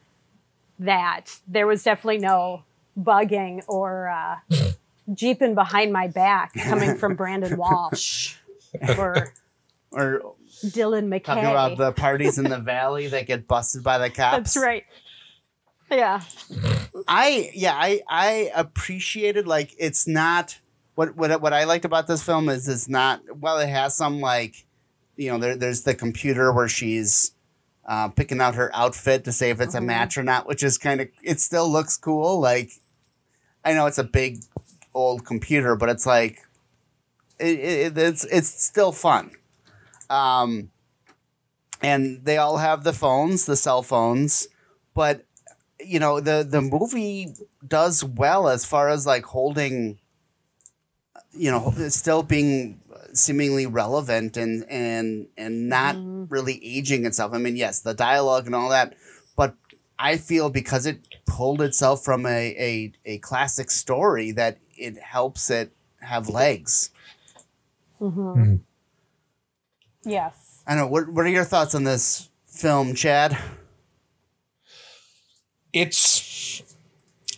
that. 0.79 1.39
There 1.47 1.67
was 1.67 1.83
definitely 1.83 2.19
no 2.19 2.63
bugging 2.99 3.63
or 3.69 4.09
uh, 4.09 4.37
jeeping 5.13 5.55
behind 5.55 5.93
my 5.93 6.09
back 6.09 6.53
coming 6.55 6.97
from 6.97 7.15
Brandon 7.17 7.57
Walsh 7.57 8.37
or 8.99 9.33
Or 9.93 10.23
Dylan 10.65 11.09
McKay. 11.09 11.25
talking 11.25 11.45
about 11.47 11.77
the 11.79 11.93
parties 11.93 12.39
in 12.39 12.45
the 12.45 12.59
valley 12.59 13.09
that 13.09 13.27
get 13.27 13.49
busted 13.49 13.83
by 13.83 13.99
the 13.99 14.11
cops. 14.11 14.37
That's 14.37 14.57
right. 14.57 14.85
Yeah. 15.91 16.21
I 17.09 17.51
yeah, 17.55 17.75
I 17.75 18.01
I 18.09 18.53
appreciated 18.55 19.49
like 19.49 19.75
it's 19.79 20.07
not 20.07 20.59
what 20.95 21.17
what 21.17 21.41
what 21.43 21.53
I 21.53 21.65
liked 21.65 21.85
about 21.85 22.07
this 22.07 22.23
film 22.23 22.49
is 22.49 22.69
it's 22.69 22.89
not 22.89 23.21
well 23.41 23.59
it 23.59 23.69
has 23.69 23.97
some 23.97 24.21
like 24.21 24.65
you 25.21 25.31
know 25.31 25.39
there 25.39 25.55
there's 25.55 25.83
the 25.83 25.95
computer 25.95 26.51
where 26.51 26.67
she's 26.67 27.33
uh, 27.87 28.09
picking 28.09 28.41
out 28.41 28.55
her 28.55 28.75
outfit 28.75 29.23
to 29.25 29.33
say 29.33 29.51
if 29.51 29.61
it's 29.61 29.75
a 29.75 29.81
match 29.81 30.17
or 30.17 30.23
not, 30.23 30.47
which 30.47 30.63
is 30.63 30.79
kind 30.79 31.03
of 31.03 31.09
it 31.23 31.41
still 31.41 31.71
looks 31.71 31.99
cool. 31.99 32.41
Like 32.41 32.73
I 33.63 33.75
know 33.75 33.85
it's 33.85 33.99
a 33.99 34.05
big 34.05 34.39
old 34.95 35.27
computer, 35.27 35.77
but 35.77 35.91
it's 35.91 36.07
like 36.07 36.41
it, 37.39 37.59
it, 37.59 37.99
it's 37.99 38.25
it's 38.25 38.49
still 38.49 38.93
fun. 38.93 39.33
Um, 40.09 40.71
and 41.83 42.25
they 42.25 42.39
all 42.39 42.57
have 42.57 42.83
the 42.83 42.95
phones, 42.95 43.45
the 43.45 43.57
cell 43.57 43.83
phones, 43.83 44.49
but 44.95 45.27
you 45.79 45.99
know 45.99 46.21
the 46.21 46.47
the 46.49 46.63
movie 46.63 47.35
does 47.67 48.03
well 48.03 48.49
as 48.49 48.65
far 48.65 48.89
as 48.89 49.07
like 49.07 49.25
holding 49.25 49.99
you 51.33 51.51
know 51.51 51.75
still 51.89 52.23
being 52.23 52.80
seemingly 53.13 53.67
relevant 53.67 54.37
and 54.37 54.65
and 54.69 55.29
and 55.37 55.69
not 55.69 55.97
mm-hmm. 55.97 56.25
really 56.29 56.65
aging 56.65 57.07
itself. 57.07 57.33
I 57.33 57.39
mean 57.39 57.57
yes 57.57 57.81
the 57.81 57.95
dialogue 57.95 58.47
and 58.47 58.55
all 58.55 58.71
that 58.71 58.95
but 59.37 59.55
i 59.99 60.17
feel 60.17 60.51
because 60.51 60.87
it 60.87 61.07
pulled 61.27 61.61
itself 61.63 62.05
from 62.05 62.27
a 62.27 62.55
a, 62.59 62.93
a 63.05 63.19
classic 63.19 63.71
story 63.71 64.31
that 64.33 64.59
it 64.77 64.99
helps 64.99 65.51
it 65.51 65.73
have 66.01 66.29
legs. 66.29 66.91
Mm-hmm. 68.01 68.33
Hmm. 68.33 68.57
Yes. 70.05 70.63
i 70.67 70.75
know. 70.75 70.87
What, 70.87 71.09
what 71.11 71.27
are 71.27 71.31
your 71.31 71.45
thoughts 71.45 71.75
on 71.75 71.85
this 71.85 72.31
film 72.47 72.95
chad? 72.95 73.37
It's 75.73 76.63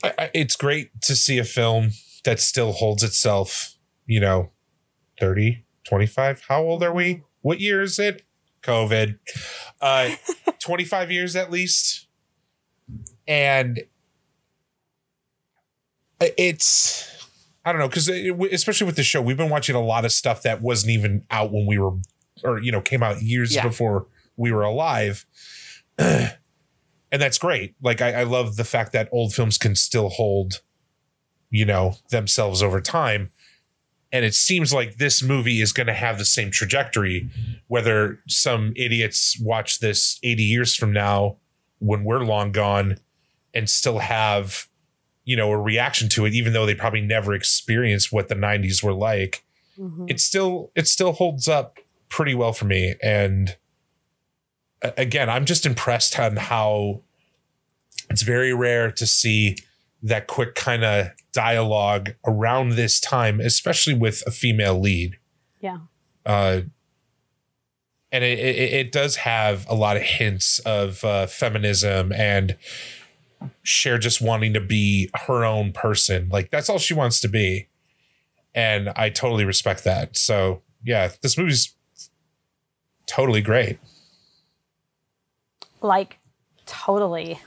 I- 0.05 0.15
I- 0.19 0.31
it's 0.33 0.57
great 0.57 0.91
to 1.03 1.17
see 1.17 1.39
a 1.39 1.45
film 1.45 1.91
that 2.25 2.41
still 2.41 2.73
holds 2.73 3.03
itself, 3.03 3.75
you 4.07 4.21
know, 4.21 4.52
30, 5.23 5.65
25. 5.85 6.43
How 6.49 6.63
old 6.65 6.83
are 6.83 6.93
we? 6.93 7.23
What 7.43 7.61
year 7.61 7.81
is 7.81 8.01
it? 8.01 8.23
COVID. 8.65 9.21
Uh 9.81 10.17
25 10.59 11.13
years 11.13 11.37
at 11.37 11.49
least. 11.49 12.09
And 13.29 13.83
it's 16.21 17.09
I 17.65 17.71
don't 17.71 17.81
know 17.81 17.87
because 17.89 18.09
especially 18.09 18.87
with 18.87 18.97
the 18.97 19.05
show, 19.05 19.23
we've 19.23 19.37
been 19.37 19.49
watching 19.49 19.77
a 19.77 19.81
lot 19.81 20.05
of 20.05 20.11
stuff 20.11 20.43
that 20.43 20.61
wasn't 20.61 20.91
even 20.91 21.25
out 21.31 21.53
when 21.53 21.67
we 21.67 21.79
were, 21.79 21.93
or 22.43 22.61
you 22.61 22.73
know, 22.73 22.81
came 22.81 23.05
out 23.05 23.23
years 23.23 23.55
Yeah. 23.55 23.63
before 23.63 24.09
we 24.37 24.51
were 24.51 24.63
alive, 24.63 25.25
and 25.99 26.33
that's 27.13 27.39
great. 27.39 27.77
Like 27.81 28.03
I, 28.03 28.13
I 28.13 28.23
love 28.25 28.57
the 28.57 28.65
fact 28.65 28.91
that 28.93 29.09
old 29.13 29.35
films 29.35 29.57
can 29.57 29.77
still 29.77 30.09
hold, 30.09 30.63
you 31.49 31.65
know, 31.65 31.95
themselves 32.11 32.61
over 32.61 32.81
time, 32.81 33.31
and 34.13 34.25
it 34.25 34.35
seems 34.35 34.73
like 34.73 34.97
this 34.97 35.23
movie 35.23 35.61
is 35.61 35.73
going 35.73 35.87
to 35.87 35.95
have 35.95 36.19
the 36.19 36.25
same 36.25 36.51
trajectory. 36.51 37.31
Whether 37.69 38.19
some 38.29 38.73
idiots 38.77 39.39
watch 39.41 39.81
this 39.81 40.19
eighty 40.23 40.45
years 40.45 40.75
from 40.77 40.93
now, 40.93 41.37
when 41.79 42.05
we're 42.05 42.25
long 42.25 42.53
gone, 42.53 42.99
and 43.55 43.69
still 43.69 43.99
have 43.99 44.67
you 45.25 45.37
know 45.37 45.51
a 45.51 45.59
reaction 45.59 46.09
to 46.09 46.25
it 46.25 46.35
even 46.35 46.53
though 46.53 46.67
they 46.67 46.75
probably 46.75 47.01
never 47.01 47.35
experienced 47.35 48.13
what 48.13 48.29
the 48.29 48.35
90s 48.35 48.83
were 48.83 48.93
like 48.93 49.45
mm-hmm. 49.79 50.07
it 50.09 50.21
still 50.21 50.71
it 50.75 50.89
still 50.89 51.13
holds 51.13 51.49
up 51.49 51.79
pretty 52.09 52.35
well 52.35 52.53
for 52.53 52.65
me 52.65 52.95
and 53.03 53.57
again 54.83 55.31
i'm 55.31 55.45
just 55.45 55.65
impressed 55.65 56.19
on 56.19 56.37
how 56.37 57.01
it's 58.11 58.23
very 58.23 58.53
rare 58.53 58.91
to 58.91 59.07
see 59.07 59.57
that 60.03 60.27
quick 60.27 60.55
kind 60.55 60.85
of 60.85 61.09
dialogue 61.33 62.15
around 62.27 62.71
this 62.71 63.01
time 63.01 63.41
especially 63.41 63.95
with 63.95 64.23
a 64.27 64.31
female 64.31 64.79
lead 64.81 65.19
Yeah. 65.61 65.79
uh 66.27 66.63
and 68.15 68.25
it, 68.25 68.39
it, 68.39 68.73
it 68.75 68.93
does 68.93 69.17
have 69.17 69.67
a 69.71 69.75
lot 69.75 69.97
of 69.97 70.03
hints 70.03 70.59
of 70.61 71.03
uh, 71.03 71.27
feminism 71.27 72.13
and 72.13 72.59
Cher 73.63 73.97
just 73.97 74.21
wanting 74.21 74.53
to 74.53 74.61
be 74.61 75.09
her 75.27 75.45
own 75.47 75.73
person. 75.73 76.29
Like 76.29 76.51
that's 76.51 76.69
all 76.69 76.79
she 76.79 76.93
wants 76.93 77.21
to 77.21 77.29
be. 77.29 77.69
And 78.55 78.91
I 78.97 79.09
totally 79.09 79.47
respect 79.47 79.83
that. 79.85 80.15
So 80.15 80.61
yeah, 80.85 81.11
this 81.23 81.39
movie's 81.39 81.75
totally 83.07 83.41
great. 83.41 83.79
Like, 85.81 86.19
totally. 86.67 87.41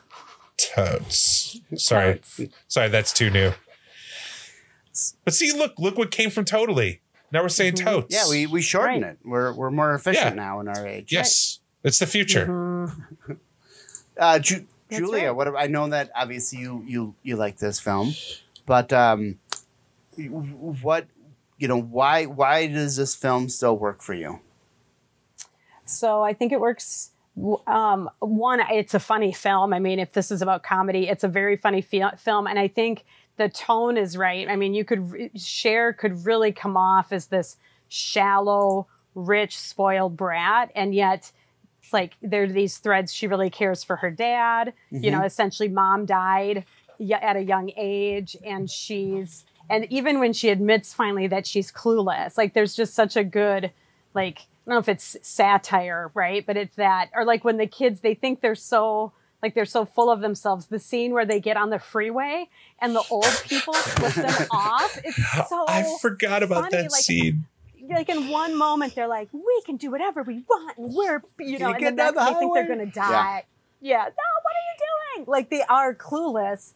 Totes. 0.58 1.45
Sorry. 1.76 2.22
Sorry, 2.68 2.90
that's 2.90 3.14
too 3.14 3.30
new. 3.30 3.52
But 5.24 5.34
see, 5.34 5.52
look, 5.52 5.74
look 5.78 5.98
what 5.98 6.12
came 6.12 6.30
from 6.30 6.46
totally. 6.46 7.02
Now 7.32 7.42
we're 7.42 7.50
saying 7.50 7.74
totes. 7.76 8.14
yeah 8.16 8.30
we 8.30 8.46
we 8.48 8.62
shorten 8.62 9.02
Right. 9.02 9.12
it 9.12 9.18
we're 9.26 9.52
we're 9.52 9.72
more 9.72 9.94
efficient 9.94 10.36
Yeah. 10.36 10.42
now 10.46 10.60
in 10.62 10.68
our 10.70 10.88
age 10.88 11.12
Yes. 11.12 11.60
It's 11.84 12.00
the 12.00 12.08
future. 12.08 12.92
Uh, 14.18 14.40
Ju- 14.40 14.66
Julia, 14.90 15.28
right. 15.28 15.32
what 15.36 15.54
I 15.58 15.68
know 15.68 15.90
that 15.90 16.10
obviously 16.16 16.60
you 16.60 16.82
you 16.88 17.16
you 17.24 17.36
like 17.36 17.58
this 17.58 17.82
film, 17.82 18.14
but 18.66 18.94
um, 18.94 19.40
what 20.82 21.08
you 21.58 21.68
know 21.68 21.82
why 21.82 22.26
why 22.26 22.68
does 22.68 22.96
this 22.96 23.14
film 23.14 23.50
still 23.50 23.78
work 23.78 24.02
for 24.02 24.14
you? 24.14 24.40
So 25.86 26.22
I 26.24 26.32
think 26.34 26.54
it 26.54 26.62
works. 26.62 27.12
Um, 27.68 28.10
one, 28.20 28.62
it's 28.72 28.94
a 28.94 29.00
funny 29.00 29.34
film. 29.34 29.74
I 29.74 29.80
mean, 29.80 30.00
if 30.00 30.14
this 30.14 30.32
is 30.32 30.42
about 30.42 30.64
comedy, 30.64 31.10
it's 31.10 31.24
a 31.24 31.28
very 31.28 31.58
funny 31.58 31.82
fi- 31.82 32.16
film, 32.16 32.48
and 32.48 32.58
I 32.58 32.68
think 32.68 33.04
the 33.38 33.50
tone 33.50 33.98
is 33.98 34.18
right. 34.18 34.48
I 34.50 34.56
mean, 34.56 34.74
you 34.74 34.86
could 34.86 35.12
re- 35.12 35.32
Cher 35.36 35.92
could 35.92 36.26
really 36.26 36.52
come 36.54 36.78
off 36.78 37.12
as 37.12 37.28
this 37.28 37.58
shallow, 37.90 38.88
rich, 39.16 39.58
spoiled 39.58 40.16
brat, 40.16 40.72
and 40.76 40.96
yet 40.96 41.32
it's 41.82 41.92
like 41.92 42.14
there 42.22 42.44
are 42.44 42.48
these 42.48 42.78
threads. 42.78 43.14
She 43.14 43.28
really 43.28 43.50
cares 43.50 43.84
for 43.84 43.98
her 43.98 44.10
dad. 44.10 44.74
You 45.04 45.12
know, 45.12 45.24
essentially, 45.24 45.70
mom 45.70 46.06
died 46.06 46.66
at 47.22 47.36
a 47.36 47.42
young 47.42 47.72
age, 47.76 48.38
and 48.46 48.70
she's 48.72 49.44
and 49.70 49.86
even 49.92 50.20
when 50.20 50.32
she 50.34 50.50
admits 50.50 50.94
finally 50.94 51.28
that 51.28 51.46
she's 51.46 51.72
clueless, 51.72 52.38
like 52.38 52.54
there's 52.54 52.76
just 52.76 52.94
such 52.94 53.18
a 53.18 53.24
good 53.24 53.72
like 54.14 54.48
I 54.66 54.72
don't 54.72 54.76
know 54.76 54.80
if 54.80 54.90
it's 54.90 55.16
satire, 55.22 56.10
right? 56.16 56.46
But 56.46 56.58
it's 56.58 56.76
that 56.76 57.10
or 57.16 57.24
like 57.26 57.44
when 57.44 57.58
the 57.58 57.68
kids 57.68 58.02
they 58.02 58.14
think 58.16 58.42
they're 58.42 58.56
so 58.56 59.14
like 59.44 59.54
they're 59.54 59.66
so 59.66 59.86
full 59.86 60.10
of 60.10 60.22
themselves. 60.22 60.68
The 60.68 60.80
scene 60.80 61.12
where 61.14 61.26
they 61.26 61.40
get 61.40 61.56
on 61.56 61.70
the 61.70 61.78
freeway 61.78 62.50
and 62.80 62.96
the 62.96 63.04
old 63.12 63.28
people 63.48 63.74
flip 63.74 64.14
them 64.14 64.48
off. 64.52 65.00
It's 65.04 65.50
so 65.50 65.66
I 65.68 65.98
forgot 66.02 66.42
about 66.42 66.64
funny, 66.72 66.84
that 66.84 66.92
like- 66.92 67.02
scene. 67.02 67.46
like 67.90 68.10
in 68.10 68.30
one 68.30 68.58
moment 68.58 68.96
they're 68.96 69.08
like, 69.08 69.30
we 69.32 69.62
can 69.66 69.78
do 69.78 69.92
whatever 69.92 70.24
we 70.24 70.44
want, 70.50 70.78
and 70.80 70.94
we're 70.96 71.22
you 71.40 71.60
know, 71.60 71.68
you 71.68 71.74
and 71.76 71.80
get 71.80 71.92
the 71.92 71.98
down 71.98 72.16
next 72.16 72.26
the 72.28 72.34
they 72.34 72.40
think 72.40 72.54
they're 72.56 72.68
gonna 72.68 72.86
die. 72.88 73.44
Yeah. 73.82 73.98
no, 73.98 74.04
what 74.06 74.54
are 74.56 74.66
you 74.72 75.18
doing? 75.18 75.26
Like 75.28 75.50
they 75.52 75.62
are 75.62 75.94
clueless, 75.94 76.74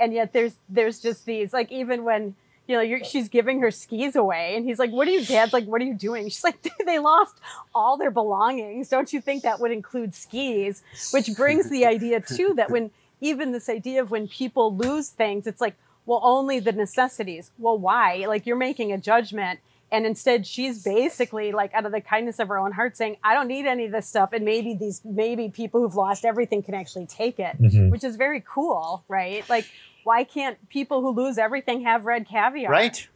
and 0.00 0.12
yet 0.12 0.32
there's 0.32 0.56
there's 0.68 0.98
just 0.98 1.24
these 1.24 1.52
like 1.52 1.70
even 1.70 2.02
when 2.02 2.34
you 2.68 2.76
know 2.76 2.82
you're, 2.82 3.02
she's 3.02 3.28
giving 3.28 3.60
her 3.60 3.70
skis 3.72 4.14
away, 4.14 4.54
and 4.54 4.64
he's 4.64 4.78
like, 4.78 4.90
"What 4.92 5.08
are 5.08 5.10
you, 5.10 5.24
Dad's 5.24 5.52
like? 5.52 5.64
What 5.64 5.80
are 5.82 5.84
you 5.84 5.94
doing?" 5.94 6.24
She's 6.28 6.44
like, 6.44 6.62
"They 6.86 6.98
lost 7.00 7.36
all 7.74 7.96
their 7.96 8.10
belongings. 8.12 8.88
Don't 8.88 9.12
you 9.12 9.20
think 9.20 9.42
that 9.42 9.58
would 9.58 9.72
include 9.72 10.14
skis?" 10.14 10.82
Which 11.12 11.34
brings 11.34 11.68
the 11.70 11.86
idea 11.86 12.20
too 12.20 12.52
that 12.56 12.70
when 12.70 12.90
even 13.20 13.50
this 13.50 13.68
idea 13.68 14.00
of 14.02 14.12
when 14.12 14.28
people 14.28 14.76
lose 14.76 15.08
things, 15.08 15.46
it's 15.48 15.60
like, 15.60 15.74
well, 16.06 16.20
only 16.22 16.60
the 16.60 16.70
necessities. 16.72 17.50
Well, 17.58 17.76
why? 17.76 18.24
Like 18.28 18.46
you're 18.46 18.56
making 18.56 18.92
a 18.92 18.98
judgment. 18.98 19.58
And 19.90 20.04
instead, 20.06 20.46
she's 20.46 20.84
basically 20.84 21.50
like 21.50 21.72
out 21.74 21.86
of 21.86 21.92
the 21.92 22.00
kindness 22.02 22.38
of 22.38 22.48
her 22.48 22.58
own 22.58 22.72
heart 22.72 22.94
saying, 22.96 23.16
I 23.24 23.32
don't 23.34 23.48
need 23.48 23.66
any 23.66 23.86
of 23.86 23.92
this 23.92 24.06
stuff. 24.06 24.32
And 24.34 24.44
maybe 24.44 24.74
these, 24.74 25.00
maybe 25.04 25.48
people 25.48 25.80
who've 25.80 25.94
lost 25.96 26.24
everything 26.26 26.62
can 26.62 26.74
actually 26.74 27.06
take 27.06 27.40
it, 27.40 27.60
Mhm. 27.60 27.90
which 27.90 28.04
is 28.04 28.16
very 28.16 28.42
cool, 28.46 29.02
right? 29.08 29.48
Like, 29.48 29.64
why 30.04 30.24
can't 30.24 30.68
people 30.68 31.00
who 31.02 31.10
lose 31.10 31.38
everything 31.38 31.82
have 31.82 32.04
red 32.04 32.26
caviar? 32.28 32.70
Right. 32.70 33.08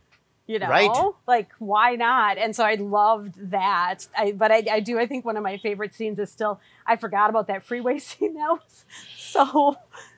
You 0.46 0.58
know, 0.58 0.68
Right. 0.68 1.12
like 1.26 1.50
why 1.60 1.94
not? 1.94 2.36
And 2.36 2.54
so 2.54 2.64
I 2.64 2.74
loved 2.74 3.50
that. 3.52 4.06
I, 4.16 4.32
but 4.32 4.50
I, 4.50 4.64
I 4.70 4.80
do. 4.80 4.98
I 4.98 5.06
think 5.06 5.24
one 5.24 5.36
of 5.36 5.42
my 5.42 5.56
favorite 5.56 5.94
scenes 5.94 6.18
is 6.18 6.30
still. 6.30 6.60
I 6.86 6.96
forgot 6.96 7.30
about 7.30 7.46
that 7.46 7.62
freeway 7.64 7.98
scene. 8.00 8.34
That 8.34 8.50
was 8.50 8.84
so, 9.16 9.76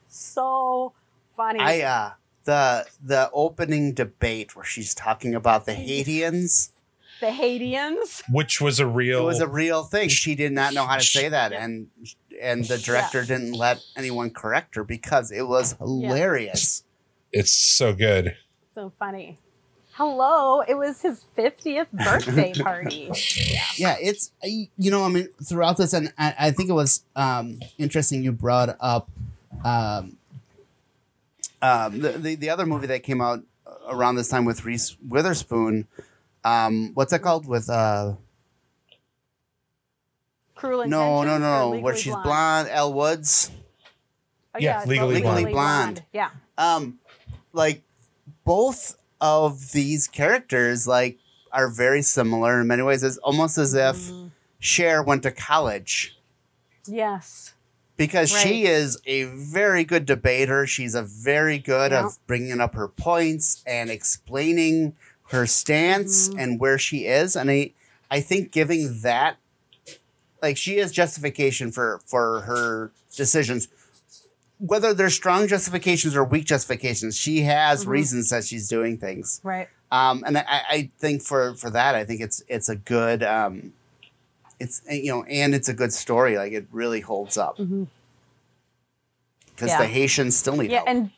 so 0.09 0.93
funny. 1.37 1.61
I 1.61 1.81
uh 1.83 2.13
the 2.45 2.87
the 3.03 3.31
opening 3.33 3.93
debate 3.95 4.57
where 4.57 4.65
she's 4.65 4.95
talking 4.95 5.35
about 5.35 5.67
the 5.67 5.75
Haitians. 5.75 6.73
the 7.21 7.31
Haitians. 7.31 8.23
Which 8.31 8.61
was 8.61 8.81
a 8.81 8.87
real. 8.87 9.21
It 9.21 9.25
was 9.25 9.41
a 9.41 9.49
real 9.49 9.85
thing. 9.85 10.09
She 10.09 10.35
did 10.35 10.53
not 10.53 10.73
know 10.75 10.87
how 10.87 10.97
to 10.97 11.03
say 11.03 11.29
that, 11.29 11.53
and 11.53 11.89
and 12.41 12.65
the 12.65 12.79
director 12.79 13.25
didn't 13.25 13.53
let 13.53 13.83
anyone 13.97 14.31
correct 14.31 14.75
her 14.77 14.85
because 14.85 15.31
it 15.31 15.47
was 15.49 15.73
hilarious. 15.73 16.85
it's 17.33 17.53
so 17.53 17.93
good. 17.95 18.37
So 18.75 18.93
funny. 18.99 19.39
Hello, 19.93 20.61
it 20.61 20.75
was 20.75 21.03
his 21.03 21.25
50th 21.39 21.93
birthday 21.93 22.53
party. 22.61 23.11
Yeah, 23.77 23.97
it's 24.01 24.33
you 24.43 24.91
know 24.91 25.05
I 25.05 25.09
mean 25.09 25.29
throughout 25.45 25.77
this, 25.77 25.93
and 25.93 26.13
I, 26.19 26.35
I 26.39 26.51
think 26.51 26.69
it 26.69 26.73
was 26.73 27.05
um, 27.15 27.61
interesting 27.79 28.25
you 28.25 28.33
brought 28.33 28.77
up 28.81 29.09
um, 29.65 30.17
um, 31.63 32.01
the, 32.01 32.11
the 32.19 32.35
the 32.35 32.51
other 32.51 32.67
movie 32.67 32.89
that 32.89 33.05
came 33.05 33.21
out 33.21 33.45
around 33.89 34.17
this 34.17 34.29
time 34.29 34.45
with 34.45 34.65
Reese 34.65 34.97
Witherspoon. 35.07 35.87
Um, 36.43 36.91
what's 36.95 37.13
that 37.13 37.23
called? 37.23 37.47
With 37.47 37.71
uh, 37.71 38.15
Cruel 40.65 40.87
no, 40.87 41.23
no, 41.23 41.35
Intentions 41.35 41.35
or 41.35 41.39
no, 41.41 41.69
where 41.71 41.95
Legally 41.95 41.97
she's 42.03 42.17
blonde. 42.23 42.69
Elle 42.71 42.93
Woods. 42.93 43.51
Oh, 44.55 44.59
Yeah, 44.59 44.83
the 44.85 44.89
Legally 44.91 45.15
Legally 45.17 45.45
Blonde. 45.53 46.03
Yeah. 46.13 46.31
um 46.59 46.99
like 47.53 47.83
both 48.45 48.97
of 49.21 49.73
these 49.73 50.07
characters 50.09 50.87
like 50.87 51.19
are 51.53 51.69
very 51.69 52.03
similar 52.03 52.61
in 52.61 52.67
many 52.67 52.83
ways 52.83 53.03
it's 53.03 53.17
almost 53.19 53.59
as 53.59 53.75
if 53.75 53.97
Mm-hmm. 53.97 54.27
Cher 54.59 55.03
went 55.03 55.23
to 55.25 55.31
college 55.31 56.17
Yes. 56.87 57.55
because 57.97 58.31
she 58.31 58.65
Right. 58.65 58.73
is 58.73 58.99
a 59.07 59.25
very 59.25 59.85
good 59.85 60.05
debater 60.07 60.67
she's 60.67 60.95
a 60.95 61.03
very 61.03 61.59
good 61.59 61.93
Yeah. 61.93 62.07
of 62.07 62.19
bringing 62.27 62.61
up 62.61 62.75
her 62.75 62.89
points 62.89 63.63
and 63.67 63.91
explaining 63.91 64.95
her 65.31 65.47
stance 65.47 66.29
Mm-hmm. 66.29 66.39
and 66.39 66.61
where 66.61 66.79
she 66.79 67.07
is 67.07 67.35
and 67.37 67.51
i 67.51 67.73
i 68.11 68.21
think 68.21 68.53
giving 68.53 69.01
that 69.03 69.37
like 70.47 70.57
she 70.57 70.77
has 70.79 70.93
justification 70.93 71.73
for 71.73 72.01
for 72.07 72.41
her 72.43 72.91
decisions 73.17 73.69
whether 74.59 74.95
they're 74.95 75.11
strong 75.11 75.49
justifications 75.49 76.15
or 76.17 76.23
weak 76.25 76.45
justifications 76.45 77.17
she 77.17 77.37
has 77.43 77.85
Mhm. 77.85 77.89
reasons 77.89 78.31
that 78.31 78.45
she's 78.45 78.69
doing 78.69 78.99
things 78.99 79.41
Right. 79.43 79.69
um, 79.91 80.23
and 80.27 80.39
I, 80.39 80.45
I 80.77 80.91
think 80.99 81.23
for 81.23 81.55
for 81.55 81.71
that 81.71 81.95
i 81.95 82.05
think 82.05 82.21
it's 82.21 82.43
it's 82.49 82.69
a 82.69 82.77
good 82.77 83.23
um, 83.23 83.73
it's 84.61 84.83
you 84.89 85.11
know 85.13 85.25
and 85.25 85.55
it's 85.55 85.69
a 85.69 85.75
good 85.75 85.93
story 85.93 86.37
like 86.37 86.53
it 86.53 86.67
really 86.71 87.01
holds 87.01 87.37
up 87.37 87.57
because 87.57 87.69
Mhm. 87.69 87.89
Yeah. 89.67 89.79
the 89.79 89.87
haitians 89.87 90.37
still 90.37 90.57
need 90.57 90.71
Yeah, 90.71 90.79
help 90.79 90.89
and 90.89 91.11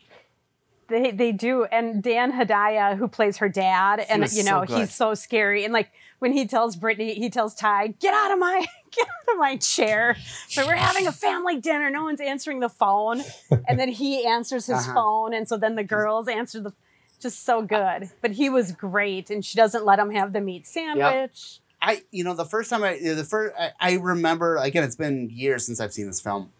they 0.89 1.11
they 1.11 1.33
do. 1.33 1.64
And 1.64 2.01
Dan 2.01 2.31
Hedaya, 2.33 2.97
who 2.97 3.09
plays 3.09 3.39
her 3.39 3.49
dad, 3.49 3.99
and 4.09 4.31
you 4.33 4.45
know 4.45 4.64
good. 4.64 4.79
he's 4.79 4.95
so 4.95 5.14
scary. 5.14 5.64
And 5.64 5.72
like 5.74 5.89
when 6.20 6.33
he 6.33 6.47
tells 6.47 6.77
Brittany, 6.77 7.14
he 7.14 7.29
tells 7.29 7.57
Tai, 7.57 7.89
"Get 7.99 8.14
out 8.14 8.31
of 8.31 8.39
my 8.39 8.64
get 8.97 9.07
out 9.07 9.34
of 9.34 9.38
my 9.38 9.57
chair." 9.57 10.16
So 10.49 10.66
we're 10.66 10.76
having 10.76 11.07
a 11.07 11.12
family 11.12 11.61
dinner. 11.61 11.90
No 11.90 12.05
one's 12.05 12.20
answering 12.20 12.61
the 12.61 12.68
phone, 12.68 13.22
and 13.68 13.78
then 13.78 13.88
he 13.90 14.26
answers 14.26 14.66
his 14.66 14.78
Uh-huh. 14.78 14.94
phone, 14.94 15.34
and 15.34 15.47
so 15.49 15.57
then 15.57 15.74
the 15.74 15.84
girls 15.84 16.28
answer 16.28 16.61
the. 16.61 16.72
Just 17.18 17.44
so 17.47 17.62
good, 17.62 18.11
but 18.20 18.32
he 18.32 18.51
was 18.51 18.72
great, 18.72 19.30
and 19.30 19.42
she 19.42 19.57
doesn't 19.57 19.86
let 19.86 19.99
him 19.99 20.11
have 20.11 20.34
the 20.34 20.40
meat 20.40 20.66
sandwich. 20.66 21.61
I, 21.80 22.03
you 22.11 22.22
know, 22.22 22.34
the 22.34 22.44
first 22.44 22.68
time 22.68 22.84
I, 22.84 22.99
the 22.99 23.24
first, 23.24 23.55
I, 23.59 23.72
I 23.80 23.94
remember, 23.94 24.57
again, 24.59 24.84
it's 24.84 24.97
been 24.97 25.30
years 25.30 25.64
since 25.64 25.80
I've 25.80 25.94
seen 25.94 26.09
this 26.09 26.20
film, 26.20 26.53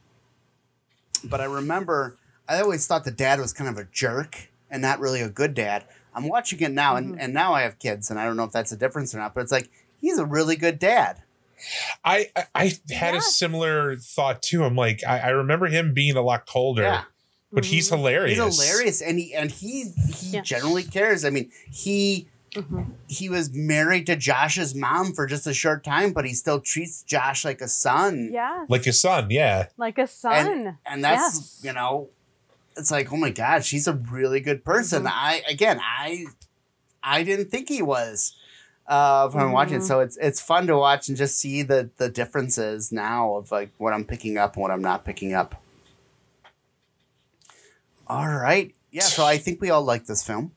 but 1.23 1.43
I 1.43 1.45
remember, 1.45 2.17
I 2.49 2.61
always 2.63 2.87
thought 2.87 3.05
the 3.05 3.11
dad 3.11 3.39
was 3.39 3.53
kind 3.53 3.69
of 3.69 3.77
a 3.77 3.85
jerk 3.93 4.49
and 4.71 4.81
not 4.81 4.99
really 4.99 5.21
a 5.21 5.29
good 5.29 5.53
dad. 5.53 5.85
I'm 6.15 6.27
watching 6.27 6.59
it 6.61 6.73
now, 6.73 6.97
and, 6.97 7.21
and 7.21 7.35
now 7.35 7.53
I 7.53 7.61
have 7.61 7.79
kids, 7.79 8.11
and 8.11 8.19
I 8.19 8.25
don't 8.25 8.39
know 8.39 8.45
if 8.45 8.53
that's 8.53 8.73
a 8.73 8.77
difference 8.79 9.15
or 9.15 9.19
not, 9.19 9.35
but 9.35 9.43
it's 9.43 9.53
like, 9.53 9.69
he's 10.01 10.19
a 10.19 10.25
really 10.25 10.57
good 10.57 10.79
dad. 10.79 11.23
I 12.05 12.31
I, 12.37 12.45
I 12.55 12.73
had 12.95 13.15
a 13.15 13.21
similar 13.21 13.97
thought 13.97 14.43
too. 14.43 14.65
I'm 14.65 14.77
like, 14.77 15.03
I, 15.07 15.19
I 15.21 15.29
remember 15.31 15.67
him 15.67 15.95
being 15.95 16.17
a 16.17 16.23
lot 16.23 16.47
colder, 16.47 16.83
Yeah. 16.83 17.03
but 17.53 17.65
he's 17.67 17.89
Mhm. 17.91 17.97
hilarious. 17.99 18.39
He's 18.39 18.59
hilarious, 18.67 19.03
and 19.03 19.19
he 19.19 19.35
and 19.35 19.51
he 19.51 19.91
he 20.15 20.31
Yeah. 20.37 20.43
generally 20.43 20.83
cares. 20.85 21.25
I 21.25 21.31
mean, 21.31 21.51
he 21.71 22.29
Mhm. 22.55 22.93
he 23.09 23.29
was 23.29 23.51
married 23.53 24.07
to 24.07 24.17
Josh's 24.17 24.75
mom 24.75 25.13
for 25.13 25.27
just 25.27 25.47
a 25.47 25.53
short 25.55 25.85
time, 25.85 26.13
but 26.13 26.25
he 26.25 26.33
still 26.35 26.61
treats 26.61 27.03
Josh 27.03 27.45
like 27.45 27.61
a 27.61 27.69
son. 27.69 28.31
Yeah, 28.33 28.65
like 28.69 28.87
a 28.87 28.93
son. 28.93 29.31
Yeah, 29.31 29.67
like 29.77 29.99
a 29.99 30.07
son. 30.07 30.79
and 30.87 31.05
that's 31.05 31.37
Yes. 31.37 31.61
you 31.63 31.73
know 31.73 32.09
it's 32.79 32.91
like 32.91 33.11
oh 33.11 33.17
my 33.17 33.31
god 33.31 33.65
she's 33.65 33.89
a 33.89 33.95
really 33.95 34.39
good 34.39 34.63
person 34.63 35.05
Mhm. 35.05 35.11
i 35.11 35.41
again 35.49 35.81
i 35.83 36.27
i 37.03 37.23
didn't 37.23 37.51
think 37.51 37.71
he 37.71 37.81
was 37.81 38.35
uh 38.89 39.29
when 39.31 39.45
i'm 39.45 39.53
watching. 39.53 39.77
It 39.77 39.81
Mhm. 39.83 39.87
so 39.89 40.01
it's 40.01 40.17
it's 40.19 40.41
fun 40.41 40.67
to 40.69 40.77
watch 40.77 41.09
and 41.09 41.17
just 41.17 41.39
see 41.39 41.63
the 41.63 41.91
the 41.97 42.09
differences 42.09 42.93
now 42.93 43.35
of 43.35 43.51
like 43.51 43.71
what 43.79 43.93
i'm 43.93 44.05
picking 44.05 44.39
up 44.39 44.55
and 44.55 44.63
what 44.63 44.71
i'm 44.71 44.83
not 44.83 45.05
picking 45.05 45.35
up. 45.35 45.61
All 48.07 48.29
right. 48.29 48.75
Yeah 48.91 49.03
so 49.03 49.25
i 49.25 49.39
think 49.39 49.61
we 49.61 49.71
all 49.71 49.83
like 49.83 50.07
this 50.07 50.23
film. 50.23 50.53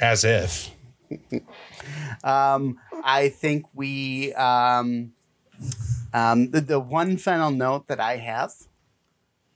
As 0.00 0.24
if. 0.24 0.70
um 2.24 2.78
i 3.02 3.30
think 3.30 3.64
we 3.74 4.34
um 4.34 5.12
um 6.12 6.50
the, 6.50 6.60
the 6.60 6.78
one 6.80 7.16
final 7.16 7.50
note 7.50 7.86
that 7.88 7.98
i 7.98 8.16
have 8.16 8.52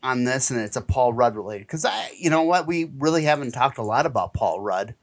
on 0.03 0.25
this 0.25 0.51
and 0.51 0.59
it's 0.59 0.77
a 0.77 0.81
paul 0.81 1.13
rudd 1.13 1.37
related 1.37 1.67
because 1.67 1.85
i 1.85 2.11
you 2.17 2.31
know 2.31 2.43
what? 2.43 2.67
We 2.67 2.85
really 2.99 3.25
haven't 3.25 3.53
talked 3.53 3.77
a 3.77 3.83
lot 3.83 4.07
about 4.07 4.33
paul 4.33 4.61
rudd 4.63 4.95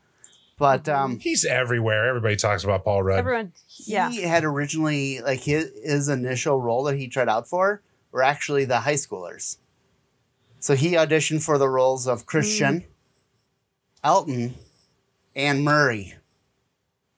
but 0.59 0.87
um 0.87 1.17
He's 1.19 1.45
everywhere. 1.45 2.07
Everybody 2.07 2.35
talks 2.35 2.63
about 2.63 2.83
Paul 2.83 3.01
Rudd. 3.01 3.19
Everyone, 3.19 3.53
yeah. 3.85 4.09
he 4.11 4.21
had 4.21 4.43
originally 4.43 5.21
like 5.21 5.39
his, 5.41 5.71
his 5.83 6.09
initial 6.09 6.59
role 6.61 6.83
that 6.83 6.97
he 6.97 7.07
tried 7.07 7.29
out 7.29 7.47
for 7.47 7.81
were 8.11 8.21
actually 8.23 8.65
the 8.65 8.81
high 8.81 8.93
schoolers 8.95 9.57
so 10.59 10.75
he 10.75 10.91
auditioned 10.93 11.41
for 11.43 11.57
the 11.57 11.69
roles 11.69 12.07
of 12.07 12.25
christian 12.25 12.83
elton 14.03 14.53
and 15.35 15.63
murray 15.63 16.15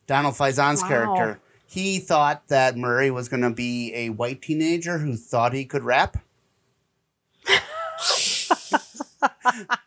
donald 0.05 0.35
faison's 0.37 0.81
Wow. 0.83 0.87
character 0.89 1.39
he 1.65 1.99
thought 1.99 2.47
that 2.49 2.75
murray 2.77 3.09
was 3.09 3.29
going 3.29 3.41
to 3.41 3.49
be 3.49 3.93
a 3.95 4.09
white 4.09 4.41
teenager 4.41 4.97
who 4.99 5.15
thought 5.15 5.53
he 5.53 5.65
could 5.65 5.83
rap 5.83 6.17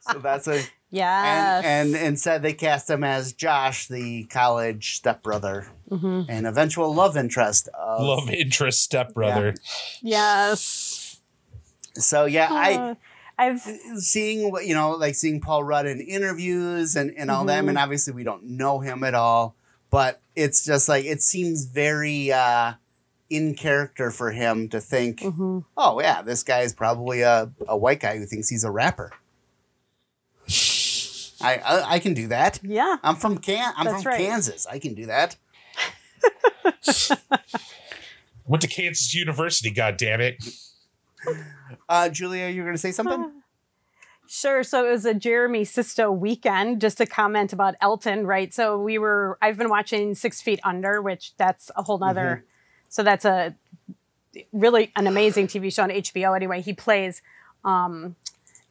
so 0.00 0.18
that's 0.20 0.48
a 0.48 0.62
Yes. 0.94 1.64
and, 1.64 1.94
and 1.94 2.06
instead 2.06 2.42
they 2.42 2.52
cast 2.52 2.88
him 2.88 3.02
as 3.04 3.32
josh 3.32 3.88
the 3.88 4.24
college 4.24 4.96
stepbrother 4.96 5.66
Mhm. 5.90 6.26
and 6.28 6.46
eventual 6.46 6.94
love 6.94 7.16
interest 7.16 7.68
of 7.78 8.00
Love 8.00 8.30
interest 8.30 8.82
stepbrother. 8.82 9.54
Yes. 10.00 11.18
So 11.96 12.24
yeah, 12.26 12.48
Uh, 12.50 12.54
I 12.56 12.96
I've 13.36 13.60
seeing 13.98 14.50
what 14.52 14.66
you 14.66 14.74
know, 14.74 14.92
like 14.92 15.14
seeing 15.16 15.40
Paul 15.40 15.64
Rudd 15.64 15.86
in 15.86 16.00
interviews 16.00 16.94
and 16.96 17.12
and 17.16 17.30
all 17.30 17.44
that. 17.46 17.54
I 17.54 17.58
Mm-hmm. 17.58 17.66
mean, 17.68 17.76
obviously 17.76 18.12
we 18.14 18.24
don't 18.24 18.44
know 18.44 18.78
him 18.80 19.02
at 19.04 19.14
all, 19.14 19.54
but 19.90 20.20
it's 20.36 20.64
just 20.64 20.88
like 20.88 21.04
it 21.04 21.20
seems 21.22 21.64
very 21.66 22.32
uh, 22.32 22.74
in 23.30 23.54
character 23.54 24.10
for 24.10 24.30
him 24.32 24.68
to 24.68 24.80
think, 24.80 25.20
Mm-hmm. 25.20 25.58
oh 25.76 26.00
yeah, 26.00 26.22
this 26.22 26.42
guy 26.44 26.60
is 26.60 26.72
probably 26.72 27.22
a, 27.22 27.50
a 27.66 27.76
white 27.76 28.00
guy 28.00 28.18
who 28.18 28.26
thinks 28.26 28.48
he's 28.48 28.64
a 28.64 28.70
rapper. 28.70 29.10
I, 31.44 31.54
I 31.56 31.92
I 31.94 31.98
can 31.98 32.14
do 32.14 32.28
that. 32.28 32.60
yeah. 32.62 32.96
I'm 33.02 33.16
from 33.16 33.38
Can 33.38 33.72
I'm 33.76 33.84
That's 33.84 34.02
from 34.02 34.10
right. 34.10 34.18
Kansas. 34.18 34.66
I 34.66 34.78
can 34.78 34.94
do 34.94 35.06
that. 35.06 35.36
Went 38.46 38.62
to 38.62 38.68
Kansas 38.68 39.14
University, 39.14 39.70
god 39.70 39.96
damn 39.96 40.20
it. 40.20 40.42
Uh, 41.88 42.08
Julia, 42.10 42.48
you 42.48 42.60
were 42.60 42.66
going 42.66 42.74
to 42.74 42.80
say 42.80 42.92
something? 42.92 43.32
Sure. 44.26 44.62
So 44.62 44.86
it 44.86 44.90
was 44.90 45.04
a 45.06 45.14
Jeremy 45.14 45.64
Sisto 45.64 46.10
weekend. 46.10 46.80
Just 46.80 47.00
a 47.00 47.06
comment 47.06 47.52
about 47.52 47.74
Elton, 47.80 48.26
right? 48.26 48.52
So 48.52 48.78
we 48.78 48.98
were. 48.98 49.38
I've 49.40 49.56
been 49.56 49.68
watching 49.68 50.14
Six 50.14 50.42
Feet 50.42 50.60
Under, 50.64 51.00
which 51.00 51.34
that's 51.36 51.70
a 51.76 51.82
whole 51.82 51.98
nother. 51.98 52.44
So 52.88 53.02
that's 53.02 53.24
a 53.24 53.54
really 54.52 54.92
an 54.96 55.06
amazing 55.06 55.46
TV 55.46 55.72
show 55.72 55.82
on 55.84 55.90
HBO. 55.90 56.34
Anyway, 56.36 56.60
he 56.60 56.72
plays 56.72 57.22
um, 57.64 58.16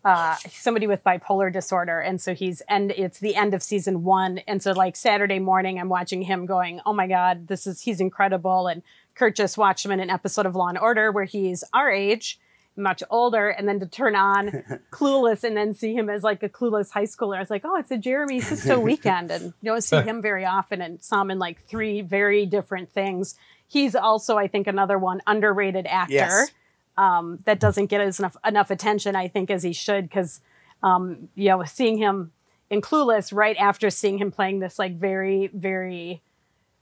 uh, 0.06 0.36
somebody 0.49 0.88
with 0.88 1.04
bipolar 1.04 1.51
disorder, 1.51 1.99
and 1.99 2.22
so 2.22 2.34
he's 2.34 2.62
and 2.68 2.91
it's 2.91 3.20
the 3.20 3.36
end 3.36 3.54
of 3.54 3.64
season 3.64 4.04
one. 4.04 4.39
And 4.39 4.62
so 4.62 4.72
like 4.74 4.95
Saturday 4.95 5.39
morning, 5.39 5.80
I'm 5.80 5.89
watching 5.89 6.24
him 6.24 6.45
going, 6.45 6.82
"Oh 6.86 6.93
my 6.93 7.08
God, 7.08 7.47
this 7.47 7.66
is 7.66 7.82
he's 7.82 7.99
incredible." 8.01 8.68
And 8.68 8.82
Kurt 9.16 9.36
just 9.36 9.58
watched 9.58 9.86
him 9.86 9.91
in 9.91 9.99
an 9.99 10.10
episode 10.10 10.45
of 10.45 10.56
Law 10.56 10.68
and 10.68 10.78
Order 10.78 11.12
where 11.12 11.24
he's 11.26 11.64
our 11.74 11.89
age 11.91 12.39
much 12.76 13.04
older 13.12 13.49
and 13.49 13.68
then 13.68 13.80
to 13.80 13.86
turn 13.86 14.16
on 14.16 14.47
clueless 14.91 15.43
and 15.43 15.56
then 15.56 15.76
see 15.76 15.93
him 15.93 16.10
as 16.10 16.24
like 16.24 16.41
a 16.41 16.49
clueless 16.49 16.89
high 16.89 17.04
schooler 17.04 17.38
i 17.38 17.39
was 17.39 17.51
like 17.51 17.62
oh 17.66 17.76
it's 17.76 17.91
a 17.91 17.97
jeremy 17.99 18.41
sisto 18.41 18.80
weekend 18.89 19.30
and 19.30 19.54
you 19.62 19.70
don't 19.70 19.84
see 19.84 20.01
him 20.01 20.24
very 20.24 20.43
often 20.43 20.82
and 20.82 20.99
saw 21.04 21.22
him 21.22 21.30
in 21.30 21.38
like 21.38 21.62
three 21.68 22.01
very 22.01 22.47
different 22.47 22.91
things 22.91 23.36
he's 23.68 23.93
also 23.95 24.39
i 24.39 24.47
think 24.47 24.66
another 24.66 24.97
one 24.97 25.22
underrated 25.28 25.86
actor 25.86 26.14
Yes. 26.14 26.51
Um, 26.98 27.39
that 27.46 27.60
doesn't 27.60 27.88
get 27.88 28.02
as 28.02 28.20
enough 28.20 28.38
enough 28.46 28.70
attention 28.72 29.16
i 29.16 29.28
think 29.28 29.50
as 29.50 29.64
he 29.64 29.74
should 29.74 30.04
because 30.10 30.41
um, 30.84 31.30
you 31.36 31.50
know 31.50 31.64
seeing 31.64 31.98
him 31.98 32.32
in 32.70 32.82
clueless 32.82 33.34
right 33.34 33.58
after 33.58 33.89
seeing 33.89 34.18
him 34.18 34.32
playing 34.32 34.60
this 34.60 34.78
like 34.80 34.96
very 34.96 35.48
very 35.54 36.22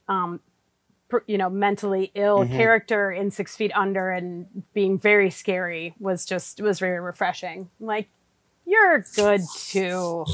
um, 0.08 0.40
per- 1.10 1.24
you 1.28 1.38
know 1.38 1.50
mentally 1.50 2.12
ill 2.16 2.40
Mm-hmm. 2.40 2.56
character 2.58 3.12
in 3.12 3.32
six 3.32 3.56
feet 3.56 3.72
under 3.76 4.10
and 4.12 4.64
being 4.74 4.98
very 4.98 5.30
scary 5.30 5.94
was 6.00 6.26
just 6.26 6.60
was 6.62 6.80
very 6.80 7.00
refreshing 7.00 7.70
like 7.80 8.10
you're 8.66 9.04
good 9.16 9.42
too 9.70 10.26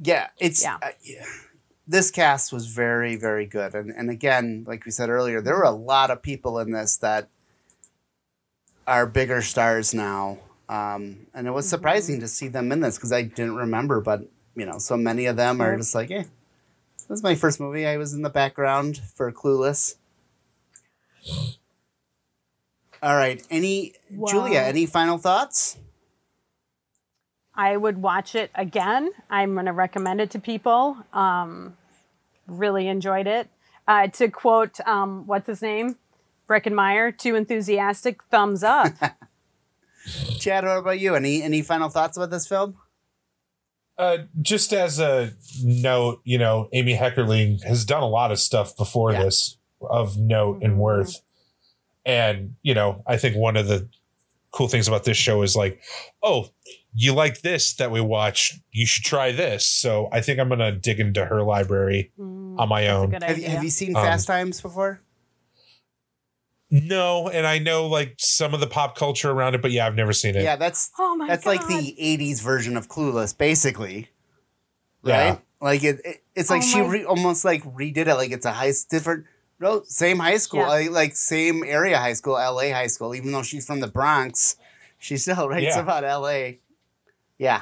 Yeah, 0.00 0.28
it's 0.38 0.62
Yeah. 0.62 0.78
uh, 0.82 0.88
yeah. 1.02 1.24
This 1.86 2.10
cast 2.10 2.52
was 2.52 2.66
very, 2.66 3.14
very 3.16 3.44
good, 3.46 3.74
and 3.74 3.90
and 3.90 4.08
again, 4.10 4.64
like 4.66 4.84
we 4.86 4.90
said 4.90 5.10
earlier, 5.10 5.40
there 5.42 5.54
were 5.54 5.64
a 5.64 5.70
lot 5.70 6.10
of 6.10 6.22
people 6.22 6.58
in 6.58 6.72
this 6.72 6.96
that 6.98 7.28
are 8.86 9.06
bigger 9.06 9.42
stars 9.42 9.94
now, 9.94 10.38
um, 10.68 11.26
and 11.34 11.46
it 11.46 11.50
was 11.50 11.68
surprising 11.68 12.20
to 12.20 12.28
see 12.28 12.48
them 12.48 12.72
in 12.72 12.80
this 12.80 12.96
because 12.96 13.12
I 13.12 13.22
didn't 13.22 13.56
remember, 13.56 14.00
but 14.00 14.22
you 14.56 14.66
know, 14.66 14.78
so 14.78 14.96
many 14.96 15.26
of 15.26 15.36
them 15.36 15.60
are 15.60 15.76
just 15.76 15.94
like, 15.94 16.10
eh. 16.10 16.24
This 16.96 17.08
was 17.08 17.22
my 17.22 17.34
first 17.34 17.60
movie. 17.60 17.86
I 17.86 17.98
was 17.98 18.14
in 18.14 18.22
the 18.22 18.30
background 18.30 18.98
for 19.14 19.30
Clueless. 19.30 19.96
All 23.02 23.16
right, 23.16 23.42
any 23.50 23.92
Julia? 24.26 24.60
Any 24.60 24.86
final 24.86 25.18
thoughts? 25.18 25.76
i 27.54 27.76
would 27.76 28.00
watch 28.00 28.34
it 28.34 28.50
again 28.54 29.10
i'm 29.30 29.54
going 29.54 29.66
to 29.66 29.72
recommend 29.72 30.20
it 30.20 30.30
to 30.30 30.38
people 30.38 30.96
um, 31.12 31.76
really 32.46 32.88
enjoyed 32.88 33.26
it 33.26 33.48
uh, 33.86 34.08
to 34.08 34.28
quote 34.28 34.80
um, 34.86 35.26
what's 35.26 35.46
his 35.46 35.62
name 35.62 35.96
Breckin 36.48 36.72
Meyer 36.74 37.10
too 37.12 37.34
enthusiastic 37.34 38.22
thumbs 38.24 38.62
up 38.62 38.92
Chad, 40.38 40.64
what 40.64 40.76
about 40.78 41.00
you? 41.00 41.14
Any 41.14 41.42
any 41.42 41.62
final 41.62 41.88
thoughts 41.88 42.16
about 42.16 42.30
this 42.30 42.46
film? 42.46 42.76
Uh, 43.96 44.18
just 44.42 44.72
as 44.72 44.98
a 44.98 45.32
note, 45.62 46.20
you 46.24 46.36
know, 46.36 46.68
Amy 46.72 46.96
Heckerling 46.96 47.62
has 47.64 47.84
done 47.84 48.02
a 48.02 48.08
lot 48.08 48.30
of 48.32 48.38
stuff 48.38 48.76
before 48.76 49.12
Yeah. 49.12 49.22
this 49.24 49.56
of 49.80 50.18
note 50.18 50.62
and 50.62 50.78
worth. 50.78 51.20
And, 52.04 52.56
you 52.62 52.74
know, 52.74 53.02
I 53.06 53.16
think 53.16 53.36
one 53.36 53.56
of 53.56 53.66
the 53.68 53.88
cool 54.50 54.68
things 54.68 54.88
about 54.88 55.04
this 55.04 55.16
show 55.16 55.42
is 55.42 55.56
like, 55.56 55.80
oh, 56.22 56.48
you 56.94 57.14
like 57.14 57.40
this 57.42 57.72
that 57.76 57.90
we 57.90 58.00
watch, 58.00 58.58
you 58.72 58.84
should 58.86 59.04
try 59.04 59.32
this. 59.32 59.66
So 59.66 60.08
I 60.12 60.20
think 60.20 60.38
I'm 60.38 60.48
going 60.48 60.58
to 60.60 60.72
dig 60.72 61.00
into 61.00 61.24
her 61.24 61.42
library 61.42 62.12
Mm, 62.18 62.58
on 62.58 62.68
my 62.68 62.88
own. 62.88 63.12
Have 63.12 63.38
you, 63.38 63.48
have 63.48 63.64
you 63.64 63.70
seen 63.70 63.96
Um, 63.96 64.02
Fast 64.04 64.26
Times 64.26 64.60
before? 64.60 65.00
No, 66.82 67.28
and 67.28 67.46
I 67.46 67.58
know 67.60 67.86
like 67.86 68.16
some 68.18 68.52
of 68.52 68.58
the 68.58 68.66
pop 68.66 68.96
culture 68.96 69.30
around 69.30 69.54
it, 69.54 69.62
but 69.62 69.70
yeah, 69.70 69.86
I've 69.86 69.94
never 69.94 70.12
seen 70.12 70.34
it. 70.34 70.42
Yeah, 70.42 70.56
that's 70.56 70.90
oh 70.98 71.14
my 71.14 71.28
that's 71.28 71.44
god 71.44 71.50
like 71.50 71.66
the 71.68 71.94
'80s 72.00 72.42
version 72.42 72.76
of 72.76 72.88
Clueless, 72.88 73.36
basically. 73.36 74.08
Yeah. 75.04 75.28
Right? 75.30 75.40
Like 75.60 75.84
it, 75.84 76.00
it 76.04 76.24
it's 76.34 76.50
like 76.50 76.62
Oh 76.64 76.66
she 76.66 76.80
re- 76.80 77.04
almost 77.04 77.44
like 77.44 77.62
redid 77.76 78.08
it. 78.08 78.14
Like 78.16 78.32
it's 78.32 78.44
a 78.44 78.50
high 78.50 78.72
different, 78.90 79.26
no, 79.60 79.82
same 79.86 80.18
high 80.18 80.38
school, 80.38 80.60
Yeah. 80.60 80.66
like, 80.66 80.90
like 80.90 81.16
same 81.16 81.62
area 81.62 81.96
high 81.96 82.14
school, 82.14 82.36
L.A. 82.36 82.70
high 82.70 82.88
school. 82.88 83.14
Even 83.14 83.30
though 83.30 83.44
she's 83.44 83.64
from 83.64 83.78
the 83.78 83.86
Bronx, 83.86 84.56
she 84.98 85.16
still 85.16 85.48
writes 85.50 85.76
Yeah. 85.76 85.80
about 85.80 86.02
L.A. 86.02 86.58
Yeah, 87.38 87.60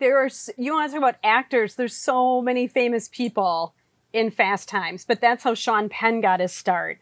there 0.00 0.18
are 0.18 0.28
you 0.56 0.72
want 0.72 0.90
to 0.90 0.94
talk 0.98 0.98
about 1.08 1.20
actors 1.22 1.76
there's 1.76 1.94
so 1.94 2.42
many 2.42 2.66
famous 2.66 3.08
people 3.08 3.74
in 4.12 4.30
fast 4.30 4.68
times 4.68 5.04
but 5.04 5.20
that's 5.20 5.44
how 5.44 5.54
sean 5.54 5.88
penn 5.88 6.20
got 6.20 6.40
his 6.40 6.52
start 6.52 6.98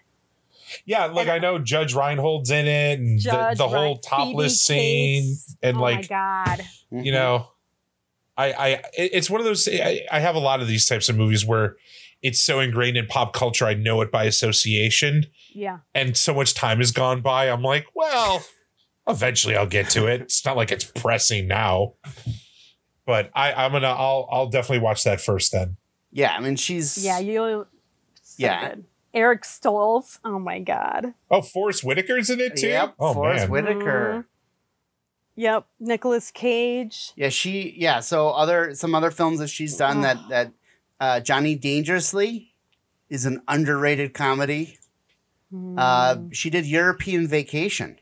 Yeah, 0.85 1.07
like 1.07 1.29
I 1.29 1.39
know 1.39 1.59
Judge 1.59 1.95
Reinhold's 1.95 2.51
in 2.51 2.67
it 2.67 2.99
and 2.99 3.19
the, 3.19 3.23
Judge 3.23 3.59
the 3.59 3.69
whole 3.69 3.95
Rein- 3.95 4.01
topless 4.03 4.67
Phoebe 4.67 4.79
scene 4.81 5.23
Cates. 5.23 5.57
and 5.63 5.77
oh 5.77 5.81
like 5.81 6.11
my 6.11 6.57
god 6.57 6.67
you 6.91 7.11
know 7.13 7.49
i 8.37 8.53
i 8.53 8.83
it's 8.95 9.29
one 9.29 9.41
of 9.41 9.45
those 9.45 9.69
I, 9.69 10.03
I 10.11 10.21
have 10.21 10.35
a 10.37 10.39
lot 10.39 10.61
of 10.61 10.69
these 10.69 10.87
types 10.87 11.09
of 11.09 11.17
movies 11.17 11.45
where 11.45 11.77
it's 12.23 12.41
so 12.41 12.61
ingrained 12.61 12.97
in 12.97 13.07
pop 13.09 13.33
culture 13.33 13.67
i 13.67 13.75
know 13.75 14.01
it 14.03 14.13
by 14.13 14.23
association 14.25 15.27
yeah 15.53 15.79
and 15.95 16.17
so 16.17 16.33
much 16.33 16.55
time 16.55 16.79
has 16.79 16.93
gone 16.93 17.23
by 17.23 17.51
i'm 17.51 17.63
like 17.63 17.87
well 17.95 18.45
eventually 19.09 19.57
i'll 19.57 19.67
get 19.67 19.91
to 19.91 20.07
it 20.07 20.21
it's 20.21 20.45
not 20.45 20.57
like 20.57 20.71
it's 20.71 20.85
pressing 20.85 21.49
now 21.49 21.95
but 23.05 23.31
i 23.35 23.53
i'm 23.53 23.73
gonna 23.73 23.87
i'll 23.89 24.29
i'll 24.31 24.49
definitely 24.49 24.83
watch 24.83 25.03
that 25.05 25.21
first 25.21 25.51
then 25.53 25.77
yeah. 26.13 26.35
I 26.35 26.41
mean, 26.41 26.57
she's 26.57 27.05
yeah 27.05 27.19
you 27.19 27.67
so 28.23 28.35
Yeah. 28.39 28.69
good. 28.71 28.85
Eric 29.17 29.43
stoltz 29.43 30.19
oh 30.25 30.39
my 30.39 30.61
god. 30.61 31.15
Oh 31.31 31.41
forrest 31.41 31.83
whitaker's 31.83 32.29
in 32.29 32.39
it 32.39 32.57
too? 32.57 32.69
Yep, 32.69 32.95
oh 33.01 33.15
Forrest 33.15 33.45
man. 33.45 33.51
Whitaker. 33.51 34.27
yep 35.35 35.67
Nicolas 35.81 36.31
cage. 36.31 37.13
Yeah, 37.17 37.31
she 37.31 37.75
yeah. 37.79 38.01
So 38.01 38.29
other 38.29 38.75
some 38.75 38.95
other 38.95 39.11
films 39.11 39.39
that 39.39 39.49
she's 39.49 39.77
done 39.77 40.03
that 40.03 40.19
that 40.29 40.53
uh, 41.01 41.21
Johnny 41.21 41.55
Dangerously 41.55 42.53
is 43.09 43.25
an 43.25 43.43
underrated 43.49 44.13
comedy. 44.15 44.79
Uh, 45.79 46.17
she 46.33 46.51
did 46.51 46.67
European 46.67 47.27
Vacation 47.27 47.99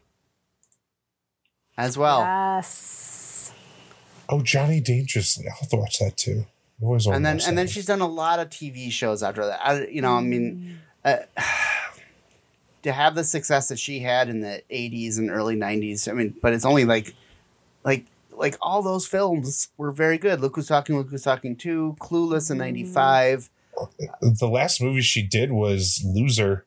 as 1.77 1.97
well, 1.97 2.21
yes. 2.21 3.53
Oh 4.29 4.43
johnny 4.43 4.81
dangerously. 4.81 5.45
I'll 5.49 5.59
have 5.61 5.69
to 5.69 5.77
watch 5.77 5.99
that 6.01 6.17
too. 6.17 6.47
I've 6.81 6.85
always 6.85 7.07
wanted 7.07 7.17
and 7.17 7.27
then 7.27 7.41
and 7.47 7.57
then 7.59 7.67
she's 7.69 7.87
done 7.87 8.01
a 8.01 8.09
lot 8.09 8.41
of 8.41 8.49
TV 8.49 8.91
shows 8.91 9.23
after 9.23 9.45
that. 9.47 9.61
I, 9.65 9.87
you 9.87 10.03
know, 10.03 10.15
I 10.15 10.21
mean, 10.23 10.81
uh, 11.05 11.17
to 12.83 12.93
have 12.93 13.15
the 13.15 13.25
success 13.25 13.69
that 13.69 13.79
she 13.79 14.01
had 14.01 14.29
in 14.29 14.41
the 14.41 14.63
'80s 14.71 15.19
and 15.19 15.31
early 15.31 15.57
'90s. 15.57 16.09
I 16.09 16.13
mean, 16.13 16.35
but 16.43 16.53
it's 16.53 16.65
only 16.65 16.85
like, 16.85 17.15
like, 17.85 18.05
like 18.37 18.57
all 18.61 18.83
those 18.83 19.07
films 19.07 19.69
were 19.77 19.93
very 19.93 20.19
good. 20.19 20.41
Look 20.41 20.57
who's 20.57 20.67
talking. 20.69 20.97
Look 20.97 21.09
who's 21.11 21.23
talking 21.23 21.57
too. 21.57 21.97
Clueless 22.01 22.51
in 22.51 22.59
'95. 22.59 23.49
the 24.21 24.49
last 24.49 24.81
movie 24.81 25.01
she 25.01 25.21
did 25.21 25.51
was 25.51 26.01
loser 26.07 26.65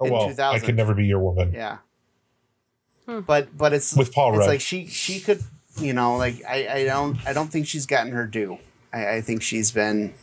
oh 0.00 0.06
In 0.06 0.12
well 0.12 0.34
i 0.52 0.58
could 0.58 0.74
never 0.74 0.92
be 0.92 1.04
your 1.06 1.20
woman 1.20 1.52
Yeah. 1.52 1.78
Hmm. 3.06 3.20
But 3.20 3.56
but 3.56 3.72
it's 3.72 3.94
With 3.96 4.12
Paul 4.12 4.30
It's 4.32 4.40
Rudd. 4.40 4.48
like 4.48 4.60
she 4.60 4.86
she 4.88 5.20
could 5.20 5.40
you 5.80 5.92
know 5.92 6.16
like 6.16 6.42
I 6.48 6.66
I 6.68 6.84
don't 6.84 7.16
I 7.24 7.32
don't 7.32 7.46
think 7.48 7.68
she's 7.68 7.86
gotten 7.86 8.10
her 8.12 8.26
due. 8.26 8.58
I, 8.92 9.16
I 9.16 9.20
think 9.20 9.42
she's 9.42 9.70
been 9.70 10.14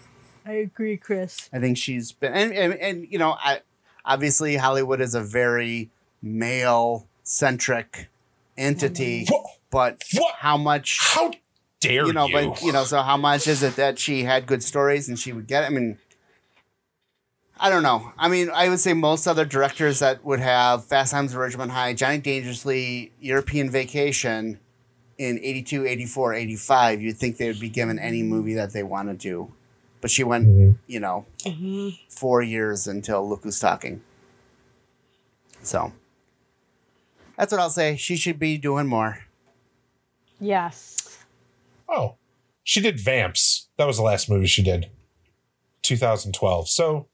i 0.46 0.54
agree 0.54 0.98
Kris 0.98 1.50
I 1.52 1.60
think 1.60 1.78
she's 1.78 2.12
been 2.12 2.34
and 2.34 2.54
and, 2.54 2.74
and 2.76 3.08
you 3.10 3.18
know 3.18 3.32
I 3.39 3.62
obviously 4.06 4.56
Hollywood 4.58 5.02
is 5.02 5.16
a 5.16 5.22
very 5.22 5.89
male 6.22 7.08
centric 7.24 8.10
entity, 8.58 9.26
What? 9.30 9.46
but 9.72 10.04
What? 10.14 10.36
how 10.36 10.58
much 10.58 11.00
How 11.02 11.32
dare 11.80 12.06
you 12.06 12.14
know, 12.14 12.28
you? 12.28 12.34
but 12.34 12.62
you 12.62 12.72
know, 12.72 12.84
so 12.84 13.02
how 13.02 13.18
much 13.18 13.48
is 13.48 13.64
it 13.64 13.76
that 13.78 13.98
she 14.00 14.24
had 14.24 14.46
good 14.46 14.64
stories 14.64 15.10
and 15.10 15.18
she 15.20 15.34
would 15.34 15.48
get? 15.48 15.64
I 15.64 15.70
mean, 15.70 15.98
I 17.60 17.70
don't 17.70 17.84
know. 17.84 18.12
I 18.18 18.28
mean, 18.28 18.50
I 18.54 18.70
would 18.70 18.80
say 18.80 18.93
most 18.93 19.28
other 19.28 19.46
directors 19.46 20.00
that 20.00 20.24
would 20.24 20.39
have 20.39 20.86
Fast 20.86 21.12
Times 21.12 21.34
at 21.34 21.39
Ridgemont 21.39 21.70
High, 21.70 21.93
Johnny 21.93 22.18
Dangerously, 22.20 23.12
European 23.20 23.70
Vacation, 23.70 24.60
in 25.18 25.39
82, 25.39 25.86
84, 25.86 26.34
85, 26.34 27.02
you'd 27.02 27.18
think 27.18 27.38
they 27.38 27.48
would 27.48 27.60
be 27.60 27.70
given 27.70 27.98
any 27.98 28.22
movie 28.24 28.54
that 28.56 28.74
they 28.74 28.84
wanted 28.84 29.20
to. 29.22 29.52
But 30.06 30.12
she 30.12 30.24
went, 30.24 30.47
Mhm. 30.47 30.78
you 30.86 30.99
know, 30.99 31.26
four 32.10 32.43
years 32.43 32.86
until 32.86 33.28
Look 33.28 33.41
Who's 33.41 33.60
Talking. 33.60 34.03
So 35.64 35.93
that's 37.36 37.51
what 37.51 37.60
I'll 37.60 37.72
say. 37.72 37.95
She 37.95 38.16
should 38.16 38.38
be 38.38 38.60
doing 38.60 38.86
more. 38.86 39.26
Yes. 40.39 41.18
Oh, 41.89 42.18
she 42.64 42.82
did 42.82 42.99
Vamps. 42.99 43.68
That 43.78 43.88
was 43.88 43.97
the 43.97 44.03
last 44.03 44.30
movie 44.30 44.45
she 44.45 44.62
did, 44.62 44.91
2012. 45.82 46.70
So 46.70 47.08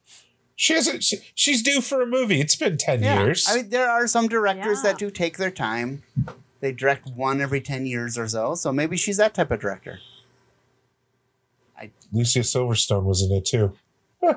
she 0.58 0.74
hasn't. 0.74 1.02
She, 1.06 1.20
she's 1.34 1.64
due 1.64 1.80
for 1.80 2.02
a 2.02 2.06
movie. 2.06 2.42
It's 2.42 2.58
been 2.58 2.76
10 2.76 3.04
years. 3.04 3.46
I 3.48 3.56
mean, 3.56 3.70
there 3.70 3.90
are 3.90 4.06
some 4.06 4.28
directors 4.28 4.80
Yeah. 4.84 4.92
that 4.92 4.98
do 5.00 5.10
take 5.10 5.38
their 5.38 5.50
time. 5.50 6.04
They 6.60 6.74
direct 6.74 7.08
one 7.08 7.40
every 7.40 7.62
10 7.62 7.86
years 7.86 8.18
or 8.18 8.28
so. 8.28 8.54
So 8.56 8.74
maybe 8.74 8.98
she's 8.98 9.16
that 9.16 9.34
type 9.34 9.50
of 9.50 9.62
director. 9.62 10.02
Alicia 12.14 12.40
Silverstone 12.40 13.04
was 13.04 13.22
in 13.22 13.32
it 13.32 13.46
too. 13.46 13.74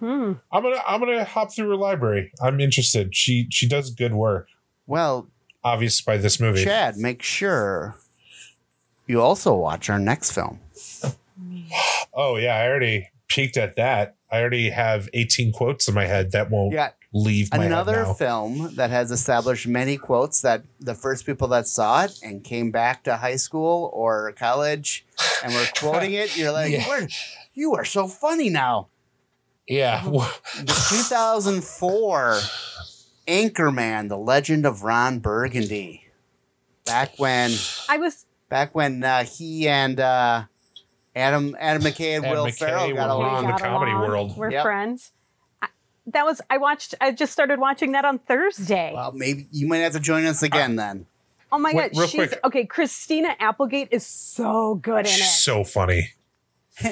Hmm. 0.00 0.32
I'm 0.50 0.62
gonna 0.62 0.82
I'm 0.88 0.98
gonna 0.98 1.24
hop 1.24 1.52
through 1.52 1.68
her 1.68 1.76
library. 1.76 2.32
I'm 2.40 2.58
interested. 2.58 3.14
She 3.14 3.46
she 3.50 3.68
does 3.68 3.90
good 3.90 4.14
work. 4.14 4.48
Well, 4.86 5.28
Obvious 5.62 6.00
by 6.00 6.16
this 6.16 6.40
movie. 6.40 6.64
Chad, 6.64 6.96
make 6.96 7.22
sure 7.22 7.96
you 9.06 9.20
also 9.20 9.54
watch 9.54 9.90
our 9.90 9.98
next 9.98 10.32
film. 10.32 10.58
Oh 12.14 12.36
yeah, 12.36 12.54
I 12.56 12.66
already 12.66 13.10
peeked 13.28 13.58
at 13.58 13.76
that. 13.76 14.16
I 14.32 14.40
already 14.40 14.70
have 14.70 15.08
18 15.12 15.52
quotes 15.52 15.86
in 15.86 15.94
my 15.94 16.06
head 16.06 16.32
that 16.32 16.50
won't 16.50 16.72
You 16.72 16.78
got 16.78 16.94
leave 17.12 17.50
my 17.52 17.64
another 17.64 17.98
head 18.04 18.06
now. 18.08 18.12
film 18.14 18.74
that 18.76 18.90
has 18.90 19.10
established 19.10 19.66
many 19.66 19.96
quotes 19.96 20.42
that 20.42 20.62
the 20.78 20.94
first 20.94 21.26
people 21.26 21.48
that 21.48 21.66
saw 21.66 22.04
it 22.04 22.18
and 22.22 22.44
came 22.44 22.70
back 22.70 23.02
to 23.04 23.16
high 23.16 23.36
school 23.36 23.90
or 23.92 24.32
college 24.38 25.04
and 25.44 25.52
were 25.54 25.66
quoting 25.78 26.12
it, 26.12 26.36
you're 26.36 26.52
like, 26.52 26.70
Yeah. 26.72 27.06
You 27.54 27.74
are 27.74 27.84
so 27.84 28.06
funny 28.06 28.48
now. 28.48 28.88
yeah. 29.66 30.02
The 30.60 30.86
2004 30.90 32.38
Anchorman, 33.26 34.08
The 34.08 34.16
Legend 34.16 34.66
of 34.66 34.82
Ron 34.82 35.18
Burgundy. 35.18 36.06
Back 36.86 37.12
when, 37.18 37.52
I 37.88 37.98
was 37.98 38.24
back 38.48 38.74
when 38.74 39.04
uh, 39.04 39.22
he 39.24 39.68
and 39.68 40.00
uh, 40.00 40.44
Adam 41.14 41.54
Adam 41.60 41.82
McKay 41.82 42.16
and 42.16 42.24
Adam 42.24 42.38
Will 42.38 42.46
McKay 42.46 42.58
Ferrell 42.58 42.94
got 42.94 43.08
were 43.08 43.14
along. 43.24 43.44
on 43.46 43.52
the 43.52 43.58
comedy 43.58 43.92
world. 43.92 44.36
We're 44.36 44.50
Yep. 44.50 44.62
friends. 44.62 45.12
I, 46.10 46.18
that 46.18 46.24
was 46.24 46.40
I 46.50 46.58
watched. 46.58 46.94
I 47.00 47.12
just 47.12 47.32
started 47.32 47.58
watching 47.58 47.92
that 47.92 48.04
on 48.04 48.18
Thursday. 48.18 48.92
Well, 48.94 49.12
maybe 49.12 49.46
you 49.50 49.66
might 49.66 49.78
have 49.78 49.92
to 49.92 50.00
join 50.00 50.24
us 50.26 50.42
again 50.42 50.76
then. 50.76 51.06
oh 51.52 51.58
my 51.58 51.72
Wait, 51.74 51.92
god, 51.94 52.08
she's 52.08 52.28
quick. 52.28 52.40
okay. 52.44 52.64
Christina 52.66 53.34
Applegate 53.40 53.88
is 53.90 54.06
so 54.06 54.76
good 54.76 55.00
in 55.06 55.12
it. 55.12 55.16
So 55.16 55.64
funny. 55.64 56.12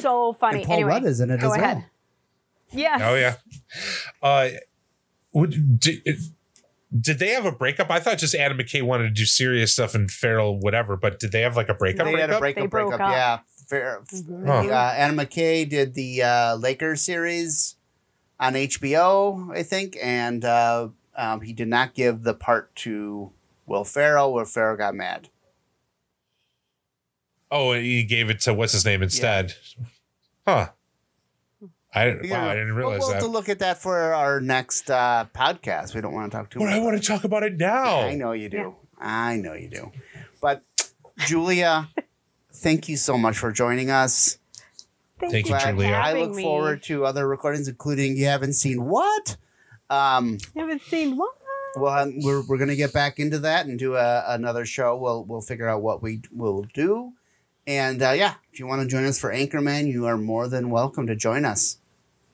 So 0.01 0.33
funny. 0.35 0.59
And 0.59 0.67
Paul 0.67 0.75
anyway, 0.77 0.89
Rudd 0.91 1.05
is 1.05 1.21
in 1.21 1.31
it 1.31 1.41
go 1.41 1.51
as 1.53 1.57
ahead. 1.57 1.77
well. 1.79 1.87
Yes. 2.73 3.01
Oh 3.03 3.15
yeah. 3.15 3.35
Uh, 4.23 4.49
would 5.33 5.81
did, 5.81 6.03
did 7.01 7.19
they 7.19 7.29
have 7.31 7.47
a 7.47 7.53
breakup? 7.53 7.91
I 7.91 8.01
thought 8.01 8.19
just 8.19 8.35
Adam 8.35 8.59
McKay 8.59 8.83
wanted 8.83 9.05
to 9.05 9.11
do 9.11 9.25
serious 9.25 9.73
stuff 9.73 9.95
and 9.95 10.11
Ferrell 10.11 10.59
whatever, 10.59 10.97
but 10.97 11.19
did 11.19 11.33
they 11.33 11.41
have 11.43 11.57
like 11.57 11.69
a 11.69 11.75
breakup? 11.75 12.07
they 12.07 12.13
had 12.21 12.31
a 12.31 12.39
breakup? 12.39 12.71
breakup, 12.71 12.71
broke 12.71 12.89
breakup. 12.91 13.07
up. 13.09 13.13
Yeah, 13.13 13.39
Fair, 13.69 14.03
Mhm. 14.13 14.71
Uh, 14.71 14.73
Adam 14.75 15.17
McKay 15.17 15.69
did 15.69 15.95
the 15.95 16.23
uh, 16.23 16.55
Lakers 16.57 17.01
series 17.03 17.77
on 18.41 18.55
HBO, 18.55 19.55
I 19.57 19.63
think, 19.63 19.97
and 20.01 20.45
uh, 20.45 20.89
um, 21.17 21.41
he 21.41 21.53
did 21.53 21.69
not 21.69 21.95
give 21.95 22.23
the 22.23 22.35
part 22.35 22.75
to 22.77 23.33
Will 23.67 23.85
Ferrell. 23.85 24.33
Will 24.33 24.45
Ferrell 24.45 24.77
got 24.77 24.95
mad. 24.95 25.29
Oh, 27.51 27.73
he 27.73 28.03
gave 28.05 28.29
it 28.31 28.41
to 28.41 28.55
what's 28.55 28.73
his 28.73 28.85
name 28.85 29.03
instead. 29.03 29.55
Huh. 30.47 30.69
I 31.95 32.05
didn't. 32.05 32.31
Wow, 32.31 32.49
I 32.49 32.55
didn't 32.55 32.75
realize 32.75 33.01
we'll 33.01 33.09
have 33.13 33.21
that. 33.21 33.27
to 33.27 33.33
look 33.33 33.49
at 33.49 33.59
that 33.61 33.79
for 33.79 33.97
our 34.13 34.41
next 34.41 34.91
uh, 34.91 35.27
podcast. 35.35 35.95
We 35.95 36.01
don't 36.03 36.13
want 36.13 36.31
to 36.31 36.37
talk 36.37 36.51
too 36.51 36.59
But 36.59 36.67
much. 36.67 36.75
I 36.75 36.79
want 36.81 37.01
to 37.03 37.07
talk 37.07 37.25
about 37.25 37.43
it 37.43 37.57
now. 37.57 38.01
I 38.01 38.15
know 38.15 38.33
you 38.33 38.49
do. 38.51 38.77
I 39.01 39.37
know 39.37 39.55
you 39.55 39.69
do. 39.69 39.91
But 40.41 40.63
Julia, 41.19 41.89
thank 42.53 42.89
you 42.89 42.97
so 42.97 43.17
much 43.17 43.39
for 43.39 43.51
joining 43.53 43.91
us. 43.91 44.39
Thank 45.21 45.35
you, 45.35 45.43
Glad- 45.45 45.75
Julia. 45.77 45.95
I 45.95 46.13
look 46.15 46.35
me. 46.35 46.43
forward 46.43 46.83
to 46.85 47.05
other 47.05 47.27
recordings, 47.27 47.69
including 47.69 48.17
you 48.17 48.27
haven't 48.27 48.53
seen 48.55 48.85
what. 48.85 49.37
Um, 49.91 50.39
You 50.55 50.63
haven't 50.63 50.83
seen 50.83 51.17
what? 51.17 51.35
well, 51.77 51.93
um, 52.03 52.15
we're 52.23 52.43
we're 52.43 52.59
gonna 52.59 52.77
get 52.77 52.93
back 52.93 53.19
into 53.19 53.39
that 53.41 53.67
and 53.67 53.79
do 53.79 53.97
a, 53.97 54.25
another 54.29 54.65
show. 54.65 54.97
We'll 54.97 55.25
we'll 55.25 55.41
figure 55.41 55.69
out 55.69 55.83
what 55.83 56.03
we 56.03 56.21
will 56.35 56.63
do. 56.75 57.13
And 57.67 58.03
uh, 58.03 58.11
yeah, 58.13 58.35
if 58.53 58.59
you 58.59 58.67
want 58.67 58.83
to 58.83 58.89
join 58.89 59.05
us 59.05 59.19
for 59.21 59.33
Anchorman, 59.33 59.91
you 59.93 60.07
are 60.07 60.17
more 60.17 60.49
than 60.49 60.71
welcome 60.71 61.07
to 61.07 61.15
join 61.17 61.45
us. 61.45 61.79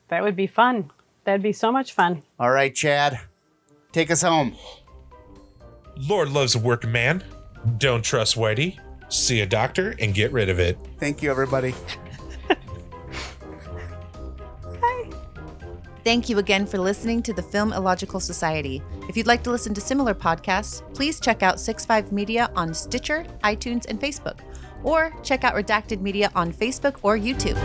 That 0.08 0.22
would 0.22 0.36
be 0.36 0.46
fun. 0.46 0.90
That'd 1.24 1.42
be 1.42 1.52
so 1.52 1.72
much 1.72 1.92
fun. 1.92 2.22
All 2.38 2.50
right, 2.50 2.74
Chad, 2.74 3.18
take 3.92 4.10
us 4.10 4.22
home. 4.22 4.54
Lord 5.96 6.28
loves 6.30 6.54
a 6.54 6.58
working 6.58 6.92
man. 6.92 7.24
Don't 7.78 8.04
trust 8.04 8.36
Whitey. 8.36 8.78
See 9.08 9.40
a 9.40 9.46
doctor 9.46 9.94
and 9.98 10.12
get 10.14 10.32
rid 10.32 10.48
of 10.48 10.58
it. 10.58 10.78
Thank 10.98 11.22
you, 11.22 11.30
everybody. 11.30 11.74
Thank 16.04 16.28
you 16.28 16.38
again 16.38 16.66
for 16.66 16.76
listening 16.76 17.22
to 17.22 17.32
the 17.32 17.42
Film 17.42 17.72
Illogical 17.72 18.20
Society. 18.20 18.82
If 19.08 19.16
you'd 19.16 19.26
like 19.26 19.42
to 19.44 19.50
listen 19.50 19.72
to 19.72 19.80
similar 19.80 20.14
podcasts, 20.14 20.82
please 20.92 21.18
check 21.18 21.42
out 21.42 21.58
65 21.58 22.12
Media 22.12 22.50
on 22.54 22.74
Stitcher, 22.74 23.24
iTunes, 23.42 23.86
and 23.86 23.98
Facebook, 23.98 24.40
or 24.82 25.14
check 25.22 25.44
out 25.44 25.54
Redacted 25.54 26.02
Media 26.02 26.30
on 26.34 26.52
Facebook 26.52 26.96
or 27.02 27.16
YouTube. 27.16 27.56